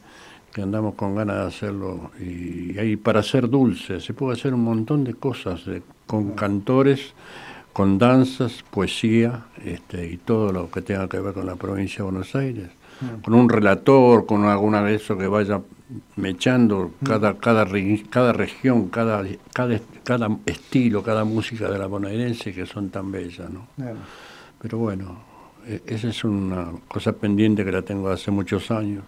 [0.53, 4.01] que andamos con ganas de hacerlo y, ahí para hacer dulce.
[4.01, 7.12] Se puede hacer un montón de cosas de- con cantores
[7.73, 12.03] con danzas poesía este, y todo lo que tenga que ver con la provincia de
[12.05, 12.69] Buenos Aires.
[13.25, 15.61] Con un relator con alguna de eso que vaya
[16.16, 19.24] mechando cada cada ri- cada región cada
[19.55, 23.97] cada cada estilo cada música de la bonaerense que son tan bellas no Claro.
[24.60, 25.19] pero bueno,
[25.66, 29.05] e- esa es una cosa pendiente que la tengo hace muchos años.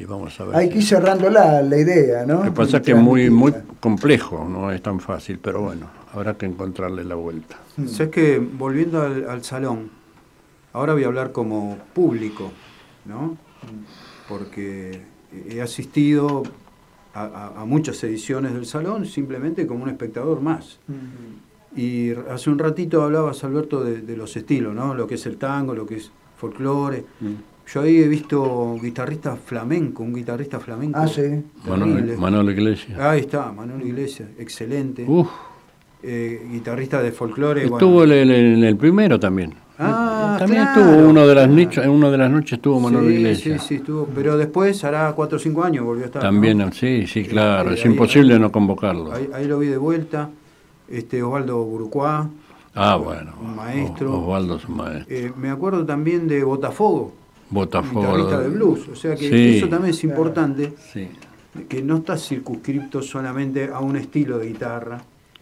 [0.00, 0.54] Y vamos a ver.
[0.56, 2.34] Hay que ir cerrando la, la idea, ¿no?
[2.34, 5.88] Lo que pasa es que es muy, muy complejo, no es tan fácil, pero bueno,
[6.14, 7.56] habrá que encontrarle la vuelta.
[7.88, 9.90] Sabes que volviendo al, al salón,
[10.72, 12.52] ahora voy a hablar como público,
[13.06, 13.36] ¿no?
[14.28, 15.02] Porque
[15.50, 16.42] he asistido
[17.14, 20.78] a, a- a muchas ediciones del salón simplemente como un espectador más.
[21.76, 24.94] Y hace un ratito hablabas, Alberto, de, de los estilos, ¿no?
[24.94, 27.04] Lo que es el tango, lo que es folclore.
[27.72, 30.98] Yo ahí he visto guitarristas flamenco, un guitarrista flamenco.
[30.98, 31.22] Ah, sí.
[31.66, 32.98] Manuel, Iglesias.
[32.98, 35.04] Ahí está, Manuel Iglesias, excelente.
[35.06, 35.28] Uf.
[36.02, 37.64] Eh, guitarrista de folclore.
[37.64, 38.14] Estuvo bueno.
[38.14, 39.52] en el, en el primero también.
[39.80, 40.80] Ah, también claro.
[40.80, 43.60] estuvo uno de las noches, en una de las noches estuvo Manuel sí, Iglesias.
[43.62, 44.06] Sí, sí, estuvo.
[44.14, 46.22] Pero después, hará 4 o 5 años, volvió a estar.
[46.22, 46.28] ¿no?
[46.28, 49.12] También, sí, sí, claro, ahí- es ahí- imposible no convocarlo.
[49.12, 50.30] Ahí, ahí lo vi de vuelta.
[50.88, 52.28] Este, Osvaldo Burucuá,
[52.74, 53.34] ah, bueno.
[53.40, 54.14] un maestro.
[54.14, 55.14] Os- Osvaldo es un maestro.
[55.16, 57.12] Eh, me acuerdo también de Botafogo,
[57.50, 58.00] Botafogo.
[58.00, 58.88] guitarrista de blues.
[58.88, 59.58] O sea que Sí.
[59.58, 61.08] eso también es importante, Sí.
[61.68, 64.98] que no está circunscripto solamente a un estilo de guitarra.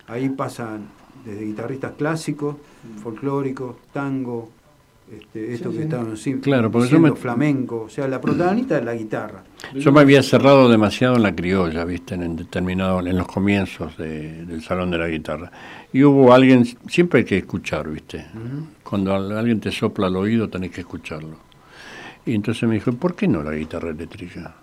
[0.09, 0.81] Ahí pasan
[1.27, 2.57] desde guitarristas clásicos,
[3.03, 4.51] folclóricos, tango,
[5.13, 5.89] este, esto Sí, que sí.
[5.89, 7.83] estaban sí, Claro, porque yo diciendo, me- flamenco.
[7.83, 9.43] O sea, la protagonista es la guitarra.
[9.75, 14.45] Yo me había cerrado demasiado en la criolla, viste, en determinado, en los comienzos de-
[14.47, 15.51] del salón de la guitarra.
[15.93, 18.27] Y hubo alguien, siempre hay que escuchar, viste.
[18.83, 21.37] Cuando al- alguien te sopla al oído tenés que escucharlo.
[22.25, 24.55] Y entonces me dijo, ¿por qué no la guitarra eléctrica?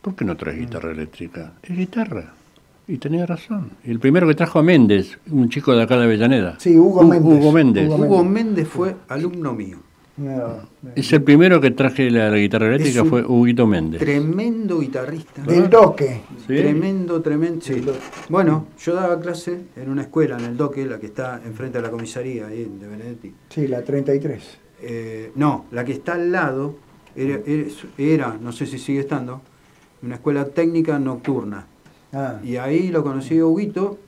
[0.00, 1.52] ¿Por qué no traes guitarra eléctrica?
[1.62, 2.32] Es guitarra.
[2.92, 3.70] Y tenía razón.
[3.84, 6.56] Y el primero que trajo a Méndez, un chico de acá de Avellaneda.
[6.60, 7.38] Sí, Hugo Hu- Méndez.
[7.40, 7.88] Hugo Méndez.
[7.88, 9.78] Hugo Méndez fue alumno mío.
[10.18, 10.56] No,
[10.94, 13.98] Es el primero que traje la, la guitarra eléctrica, fue Huguito Méndez.
[13.98, 15.40] Tremendo guitarrista.
[15.42, 16.20] Del Doque.
[16.40, 16.48] ¿Sí?
[16.54, 17.62] Tremendo, tremendo.
[17.64, 17.82] sí.
[18.28, 21.82] Bueno, yo daba clase en una escuela, en el Doque, la que está enfrente de
[21.84, 23.32] la comisaría, ahí de Benedetti.
[23.48, 24.58] Sí, la 33.
[24.82, 26.76] Eh, no, la que está al lado
[27.16, 27.64] era, era,
[27.96, 29.40] era, no sé si sigue estando,
[30.02, 31.68] una escuela técnica nocturna.
[32.12, 32.38] Ah.
[32.44, 33.98] Y ahí lo conocí a Huguito,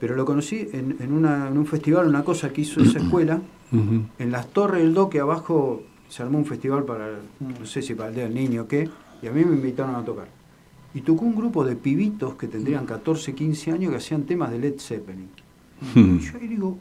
[0.00, 3.40] pero lo conocí en, en, una- en un festival, una cosa que hizo esa escuela.
[3.72, 7.08] En las torres del Doque abajo se armó un festival para,
[7.40, 8.88] no sé si para el Día del Niño o qué,
[9.20, 10.28] y a mí me invitaron a tocar.
[10.94, 14.60] Y tocó un grupo de pibitos que tendrían 14, 15 años que hacían temas de
[14.60, 15.28] Led Zeppelin.
[15.96, 16.78] Y yo ahí digo,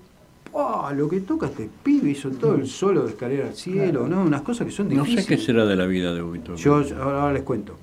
[0.52, 0.94] ¡pah!
[0.94, 4.22] Lo que toca este pibe hizo todo el solo de escalera al cielo, ¿no?
[4.22, 5.26] Unas cosas que son No difíciles.
[5.26, 6.56] sé qué será de la vida de Huguito.
[6.56, 7.76] Yo ahora, ahora les cuento.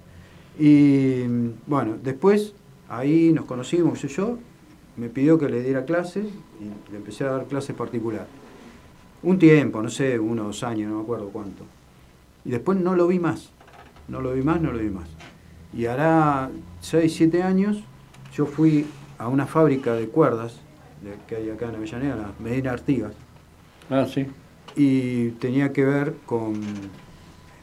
[0.57, 1.23] Y
[1.67, 2.55] bueno, después
[2.91, 4.37] ahí nos conocimos, yo,
[4.97, 6.27] me pidió que le diera clases
[6.61, 8.27] y le empecé a dar clases particular.
[9.23, 11.65] Un tiempo, no sé, uno o dos años, no me acuerdo cuánto.
[12.45, 13.51] Y después no lo vi más,
[14.09, 15.09] no lo vi más, no lo vi más.
[15.73, 16.51] Y hará
[16.81, 17.83] 6, 7 años
[18.35, 18.87] yo fui
[19.19, 20.61] a una fábrica de cuerdas
[21.03, 23.12] de- que hay acá en Avellaneda, la Medina Artigas,
[23.89, 24.27] Ah, sí.
[24.77, 26.61] y tenía que ver con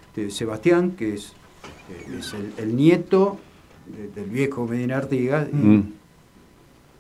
[0.08, 1.34] este, Sebastián, que es,
[1.90, 3.40] eh, es el, el nieto
[3.96, 5.94] de- del viejo Medina Artigas, y, Mm.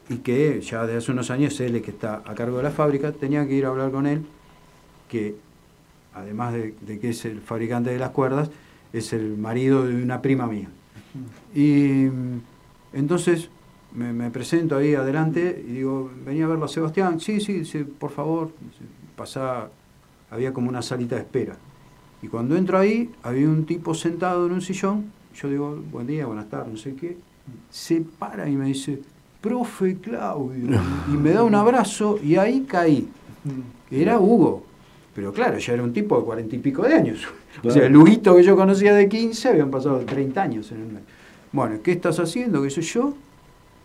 [0.09, 2.71] y que ya desde hace unos años él es que está a cargo de la
[2.71, 4.21] fábrica, tenía que ir a hablar con él,
[5.09, 5.35] que
[6.13, 8.49] además de, de que es el fabricante de las cuerdas,
[8.93, 10.69] es el marido de una prima mía.
[11.53, 12.39] Y mm,
[12.93, 13.49] entonces
[13.93, 17.19] me, me presento ahí adelante y digo, venía a verlo a Sebastián.
[17.19, 18.51] Sí, sí, sí por favor.
[19.15, 19.69] Pasaba,
[20.29, 21.55] había como una salita de espera.
[22.21, 25.11] Y cuando entro ahí, había un tipo sentado en un sillón.
[25.41, 27.15] Yo digo, buen día, buenas tardes, no sé qué.
[27.69, 28.99] Se para y me dice,
[29.39, 30.79] profe Claudio.
[31.13, 33.07] Y me da un abrazo y ahí caí.
[33.91, 34.65] Era Hugo.
[35.13, 37.27] Pero claro, ya era un tipo de cuarenta y pico de años.
[37.63, 40.85] O sea, el Huguito que yo conocía de 15 habían pasado 30 años en el
[40.85, 41.05] medio.
[41.51, 42.61] Bueno, ¿qué estás haciendo?
[42.61, 43.15] ¿Qué soy yo?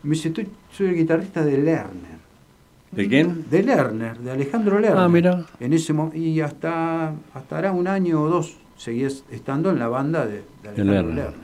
[0.03, 2.21] Me dice, estoy, soy el guitarrista de Lerner.
[2.91, 3.47] ¿De quién?
[3.49, 4.99] De Lerner, de Alejandro Lerner.
[4.99, 5.47] Ah, mira.
[5.59, 9.89] En ese y hasta, hasta hará un año o dos seguí es- estando en la
[9.89, 11.15] banda de, de Alejandro Lerner.
[11.15, 11.35] Lerner.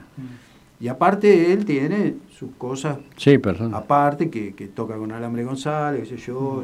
[0.81, 3.75] Y aparte él tiene sus cosas Sí, persona.
[3.77, 6.63] aparte, que, que toca con Alambre González, qué sé yo.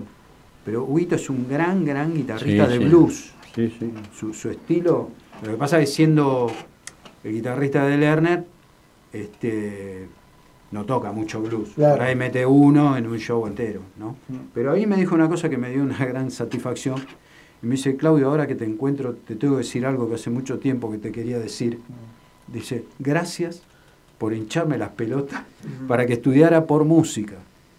[0.64, 2.86] Pero Huguito es un gran, gran guitarrista Sí, de sí.
[2.86, 3.34] blues.
[3.54, 3.94] Sí, sí.
[4.18, 5.10] Su, su estilo.
[5.44, 6.50] Lo que pasa es que siendo
[7.24, 8.46] el guitarrista de Lerner,
[9.14, 10.08] este,
[10.72, 11.70] no toca mucho blues.
[11.76, 11.96] Claro.
[11.98, 14.16] Por ahí mete uno en un show entero, ¿no?
[14.54, 16.96] Pero ahí me dijo una cosa que me dio una gran satisfacción.
[17.66, 20.30] Y me dice, Claudio, ahora que te encuentro, te tengo que decir algo que hace
[20.30, 21.80] mucho tiempo que te quería decir.
[22.46, 23.64] Dice, gracias
[24.20, 25.42] por hincharme las pelotas
[25.88, 27.34] para que estudiara por música.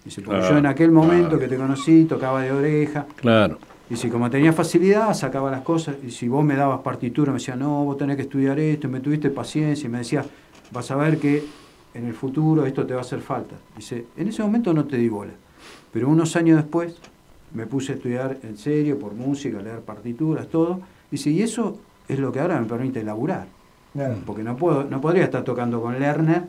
[0.04, 1.38] Dice, porque Claro, yo en aquel momento claro.
[1.38, 3.06] que te conocí tocaba de oreja.
[3.14, 3.58] Claro.
[3.88, 5.94] Y si como tenía facilidad, sacaba las cosas.
[6.04, 8.88] Y si vos me dabas partitura, me decía, no, vos tenés que estudiar esto.
[8.88, 9.86] Y me tuviste paciencia.
[9.86, 10.24] Y me decía,
[10.72, 11.44] vas a ver que
[11.94, 13.54] en el futuro esto te va a hacer falta.
[13.76, 15.34] Dice, en ese momento no te di bola.
[15.92, 16.96] Pero unos años después
[17.54, 20.80] me puse a estudiar en serio, por música, leer partituras, todo.
[21.10, 21.78] Dice, y eso
[22.08, 23.46] es lo que ahora me permite laburar.
[23.92, 24.16] Claro.
[24.26, 26.42] Porque no, puedo, no podría estar tocando con Lerner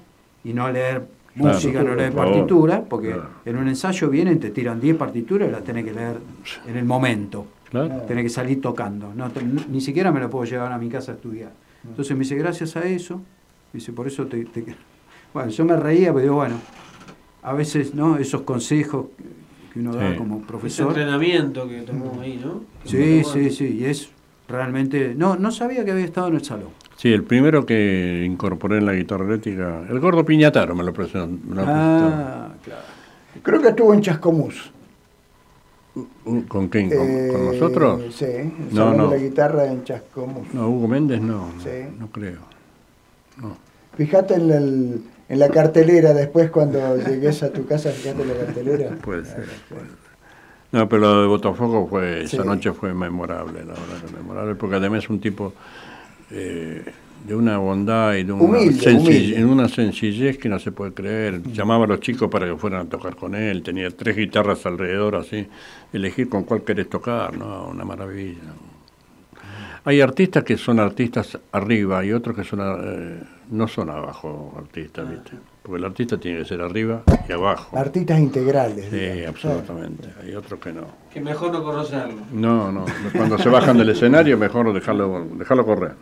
[0.44, 2.32] y no leer Claro, música, no leer favor.
[2.34, 3.30] partitura, porque Claro.
[3.46, 6.18] en un ensayo vienen, te tiran 10 partituras y las tenés que leer
[6.68, 7.46] en el momento.
[7.70, 8.02] Claro.
[8.08, 9.14] Tenés que salir tocando.
[9.14, 11.52] No, te- ni siquiera me lo puedo llevar a mi casa a estudiar.
[11.88, 13.22] Entonces me dice, gracias a eso,
[13.72, 14.66] dice, por eso te, te-
[15.34, 16.56] Bueno, yo me reía, pero digo, bueno,
[17.44, 18.18] a veces, ¿no?
[18.18, 19.06] Esos consejos
[19.78, 20.88] que uno da como Ese profesor.
[20.90, 22.62] entrenamiento que tomó ahí, ¿no?
[22.84, 24.10] Sí, sí, sí, y es
[24.48, 25.14] realmente...
[25.16, 26.70] No, no sabía que había estado en el salón.
[26.96, 31.28] Sí, el primero que incorporé en la guitarra eléctrica, el gordo Piñataro me lo presentó.
[31.48, 32.82] me lo Ah, claro.
[33.44, 34.72] Creo que estuvo en Chascomús.
[36.48, 36.90] ¿Con quién?
[36.90, 38.16] ¿Con, Eh, con nosotros?
[38.16, 39.08] Sí, el No, Salón no.
[39.10, 40.54] de la guitarra en Chascomús.
[40.54, 41.70] No, Hugo Méndez no, no, Sí.
[42.00, 42.40] no creo.
[43.42, 43.58] No.
[43.96, 48.34] Fíjate en, el- en la cartelera después cuando llegues a tu casa, fíjate en la
[48.46, 48.96] cartelera.
[49.04, 49.46] Puede ser.
[50.72, 54.76] No, pero lo de Botafogo fue, esa noche fue memorable, la verdad que memorable, porque
[54.76, 55.54] además es un tipo
[56.30, 56.84] eh,
[57.26, 59.38] de una bondad y de una, Humilde, senci- humilde.
[59.40, 61.42] en una sencillez que no se puede creer.
[61.54, 65.16] Llamaba a los chicos para que fueran a tocar con él, tenía tres guitarras alrededor,
[65.16, 65.48] así,
[65.94, 67.68] elegir con cuál querés tocar, ¿no?
[67.70, 68.36] Una maravilla.
[69.88, 75.10] Hay artistas que son artistas arriba y otros que son eh, no son abajo artistas,
[75.10, 75.32] ¿viste?
[75.64, 77.78] Porque el artista tiene que ser arriba y abajo.
[77.78, 78.86] Artistas integrales.
[78.90, 79.28] Sí, digamos.
[79.46, 80.10] absolutamente.
[80.22, 80.82] Hay otros que no.
[81.14, 82.22] Que mejor no conocerlo.
[82.34, 82.84] No, no.
[83.16, 85.94] Cuando se bajan del escenario, mejor dejarlo, dejarlo correr.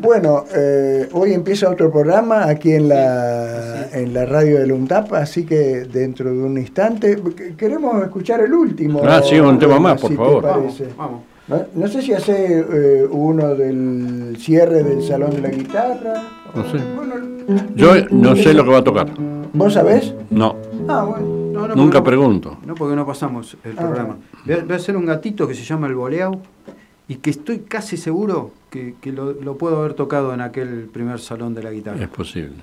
[0.00, 5.44] Bueno, eh, hoy empieza otro programa aquí en la, en la radio de UNTAP, así
[5.44, 9.02] que dentro de un instante que- queremos escuchar el último.
[9.04, 10.42] Ah, sí, un tema más, por si favor.
[10.96, 11.22] Vamos.
[11.48, 16.22] No, no sé si hace eh, uno del cierre del Salón de la Guitarra.
[16.54, 16.78] No sé.
[17.74, 19.08] Yo no sé lo que va a tocar.
[19.52, 20.14] ¿Vos sabés?
[20.30, 20.56] No.
[20.88, 21.26] Ah, bueno.
[21.54, 22.58] No, no, Nunca pregunto.
[22.66, 24.16] No, porque no pasamos el Ah, programa.
[24.44, 26.40] Voy a, voy a hacer un gatito que se llama el boleau
[27.06, 31.20] y que estoy casi seguro que, que lo, lo puedo haber tocado en aquel primer
[31.20, 32.02] salón de la guitarra.
[32.02, 32.56] Es posible.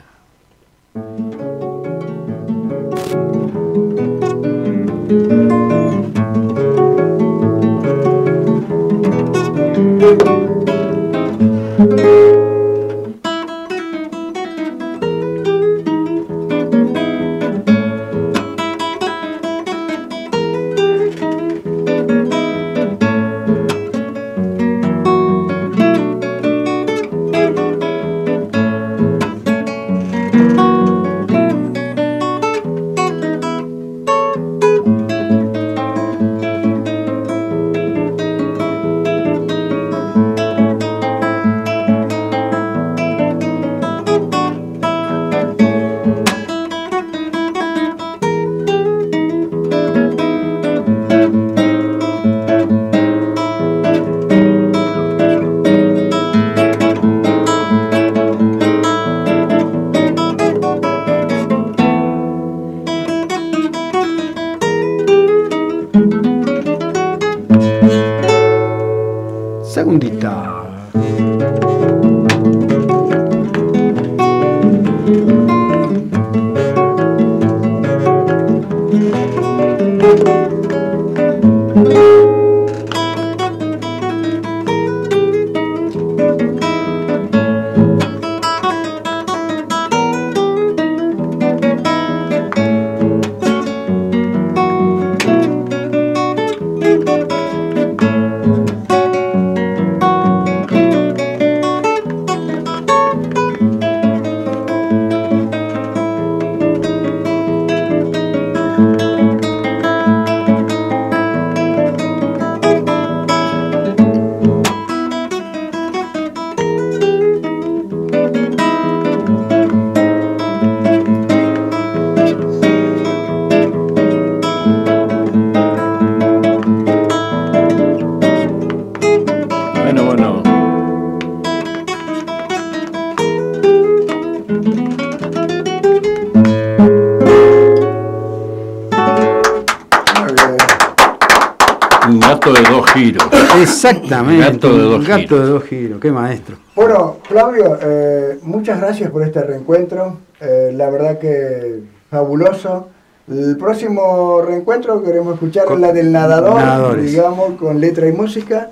[144.38, 144.68] Exactamente.
[144.68, 145.40] Un gato de dos un gato giros.
[145.40, 146.00] de dos giros.
[146.02, 146.56] Qué maestro.
[146.76, 150.18] Bueno, Claudio, eh, muchas gracias por este reencuentro.
[150.40, 152.88] Eh, la verdad que fabuloso.
[153.30, 157.06] El próximo reencuentro queremos escuchar Con- la del nadador, Nadadores.
[157.12, 158.72] digamos, con letra y música.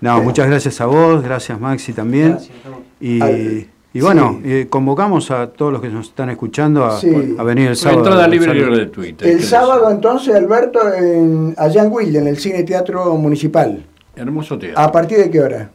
[0.00, 2.38] No, muchas gracias a vos, gracias Maxi también.
[3.00, 4.50] Y, Al- y bueno, sí.
[4.50, 7.36] eh, convocamos a todos los que nos están escuchando a, Sí.
[7.38, 7.98] a venir el sábado.
[8.00, 8.90] entrada libre.
[9.20, 13.84] El sábado entonces, Alberto, en, allá en Will, en el Cine Teatro Municipal.
[14.22, 14.80] Hermoso teatro.
[14.80, 15.70] ¿A partir de qué hora?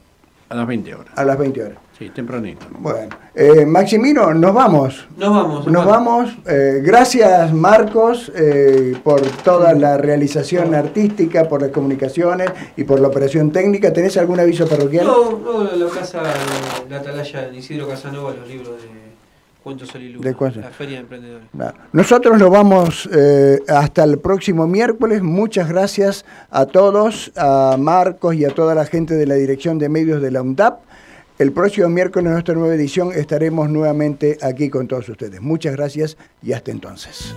[0.49, 1.13] A las 20 horas.
[1.17, 1.77] A las 20 horas.
[1.97, 2.65] Sí, tempranito.
[2.79, 5.05] Bueno, eh, Maximino, nos vamos.
[5.17, 5.67] Nos vamos.
[5.67, 6.37] Nos vamos.
[6.45, 13.09] Eh, gracias, Marcos, eh, por toda la realización artística, por las comunicaciones y por la
[13.09, 13.91] operación técnica.
[13.91, 15.07] ¿Tenés algún aviso parroquial?
[15.07, 16.21] No, no, la, la casa,
[16.89, 19.06] la atalaya de Isidro Casanova, los libros de
[19.67, 20.63] Cuentos De cuentos.
[20.63, 21.47] la Feria de Emprendedores.
[21.51, 21.73] No.
[21.91, 25.21] Nosotros nos vamos eh, hasta el próximo miércoles.
[25.21, 29.89] Muchas gracias a todos, a Marcos y a toda la gente de la Dirección de
[29.89, 30.79] Medios de la UNDAP.
[31.37, 35.41] El próximo miércoles en nuestra nueva edición estaremos nuevamente aquí con todos ustedes.
[35.41, 37.35] Muchas gracias y hasta entonces.